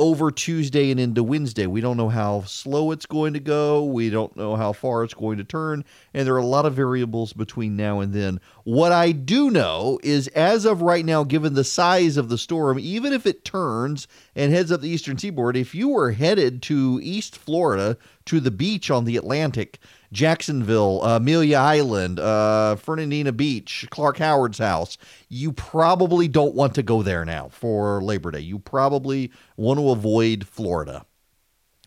over 0.00 0.30
Tuesday 0.30 0.90
and 0.90 0.98
into 0.98 1.22
Wednesday. 1.22 1.66
We 1.66 1.82
don't 1.82 1.98
know 1.98 2.08
how 2.08 2.40
slow 2.44 2.90
it's 2.90 3.04
going 3.04 3.34
to 3.34 3.38
go. 3.38 3.84
We 3.84 4.08
don't 4.08 4.34
know 4.34 4.56
how 4.56 4.72
far 4.72 5.04
it's 5.04 5.12
going 5.12 5.36
to 5.36 5.44
turn. 5.44 5.84
And 6.14 6.26
there 6.26 6.34
are 6.34 6.38
a 6.38 6.44
lot 6.44 6.64
of 6.64 6.72
variables 6.72 7.34
between 7.34 7.76
now 7.76 8.00
and 8.00 8.14
then. 8.14 8.40
What 8.64 8.92
I 8.92 9.12
do 9.12 9.50
know 9.50 10.00
is, 10.02 10.28
as 10.28 10.64
of 10.64 10.80
right 10.80 11.04
now, 11.04 11.22
given 11.22 11.52
the 11.52 11.64
size 11.64 12.16
of 12.16 12.30
the 12.30 12.38
storm, 12.38 12.78
even 12.78 13.12
if 13.12 13.26
it 13.26 13.44
turns 13.44 14.08
and 14.34 14.50
heads 14.50 14.72
up 14.72 14.80
the 14.80 14.88
eastern 14.88 15.18
seaboard, 15.18 15.54
if 15.54 15.74
you 15.74 15.88
were 15.88 16.12
headed 16.12 16.62
to 16.62 16.98
East 17.02 17.36
Florida 17.36 17.98
to 18.30 18.38
the 18.38 18.52
beach 18.52 18.92
on 18.92 19.06
the 19.06 19.16
Atlantic, 19.16 19.80
Jacksonville, 20.12 21.02
uh, 21.02 21.16
Amelia 21.16 21.56
Island, 21.56 22.20
uh, 22.20 22.76
Fernandina 22.76 23.32
Beach, 23.32 23.88
Clark 23.90 24.18
Howard's 24.18 24.58
house. 24.58 24.96
You 25.28 25.50
probably 25.50 26.28
don't 26.28 26.54
want 26.54 26.76
to 26.76 26.84
go 26.84 27.02
there 27.02 27.24
now 27.24 27.48
for 27.48 28.00
Labor 28.00 28.30
Day. 28.30 28.38
You 28.38 28.60
probably 28.60 29.32
want 29.56 29.80
to 29.80 29.90
avoid 29.90 30.46
Florida. 30.46 31.04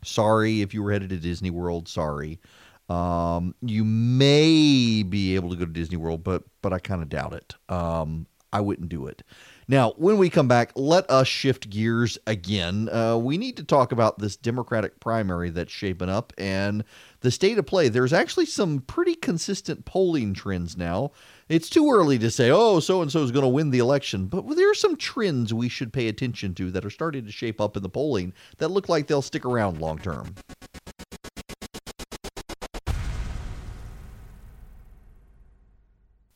Sorry 0.04 0.62
if 0.62 0.74
you 0.74 0.84
were 0.84 0.92
headed 0.92 1.12
to 1.12 1.18
Disney 1.18 1.50
World. 1.50 1.88
Sorry. 1.88 2.42
Um, 2.90 3.56
you 3.62 3.86
may 3.86 5.02
be 5.04 5.36
able 5.36 5.50
to 5.52 5.56
go 5.56 5.64
to 5.64 5.72
Disney 5.72 5.96
World, 5.96 6.26
but 6.26 6.44
but 6.62 6.74
I 6.74 6.80
kind 6.80 7.02
of 7.02 7.08
doubt 7.08 7.32
it. 7.32 7.56
Um, 7.70 8.28
I 8.52 8.60
wouldn't 8.60 8.90
do 8.90 9.08
it. 9.08 9.24
Now, 9.68 9.92
when 9.98 10.18
we 10.18 10.30
come 10.30 10.48
back, 10.48 10.72
let 10.76 11.10
us 11.10 11.28
shift 11.28 11.70
gears 11.70 12.18
again. 12.28 12.90
Uh, 12.90 13.18
we 13.18 13.38
need 13.38 13.58
to 13.58 13.64
talk 13.64 13.92
about 13.92 14.20
this 14.20 14.36
Democratic 14.36 15.00
primary 15.00 15.50
that's 15.50 15.72
shaping 15.72 16.10
up 16.10 16.34
and 16.38 16.84
the 17.22 17.32
state 17.32 17.58
of 17.58 17.66
play. 17.66 17.88
There's 17.88 18.14
actually 18.14 18.46
some 18.46 18.82
pretty 18.82 19.16
consistent 19.16 19.86
polling 19.86 20.34
trends 20.34 20.78
now. 20.78 21.12
It's 21.48 21.70
too 21.70 21.90
early 21.92 22.20
to 22.20 22.32
say, 22.32 22.50
oh, 22.52 22.80
so 22.80 23.02
and 23.02 23.12
so 23.12 23.24
is 23.24 23.32
going 23.32 23.44
to 23.44 23.50
win 23.50 23.70
the 23.70 23.80
election, 23.80 24.28
but 24.28 24.48
there 24.56 24.70
are 24.70 24.76
some 24.76 24.96
trends 24.96 25.54
we 25.54 25.70
should 25.70 25.94
pay 25.94 26.08
attention 26.08 26.54
to 26.56 26.72
that 26.72 26.86
are 26.86 26.90
starting 26.90 27.26
to 27.26 27.32
shape 27.32 27.62
up 27.62 27.78
in 27.78 27.84
the 27.84 27.90
polling 27.90 28.34
that 28.58 28.70
look 28.70 28.90
like 28.90 29.08
they'll 29.08 29.22
stick 29.22 29.46
around 29.46 29.80
long 29.80 30.00
term. 30.00 30.36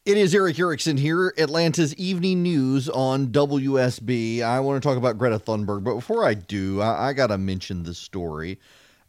It 0.07 0.15
is 0.15 0.33
Erick 0.33 0.57
Erickson 0.57 0.95
here, 0.95 1.33
Atlanta's 1.37 1.93
Evening 1.95 2.41
News 2.41 2.87
on 2.87 3.27
WSB. 3.27 4.41
I 4.41 4.61
want 4.61 4.81
to 4.81 4.87
talk 4.87 4.97
about 4.97 5.17
Greta 5.17 5.37
Thunberg, 5.37 5.83
but 5.83 5.95
before 5.95 6.23
I 6.23 6.33
do, 6.33 6.79
I, 6.79 7.09
I 7.09 7.11
got 7.11 7.27
to 7.27 7.37
mention 7.37 7.83
this 7.83 7.97
story. 7.97 8.57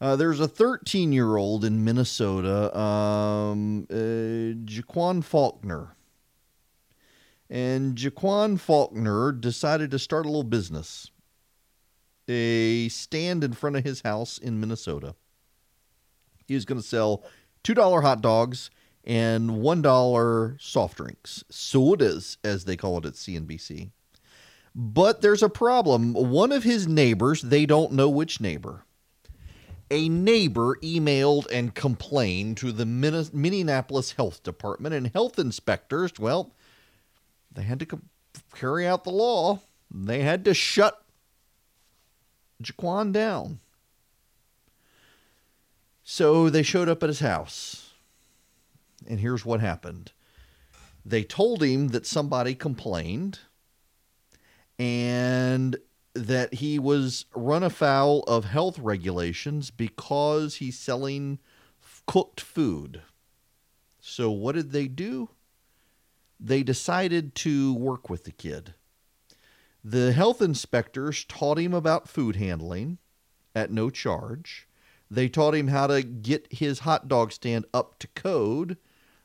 Uh, 0.01 0.17
there's 0.17 0.41
a 0.41 0.47
13 0.49 1.13
year 1.13 1.37
old 1.37 1.63
in 1.63 1.85
Minnesota, 1.85 2.77
um, 2.77 3.87
uh, 3.89 3.95
Jaequan 4.65 5.23
Faulkner. 5.23 5.95
And 7.49 7.95
Jaequan 7.95 8.59
Faulkner 8.59 9.31
decided 9.31 9.91
to 9.91 9.99
start 9.99 10.25
a 10.25 10.29
little 10.29 10.43
business, 10.43 11.11
a 12.27 12.89
stand 12.89 13.45
in 13.45 13.53
front 13.53 13.77
of 13.77 13.85
his 13.85 14.01
house 14.01 14.37
in 14.37 14.59
Minnesota. 14.59 15.15
He 16.45 16.55
was 16.55 16.65
going 16.65 16.81
to 16.81 16.85
sell 16.85 17.23
$2 17.63 18.01
hot 18.01 18.21
dogs 18.21 18.69
and 19.05 19.49
$1 19.49 20.61
soft 20.61 20.97
drinks, 20.97 21.43
sodas, 21.49 22.37
as 22.43 22.65
they 22.65 22.75
call 22.75 22.97
it 22.97 23.05
at 23.05 23.13
CNBC. 23.13 23.91
But 24.75 25.21
there's 25.21 25.43
a 25.43 25.49
problem. 25.49 26.13
One 26.13 26.51
of 26.51 26.63
his 26.63 26.87
neighbors, 26.87 27.41
they 27.41 27.65
don't 27.65 27.93
know 27.93 28.09
which 28.09 28.39
neighbor, 28.39 28.85
a 29.91 30.07
neighbor 30.07 30.77
emailed 30.83 31.47
and 31.51 31.73
complained 31.73 32.57
to 32.57 32.71
the 32.71 32.85
Minneapolis 32.85 34.11
Health 34.11 34.43
Department, 34.43 34.93
and 34.93 35.07
health 35.07 35.39
inspectors, 35.39 36.11
well, 36.19 36.53
they 37.51 37.63
had 37.63 37.79
to 37.79 37.99
carry 38.53 38.85
out 38.87 39.03
the 39.03 39.09
law. 39.09 39.61
They 39.89 40.21
had 40.21 40.45
to 40.45 40.53
shut 40.53 41.03
Jaequan 42.61 43.11
down. 43.11 43.59
So 46.03 46.49
they 46.49 46.61
showed 46.61 46.89
up 46.89 47.01
at 47.01 47.09
his 47.09 47.21
house. 47.21 47.88
And 49.07 49.19
here's 49.19 49.45
what 49.45 49.61
happened 49.61 50.11
they 51.05 51.23
told 51.23 51.63
him 51.63 51.89
that 51.89 52.05
somebody 52.05 52.53
complained 52.53 53.39
and 54.77 55.77
that 56.13 56.55
he 56.55 56.77
was 56.79 57.25
run 57.33 57.63
afoul 57.63 58.23
of 58.23 58.45
health 58.45 58.77
regulations 58.79 59.71
because 59.71 60.55
he's 60.55 60.77
selling 60.77 61.39
cooked 62.05 62.41
food. 62.41 63.01
So, 64.01 64.31
what 64.31 64.55
did 64.55 64.71
they 64.71 64.87
do? 64.87 65.29
They 66.39 66.63
decided 66.63 67.35
to 67.35 67.73
work 67.73 68.09
with 68.09 68.23
the 68.23 68.31
kid. 68.31 68.73
The 69.83 70.13
health 70.13 70.41
inspectors 70.41 71.25
taught 71.25 71.59
him 71.59 71.73
about 71.73 72.09
food 72.09 72.35
handling 72.35 72.97
at 73.55 73.71
no 73.71 73.89
charge. 73.89 74.67
They 75.11 75.27
taught 75.27 75.55
him 75.55 75.67
how 75.67 75.87
to 75.87 76.03
get 76.03 76.47
his 76.51 76.79
hot 76.79 77.07
dog 77.07 77.31
stand 77.31 77.65
up 77.73 77.99
to 77.99 78.07
code. 78.07 78.77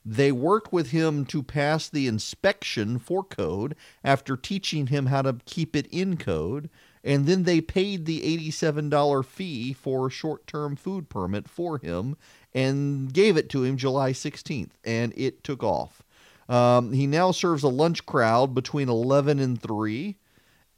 They 0.04 0.32
worked 0.32 0.72
with 0.72 0.90
him 0.90 1.24
to 1.26 1.42
pass 1.42 1.88
the 1.88 2.06
inspection 2.06 2.98
for 2.98 3.24
code 3.24 3.74
after 4.02 4.36
teaching 4.36 4.88
him 4.88 5.06
how 5.06 5.22
to 5.22 5.38
keep 5.46 5.74
it 5.74 5.86
in 5.86 6.16
code. 6.16 6.68
And 7.02 7.26
then 7.26 7.44
they 7.44 7.60
paid 7.60 8.04
the 8.04 8.20
$87 8.50 9.24
fee 9.24 9.72
for 9.72 10.06
a 10.06 10.10
short 10.10 10.46
term 10.46 10.76
food 10.76 11.08
permit 11.08 11.48
for 11.48 11.78
him 11.78 12.16
and 12.52 13.12
gave 13.12 13.36
it 13.36 13.48
to 13.50 13.64
him 13.64 13.76
July 13.76 14.12
16th. 14.12 14.70
And 14.84 15.12
it 15.16 15.42
took 15.42 15.62
off. 15.62 16.02
Um, 16.48 16.92
he 16.92 17.06
now 17.06 17.30
serves 17.30 17.62
a 17.62 17.68
lunch 17.68 18.04
crowd 18.04 18.54
between 18.54 18.88
11 18.88 19.38
and 19.38 19.60
3 19.60 20.16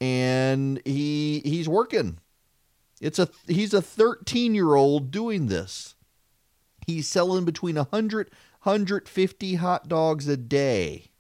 and 0.01 0.81
he 0.85 1.41
he's 1.45 1.69
working 1.69 2.19
it's 3.01 3.19
a 3.19 3.29
he's 3.47 3.73
a 3.73 3.83
13 3.83 4.55
year 4.55 4.75
old 4.75 5.11
doing 5.11 5.47
this 5.47 5.95
he's 6.87 7.09
selling 7.09 7.45
between 7.45 7.77
100 7.77 8.31
150 8.67 9.55
hot 9.55 9.89
dogs 9.89 10.27
a 10.27 10.37
day. 10.37 11.13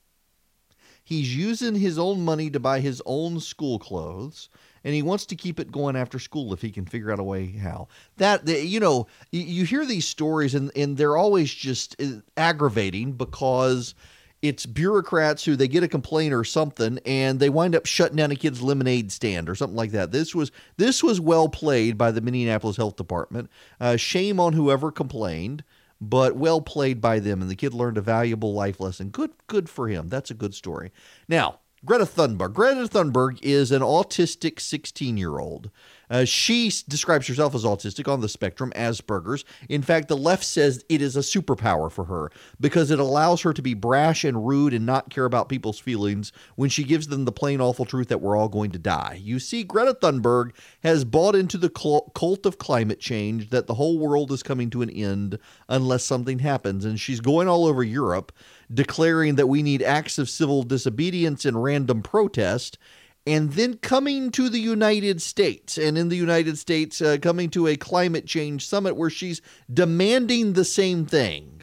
He's 1.05 1.37
using 1.37 1.77
his 1.77 1.97
own 1.97 2.25
money 2.25 2.51
to 2.51 2.59
buy 2.59 2.81
his 2.81 3.01
own 3.07 3.39
school 3.39 3.79
clothes 3.79 4.49
and 4.83 4.93
he 4.93 5.03
wants 5.03 5.27
to 5.27 5.37
keep 5.37 5.61
it 5.61 5.71
going 5.71 5.95
after 5.95 6.19
school 6.19 6.53
if 6.53 6.61
he 6.61 6.71
can 6.71 6.87
figure 6.87 7.13
out 7.13 7.21
a 7.21 7.25
way 7.25 7.47
how. 7.47 7.87
That 8.17 8.49
you 8.49 8.81
know 8.81 9.07
you, 9.31 9.65
hear 9.65 9.87
these 9.87 10.09
stories 10.09 10.57
and 10.57 10.73
and 10.75 10.97
they're 10.97 11.17
always 11.17 11.55
just 11.55 11.95
uh, 12.03 12.21
aggravating 12.37 13.13
because 13.13 13.95
it's 14.43 14.67
bureaucrats 14.67 15.45
who 15.45 15.55
they 15.55 15.69
get 15.69 15.85
a 15.85 15.89
complaint 15.89 16.35
or 16.35 16.43
something 16.43 16.99
and 17.07 17.39
they 17.39 17.49
wind 17.49 17.77
up 17.77 17.87
shutting 17.87 18.17
down 18.17 18.33
a 18.33 18.37
kid's 18.37 18.61
lemonade 18.61 19.13
stand 19.13 19.49
or 19.49 19.55
something 19.55 19.77
like 19.77 19.93
that. 19.93 20.11
This 20.11 20.35
was 20.35 20.51
this 20.77 21.01
was 21.01 21.21
well 21.21 21.49
played 21.49 21.97
by 21.97 22.11
the 22.11 22.21
minneapolis 22.21 22.77
health 22.77 22.97
department. 22.97 23.49
Uh, 23.81 23.97
shame 23.97 24.41
on 24.41 24.53
whoever 24.53 24.91
complained 24.91 25.63
but 26.01 26.37
well 26.37 26.61
played 26.61 27.01
by 27.01 27.19
them 27.19 27.41
and 27.41 27.51
the 27.51 27.57
kid 27.57 27.75
learned 27.75 27.99
a 27.99 28.03
valuable 28.03 28.53
life 28.53 28.81
lesson. 28.81 29.09
Good 29.09 29.31
good 29.47 29.69
for 29.69 29.89
him. 29.89 30.09
That's 30.09 30.31
a 30.31 30.35
good 30.35 30.55
story. 30.55 30.93
Now 31.29 31.61
greta 31.85 32.05
thunberg. 32.05 32.53
Greta 32.53 32.83
thunberg 32.83 33.39
is 33.43 33.71
an 33.73 33.83
autistic 33.83 34.61
16 34.61 35.17
year 35.17 35.39
old 35.39 35.71
uh, 36.11 36.25
she 36.25 36.73
describes 36.89 37.27
herself 37.27 37.55
as 37.55 37.65
autistic 37.65 38.11
on 38.11 38.21
the 38.21 38.29
spectrum, 38.29 38.73
Asperger's. 38.77 39.45
In 39.69 39.83
fact, 39.83 40.09
the 40.09 40.17
left 40.17 40.45
says 40.45 40.85
it 40.89 41.03
is 41.03 41.17
a 41.17 41.21
superpower 41.21 41.91
for 41.91 42.05
her 42.05 42.31
because 42.61 42.91
it 42.91 42.99
allows 42.99 43.43
her 43.43 43.53
to 43.53 43.63
be 43.63 43.75
brash 43.75 44.25
and 44.25 44.47
rude 44.47 44.73
and 44.73 44.87
not 44.87 45.11
care 45.11 45.25
about 45.25 45.49
people's 45.49 45.79
feelings 45.79 46.33
when 46.55 46.71
she 46.71 46.85
gives 46.85 47.09
them 47.09 47.25
the 47.25 47.33
plain 47.33 47.61
awful 47.61 47.85
truth 47.85 48.09
that 48.09 48.21
we're 48.21 48.37
all 48.37 48.49
going 48.49 48.71
to 48.73 48.79
die. 48.79 49.21
You 49.23 49.39
see, 49.39 49.65
Greta 49.65 49.95
Thunberg 49.95 50.53
has 50.83 51.05
bought 51.05 51.35
into 51.35 51.59
the 51.59 51.71
cul- 51.71 52.13
cult 52.15 52.47
of 52.47 52.59
climate 52.59 53.01
change 53.01 53.51
that 53.51 53.67
the 53.67 53.75
whole 53.75 53.99
world 53.99 54.31
is 54.33 54.43
coming 54.43 54.71
to 54.71 54.83
an 54.83 54.91
end 54.91 55.39
unless 55.69 56.05
something 56.05 56.39
happens, 56.39 56.85
and 56.85 57.01
she's 57.01 57.21
going 57.21 57.49
all 57.49 57.67
over 57.67 57.83
Europe 57.83 58.33
declaring 58.73 59.37
that 59.37 59.47
we 59.47 59.63
need 59.63 59.83
acts 59.83 60.19
of 60.19 60.29
civil 60.29 60.63
disobedience 60.63 61.45
and 61.45 61.63
random 61.63 62.03
protest 62.03 62.79
and 63.27 63.53
then 63.55 63.79
coming 63.79 64.31
to 64.31 64.49
the 64.49 64.61
United 64.61 65.21
States, 65.21 65.77
and 65.77 65.99
in 65.99 66.09
the 66.09 66.17
United 66.17 66.57
States, 66.59 67.01
uh, 67.01 67.17
coming 67.21 67.51
to 67.51 67.67
a 67.67 67.77
climate 67.77 68.27
change 68.27 68.67
summit 68.67 68.97
where 68.97 69.11
she's 69.11 69.43
demanding 69.73 70.53
the 70.53 70.65
same 70.65 71.05
thing. 71.05 71.63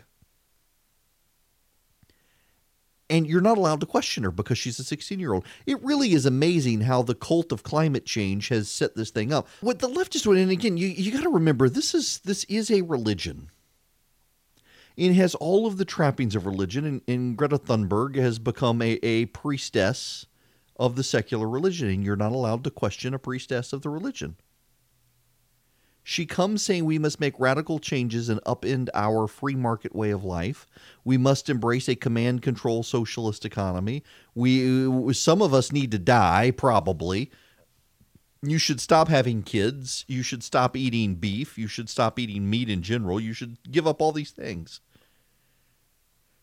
And 3.09 3.27
you're 3.27 3.41
not 3.41 3.57
allowed 3.57 3.79
to 3.81 3.85
question 3.85 4.23
her 4.23 4.31
because 4.31 4.57
she's 4.57 4.79
a 4.79 4.83
16 4.83 5.19
year 5.19 5.33
old. 5.33 5.45
It 5.65 5.81
really 5.83 6.13
is 6.13 6.25
amazing 6.25 6.81
how 6.81 7.03
the 7.03 7.15
cult 7.15 7.51
of 7.51 7.63
climate 7.63 8.05
change 8.05 8.47
has 8.49 8.69
set 8.69 8.95
this 8.95 9.11
thing 9.11 9.31
up. 9.31 9.47
What 9.61 9.79
the 9.79 9.87
left 9.87 10.15
is 10.15 10.23
doing, 10.23 10.41
and 10.41 10.51
again, 10.51 10.77
you, 10.77 10.87
you 10.87 11.11
got 11.11 11.23
to 11.23 11.29
remember 11.29 11.69
this 11.69 11.93
is 11.93 12.19
this 12.19 12.43
is 12.45 12.71
a 12.71 12.81
religion. 12.81 13.51
It 14.97 15.13
has 15.13 15.33
all 15.35 15.65
of 15.65 15.77
the 15.77 15.85
trappings 15.85 16.35
of 16.35 16.45
religion, 16.45 16.85
and, 16.85 17.01
and 17.07 17.37
Greta 17.37 17.57
Thunberg 17.57 18.15
has 18.15 18.37
become 18.37 18.81
a, 18.81 18.99
a 19.01 19.25
priestess 19.27 20.27
of 20.77 20.95
the 20.95 21.03
secular 21.03 21.47
religion, 21.47 21.89
and 21.89 22.03
you're 22.03 22.15
not 22.15 22.31
allowed 22.31 22.63
to 22.63 22.71
question 22.71 23.13
a 23.13 23.19
priestess 23.19 23.73
of 23.73 23.81
the 23.81 23.89
religion. 23.89 24.35
She 26.03 26.25
comes 26.25 26.61
saying 26.61 26.83
we 26.83 26.99
must 26.99 27.21
make 27.21 27.39
radical 27.39 27.79
changes 27.79 28.27
and 28.27 28.41
upend 28.43 28.89
our 28.93 29.25
free 29.25 29.55
market 29.55 29.95
way 29.95 30.11
of 30.11 30.25
life. 30.25 30.67
We 31.05 31.17
must 31.17 31.49
embrace 31.49 31.87
a 31.87 31.95
command 31.95 32.41
control 32.41 32.83
socialist 32.83 33.45
economy. 33.45 34.03
We 34.35 35.13
some 35.13 35.41
of 35.41 35.53
us 35.53 35.71
need 35.71 35.91
to 35.91 35.99
die 35.99 36.51
probably. 36.51 37.31
You 38.41 38.57
should 38.57 38.81
stop 38.81 39.07
having 39.07 39.43
kids. 39.43 40.03
You 40.09 40.23
should 40.23 40.43
stop 40.43 40.75
eating 40.75 41.15
beef. 41.15 41.57
You 41.57 41.67
should 41.67 41.89
stop 41.89 42.19
eating 42.19 42.49
meat 42.49 42.69
in 42.69 42.81
general. 42.81 43.21
You 43.21 43.31
should 43.31 43.57
give 43.71 43.87
up 43.87 44.01
all 44.01 44.11
these 44.11 44.31
things. 44.31 44.81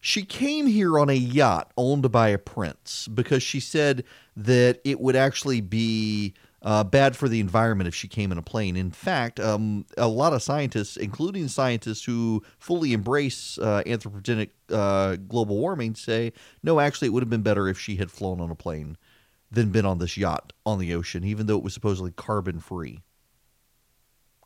She 0.00 0.22
came 0.22 0.66
here 0.66 0.98
on 0.98 1.10
a 1.10 1.14
yacht 1.14 1.72
owned 1.76 2.10
by 2.10 2.28
a 2.28 2.38
prince 2.38 3.06
because 3.08 3.42
she 3.42 3.60
said 3.60 4.04
that 4.34 4.80
it 4.82 4.98
would 4.98 5.14
actually 5.14 5.60
be 5.60 6.32
uh, 6.62 6.84
bad 6.84 7.16
for 7.16 7.28
the 7.28 7.40
environment 7.40 7.88
if 7.88 7.94
she 7.94 8.08
came 8.08 8.32
in 8.32 8.38
a 8.38 8.42
plane. 8.42 8.76
In 8.76 8.90
fact, 8.90 9.38
um, 9.38 9.84
a 9.98 10.08
lot 10.08 10.32
of 10.32 10.42
scientists, 10.42 10.96
including 10.96 11.48
scientists 11.48 12.04
who 12.04 12.42
fully 12.58 12.94
embrace 12.94 13.58
uh, 13.58 13.82
anthropogenic 13.84 14.50
uh, 14.70 15.16
global 15.16 15.58
warming, 15.58 15.94
say 15.94 16.32
no. 16.62 16.80
Actually, 16.80 17.08
it 17.08 17.10
would 17.10 17.22
have 17.22 17.30
been 17.30 17.42
better 17.42 17.68
if 17.68 17.78
she 17.78 17.96
had 17.96 18.10
flown 18.10 18.40
on 18.40 18.50
a 18.50 18.54
plane 18.54 18.96
than 19.50 19.70
been 19.70 19.86
on 19.86 19.98
this 19.98 20.16
yacht 20.16 20.54
on 20.64 20.78
the 20.78 20.94
ocean, 20.94 21.24
even 21.24 21.46
though 21.46 21.58
it 21.58 21.64
was 21.64 21.74
supposedly 21.74 22.12
carbon 22.12 22.58
free. 22.58 23.02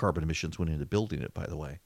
Carbon 0.00 0.24
emissions 0.24 0.58
went 0.58 0.72
into 0.72 0.86
building 0.86 1.22
it, 1.22 1.32
by 1.32 1.46
the 1.46 1.56
way 1.56 1.78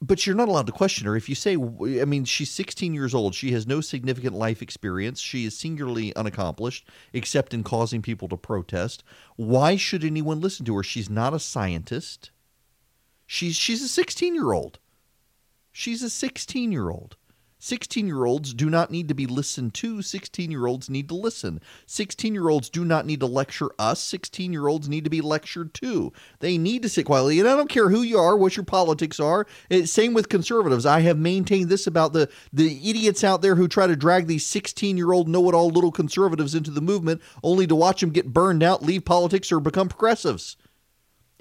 but 0.00 0.26
you're 0.26 0.36
not 0.36 0.48
allowed 0.48 0.66
to 0.66 0.72
question 0.72 1.06
her. 1.06 1.16
If 1.16 1.28
you 1.28 1.34
say, 1.34 1.54
I 1.54 2.04
mean, 2.04 2.24
she's 2.24 2.50
16 2.50 2.94
years 2.94 3.14
old. 3.14 3.34
She 3.34 3.50
has 3.52 3.66
no 3.66 3.80
significant 3.80 4.34
life 4.34 4.62
experience. 4.62 5.20
She 5.20 5.44
is 5.44 5.58
singularly 5.58 6.14
unaccomplished, 6.14 6.88
except 7.12 7.52
in 7.52 7.64
causing 7.64 8.00
people 8.00 8.28
to 8.28 8.36
protest. 8.36 9.02
Why 9.36 9.76
should 9.76 10.04
anyone 10.04 10.40
listen 10.40 10.64
to 10.66 10.76
her? 10.76 10.82
She's 10.82 11.10
not 11.10 11.34
a 11.34 11.40
scientist. 11.40 12.30
She's 13.26 13.56
she's 13.56 13.82
a 13.82 13.88
16 13.88 14.34
year 14.34 14.52
old. 14.52 14.78
She's 15.72 16.02
a 16.02 16.10
16 16.10 16.72
year 16.72 16.90
old. 16.90 17.16
16 17.58 18.06
year 18.06 18.24
olds 18.24 18.54
do 18.54 18.70
not 18.70 18.90
need 18.90 19.08
to 19.08 19.14
be 19.14 19.26
listened 19.26 19.74
to. 19.74 20.02
16 20.02 20.50
year 20.50 20.66
olds 20.66 20.88
need 20.88 21.08
to 21.08 21.14
listen. 21.14 21.60
16 21.86 22.34
year 22.34 22.48
olds 22.48 22.68
do 22.68 22.84
not 22.84 23.06
need 23.06 23.20
to 23.20 23.26
lecture 23.26 23.70
us. 23.78 24.00
16 24.00 24.52
year 24.52 24.68
olds 24.68 24.88
need 24.88 25.04
to 25.04 25.10
be 25.10 25.20
lectured 25.20 25.74
to. 25.74 26.12
They 26.40 26.56
need 26.58 26.82
to 26.82 26.88
sit 26.88 27.06
quietly. 27.06 27.40
And 27.40 27.48
I 27.48 27.56
don't 27.56 27.68
care 27.68 27.90
who 27.90 28.02
you 28.02 28.18
are, 28.18 28.36
what 28.36 28.56
your 28.56 28.64
politics 28.64 29.18
are. 29.18 29.46
Same 29.84 30.14
with 30.14 30.28
conservatives. 30.28 30.86
I 30.86 31.00
have 31.00 31.18
maintained 31.18 31.68
this 31.68 31.86
about 31.86 32.12
the, 32.12 32.28
the 32.52 32.88
idiots 32.88 33.24
out 33.24 33.42
there 33.42 33.56
who 33.56 33.68
try 33.68 33.86
to 33.86 33.96
drag 33.96 34.26
these 34.26 34.46
16 34.46 34.96
year 34.96 35.12
old 35.12 35.28
know 35.28 35.48
it 35.48 35.54
all 35.54 35.70
little 35.70 35.92
conservatives 35.92 36.54
into 36.54 36.70
the 36.70 36.80
movement 36.80 37.20
only 37.42 37.66
to 37.66 37.74
watch 37.74 38.00
them 38.00 38.10
get 38.10 38.32
burned 38.32 38.62
out, 38.62 38.82
leave 38.82 39.04
politics, 39.04 39.50
or 39.50 39.60
become 39.60 39.88
progressives. 39.88 40.56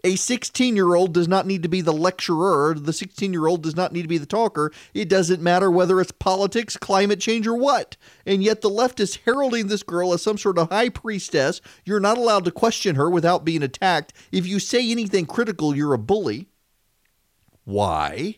A 0.07 0.15
16 0.15 0.77
year 0.77 0.95
old 0.95 1.13
does 1.13 1.27
not 1.27 1.45
need 1.45 1.63
to 1.63 1.67
be 1.67 1.81
the 1.81 1.91
lecturer. 1.91 2.73
The 2.73 2.93
16 2.93 3.33
year 3.33 3.45
old 3.45 3.61
does 3.61 3.75
not 3.75 3.91
need 3.91 4.03
to 4.03 4.07
be 4.07 4.17
the 4.17 4.25
talker. 4.25 4.71
It 4.93 5.09
doesn't 5.09 5.41
matter 5.41 5.69
whether 5.69 5.99
it's 5.99 6.13
politics, 6.13 6.77
climate 6.77 7.19
change, 7.19 7.45
or 7.45 7.57
what. 7.57 7.97
And 8.25 8.41
yet 8.41 8.61
the 8.61 8.69
left 8.69 9.01
is 9.01 9.17
heralding 9.25 9.67
this 9.67 9.83
girl 9.83 10.13
as 10.13 10.21
some 10.21 10.37
sort 10.37 10.59
of 10.59 10.69
high 10.69 10.87
priestess. 10.87 11.59
You're 11.83 11.99
not 11.99 12.17
allowed 12.17 12.45
to 12.45 12.51
question 12.51 12.95
her 12.95 13.09
without 13.09 13.43
being 13.43 13.61
attacked. 13.61 14.13
If 14.31 14.47
you 14.47 14.59
say 14.59 14.89
anything 14.89 15.25
critical, 15.25 15.75
you're 15.75 15.93
a 15.93 15.99
bully. 15.99 16.47
Why? 17.65 18.37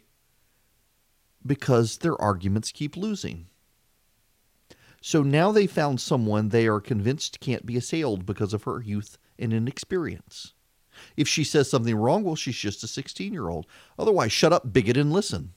Because 1.45 1.99
their 1.99 2.19
arguments 2.19 2.71
keep 2.71 2.97
losing. 2.97 3.45
So 5.01 5.21
now 5.21 5.51
they 5.51 5.67
found 5.67 6.01
someone 6.01 6.49
they 6.49 6.65
are 6.65 6.81
convinced 6.81 7.39
can't 7.39 7.67
be 7.67 7.77
assailed 7.77 8.25
because 8.25 8.55
of 8.55 8.63
her 8.63 8.81
youth 8.81 9.19
and 9.37 9.53
inexperience. 9.53 10.55
If 11.17 11.27
she 11.27 11.43
says 11.43 11.69
something 11.69 11.95
wrong, 11.95 12.23
well, 12.23 12.35
she's 12.35 12.57
just 12.57 12.83
a 12.83 12.87
16 12.87 13.33
year 13.33 13.49
old. 13.49 13.65
Otherwise, 13.97 14.31
shut 14.31 14.53
up, 14.53 14.73
bigot, 14.73 14.97
and 14.97 15.11
listen. 15.11 15.53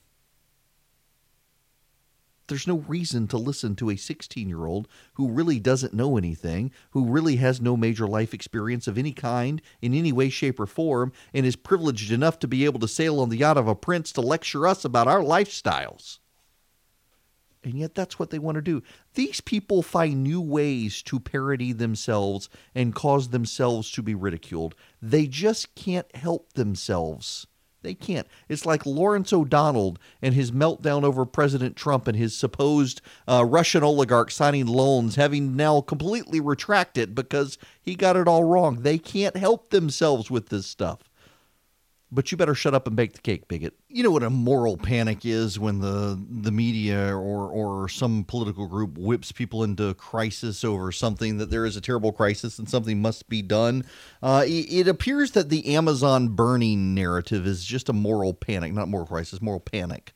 There's 2.47 2.67
no 2.67 2.79
reason 2.79 3.27
to 3.29 3.37
listen 3.37 3.75
to 3.77 3.89
a 3.89 3.95
16 3.95 4.49
year 4.49 4.65
old 4.65 4.87
who 5.13 5.29
really 5.29 5.59
doesn't 5.59 5.93
know 5.93 6.17
anything, 6.17 6.71
who 6.91 7.05
really 7.05 7.37
has 7.37 7.61
no 7.61 7.77
major 7.77 8.07
life 8.07 8.33
experience 8.33 8.87
of 8.87 8.97
any 8.97 9.13
kind, 9.13 9.61
in 9.81 9.93
any 9.93 10.11
way, 10.11 10.29
shape, 10.29 10.59
or 10.59 10.65
form, 10.65 11.13
and 11.33 11.45
is 11.45 11.55
privileged 11.55 12.11
enough 12.11 12.39
to 12.39 12.47
be 12.47 12.65
able 12.65 12.79
to 12.81 12.87
sail 12.87 13.19
on 13.19 13.29
the 13.29 13.37
yacht 13.37 13.57
of 13.57 13.67
a 13.67 13.75
prince 13.75 14.11
to 14.13 14.21
lecture 14.21 14.67
us 14.67 14.83
about 14.83 15.07
our 15.07 15.21
lifestyles. 15.21 16.19
And 17.63 17.75
yet, 17.75 17.95
that's 17.95 18.19
what 18.19 18.29
they 18.29 18.39
want 18.39 18.55
to 18.55 18.61
do. 18.61 18.83
These 19.13 19.41
people 19.41 19.81
find 19.81 20.23
new 20.23 20.41
ways 20.41 21.01
to 21.03 21.19
parody 21.19 21.71
themselves 21.71 22.49
and 22.75 22.95
cause 22.95 23.29
themselves 23.29 23.89
to 23.91 24.01
be 24.01 24.15
ridiculed. 24.15 24.75
They 25.01 25.27
just 25.27 25.75
can't 25.75 26.13
help 26.15 26.53
themselves. 26.53 27.47
They 27.83 27.93
can't. 27.93 28.27
It's 28.47 28.65
like 28.65 28.85
Lawrence 28.85 29.33
O'Donnell 29.33 29.97
and 30.21 30.33
his 30.33 30.51
meltdown 30.51 31.03
over 31.03 31.25
President 31.25 31.75
Trump 31.75 32.07
and 32.07 32.17
his 32.17 32.35
supposed 32.35 33.01
uh, 33.27 33.45
Russian 33.45 33.83
oligarch 33.83 34.31
signing 34.31 34.65
loans, 34.65 35.15
having 35.15 35.55
now 35.55 35.81
completely 35.81 36.39
retracted 36.39 37.13
because 37.13 37.57
he 37.81 37.95
got 37.95 38.15
it 38.15 38.27
all 38.27 38.45
wrong. 38.45 38.81
They 38.81 38.97
can't 38.97 39.35
help 39.35 39.69
themselves 39.69 40.31
with 40.31 40.47
this 40.47 40.65
stuff 40.65 40.99
but 42.13 42.31
you 42.31 42.37
better 42.37 42.53
shut 42.53 42.73
up 42.73 42.85
and 42.87 42.95
bake 42.95 43.13
the 43.13 43.21
cake, 43.21 43.47
bigot. 43.47 43.73
You 43.89 44.03
know 44.03 44.11
what 44.11 44.23
a 44.23 44.29
moral 44.29 44.77
panic 44.77 45.25
is 45.25 45.59
when 45.59 45.79
the 45.79 46.21
the 46.29 46.51
media 46.51 47.15
or 47.15 47.49
or 47.49 47.89
some 47.89 48.23
political 48.23 48.67
group 48.67 48.97
whips 48.97 49.31
people 49.31 49.63
into 49.63 49.93
crisis 49.95 50.63
over 50.63 50.91
something 50.91 51.37
that 51.37 51.49
there 51.49 51.65
is 51.65 51.75
a 51.75 51.81
terrible 51.81 52.11
crisis 52.11 52.59
and 52.59 52.69
something 52.69 53.01
must 53.01 53.27
be 53.29 53.41
done. 53.41 53.85
Uh, 54.21 54.43
it, 54.45 54.71
it, 54.71 54.87
appears 54.87 55.31
that 55.31 55.49
the 55.49 55.75
Amazon 55.75 56.29
burning 56.29 56.93
narrative 56.93 57.47
is 57.47 57.65
just 57.65 57.89
a 57.89 57.93
moral 57.93 58.33
panic, 58.33 58.73
not 58.73 58.87
moral 58.87 59.07
crisis, 59.07 59.41
moral 59.41 59.59
panic 59.59 60.13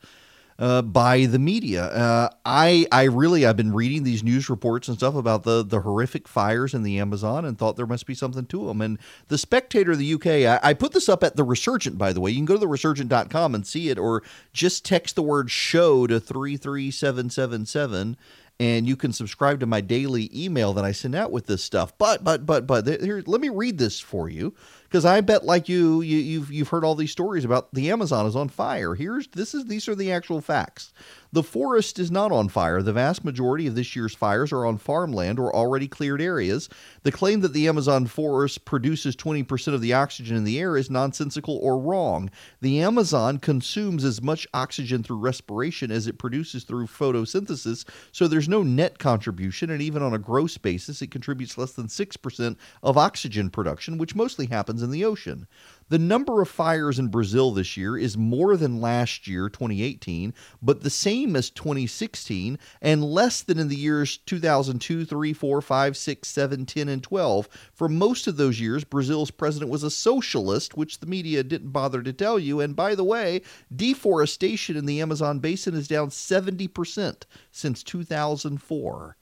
uh, 0.60 0.82
by 0.82 1.26
the 1.26 1.40
media. 1.40 1.86
Uh, 1.86 2.30
I 2.46 2.88
I 2.92 3.04
really 3.04 3.46
I've 3.46 3.58
been 3.58 3.74
reading 3.74 4.04
these 4.04 4.24
news 4.24 4.50
reports 4.50 4.88
and 4.88 4.98
stuff 4.98 5.16
about 5.16 5.44
the 5.44 5.64
the 5.64 5.82
horrific 5.82 6.28
fires 6.28 6.74
in 6.74 6.84
the 6.84 7.00
Amazon 7.00 7.46
and 7.46 7.58
thought 7.58 7.76
there 7.76 7.86
must 7.86 8.06
be 8.06 8.16
something 8.16 8.46
to 8.48 8.68
them. 8.68 8.82
And 8.82 8.98
the 9.28 9.38
Spectator 9.38 9.92
of 9.92 10.00
the 10.00 10.14
UK, 10.14 10.28
I, 10.28 10.60
I 10.70 10.74
put 10.74 10.94
this 10.94 11.10
up 11.10 11.24
at 11.24 11.36
the 11.36 11.44
Resurgent 11.44 11.98
by 11.98 12.14
the 12.14 12.22
way. 12.22 12.32
You 12.32 12.38
can 12.38 12.46
go 12.46 12.56
to 12.56 12.60
the 12.60 12.68
Resurgent.com 12.68 13.56
and 13.56 13.66
see 13.68 13.90
it, 13.90 14.00
or 14.00 14.24
just 14.54 14.86
text 14.86 15.16
the 15.16 15.24
word 15.24 15.52
"show" 15.52 16.08
to 16.08 16.20
three 16.20 16.58
three 16.58 16.92
seven 16.92 17.30
seven 17.30 17.66
seven 17.66 18.18
and 18.60 18.88
you 18.88 18.96
can 18.96 19.14
subscribe 19.14 19.60
to 19.60 19.66
my 19.66 19.82
daily 19.82 20.32
email 20.34 20.74
that 20.74 20.84
I 20.84 20.92
send 20.92 21.14
out 21.14 21.32
with 21.32 21.46
this 21.46 21.64
stuff. 21.64 21.96
But 21.98 22.24
but 22.24 22.46
but 22.46 22.66
but 22.66 22.88
here, 22.88 23.24
let 23.26 23.42
me 23.42 23.50
read 23.50 23.78
this 23.78 24.00
for 24.00 24.30
you 24.30 24.56
because 24.88 25.06
I 25.06 25.22
bet 25.22 25.46
like 25.46 25.68
you, 25.70 26.02
you 26.02 26.18
you've 26.18 26.52
you've 26.52 26.70
heard 26.70 26.84
all 26.84 26.96
these 26.96 27.12
stories 27.12 27.46
about 27.46 27.74
the 27.74 27.92
Amazon 27.92 28.26
is 28.26 28.36
on 28.36 28.50
fire. 28.50 28.96
Here's 28.96 29.28
this 29.28 29.54
is 29.54 29.66
these 29.66 29.88
are 29.88 29.96
the 29.96 30.12
actual 30.12 30.42
facts. 30.42 30.94
The 31.32 31.44
forest 31.44 32.00
is 32.00 32.10
not 32.10 32.32
on 32.32 32.48
fire. 32.48 32.82
The 32.82 32.94
vast 32.94 33.26
majority 33.26 33.68
of 33.68 33.76
this 33.76 33.96
year's 33.96 34.16
fires 34.16 34.52
are 34.52 34.66
on 34.66 34.78
farmland 34.78 35.40
or 35.40 35.54
already 35.54 35.88
cleared 35.88 36.22
areas. 36.22 36.70
The 37.04 37.12
claim 37.12 37.42
that 37.42 37.54
the 37.54 37.68
Amazon 37.68 38.08
forest 38.08 38.66
produces 38.66 39.16
20% 39.16 39.74
of 39.74 39.82
the 39.82 39.94
oxygen 39.94 40.38
in 40.38 40.44
the 40.44 40.60
air 40.60 40.78
is 40.78 40.90
nonsensical 40.90 41.58
or 41.58 41.78
wrong. 41.78 42.30
The 42.62 42.80
Amazon 42.82 43.40
consumes 43.40 44.04
as 44.04 44.22
much 44.22 44.48
oxygen 44.54 45.04
through 45.04 45.18
respiration 45.18 45.92
as 45.92 46.08
it 46.08 46.18
produces 46.18 46.64
through 46.64 46.88
photosynthesis, 46.88 47.86
so 48.12 48.28
there's 48.28 48.50
no 48.50 48.64
net 48.64 48.98
contribution, 48.98 49.70
and 49.70 49.82
even 49.82 50.02
on 50.02 50.14
a 50.14 50.20
gross 50.20 50.58
basis, 50.58 51.02
it 51.02 51.12
contributes 51.12 51.58
less 51.58 51.74
than 51.74 51.88
6% 51.88 52.56
of 52.84 52.98
oxygen 52.98 53.50
production, 53.50 53.98
which 53.98 54.16
mostly 54.16 54.48
happens 54.48 54.82
in 54.82 54.92
the 54.92 55.06
ocean. 55.06 55.48
The 55.90 55.98
number 55.98 56.42
of 56.42 56.50
fires 56.50 57.00
in 57.00 57.08
Brazil 57.08 57.52
this 57.52 57.78
year 57.78 57.98
is 57.98 58.18
more 58.18 58.58
than 58.58 58.82
last 58.82 59.26
year, 59.26 59.48
2018, 59.48 60.34
but 60.62 60.84
the 60.84 60.90
same 60.90 61.34
as 61.38 61.50
2016 61.50 62.60
and 62.82 63.04
less 63.06 63.42
than 63.42 63.58
in 63.58 63.70
the 63.70 63.78
years 63.78 64.18
2002, 64.18 65.06
3, 65.06 65.34
4, 65.34 65.62
5, 65.62 65.98
6, 65.98 66.28
7, 66.28 66.66
10, 66.66 66.90
and 66.90 67.02
12. 67.02 67.48
For 67.72 67.88
most 67.88 68.28
of 68.28 68.36
those 68.36 68.60
years, 68.60 68.84
Brazil's 68.84 69.32
president 69.32 69.72
was 69.72 69.84
a 69.84 69.90
socialist, 69.90 70.76
which 70.76 71.00
the 71.00 71.06
media 71.06 71.42
didn't 71.42 71.72
bother 71.72 72.02
to 72.02 72.12
tell 72.12 72.38
you. 72.38 72.60
And 72.60 72.76
by 72.76 72.94
the 72.94 73.06
way, 73.06 73.42
deforestation 73.74 74.76
in 74.76 74.88
the 74.88 75.00
Amazon 75.00 75.40
basin 75.40 75.74
is 75.74 75.88
down 75.88 76.10
70% 76.10 77.24
since 77.54 77.82
2004. 77.82 79.16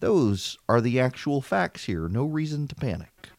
Those 0.00 0.58
are 0.68 0.80
the 0.80 0.98
actual 0.98 1.40
facts 1.40 1.84
here. 1.84 2.08
No 2.08 2.24
reason 2.24 2.66
to 2.66 2.74
panic. 2.74 3.30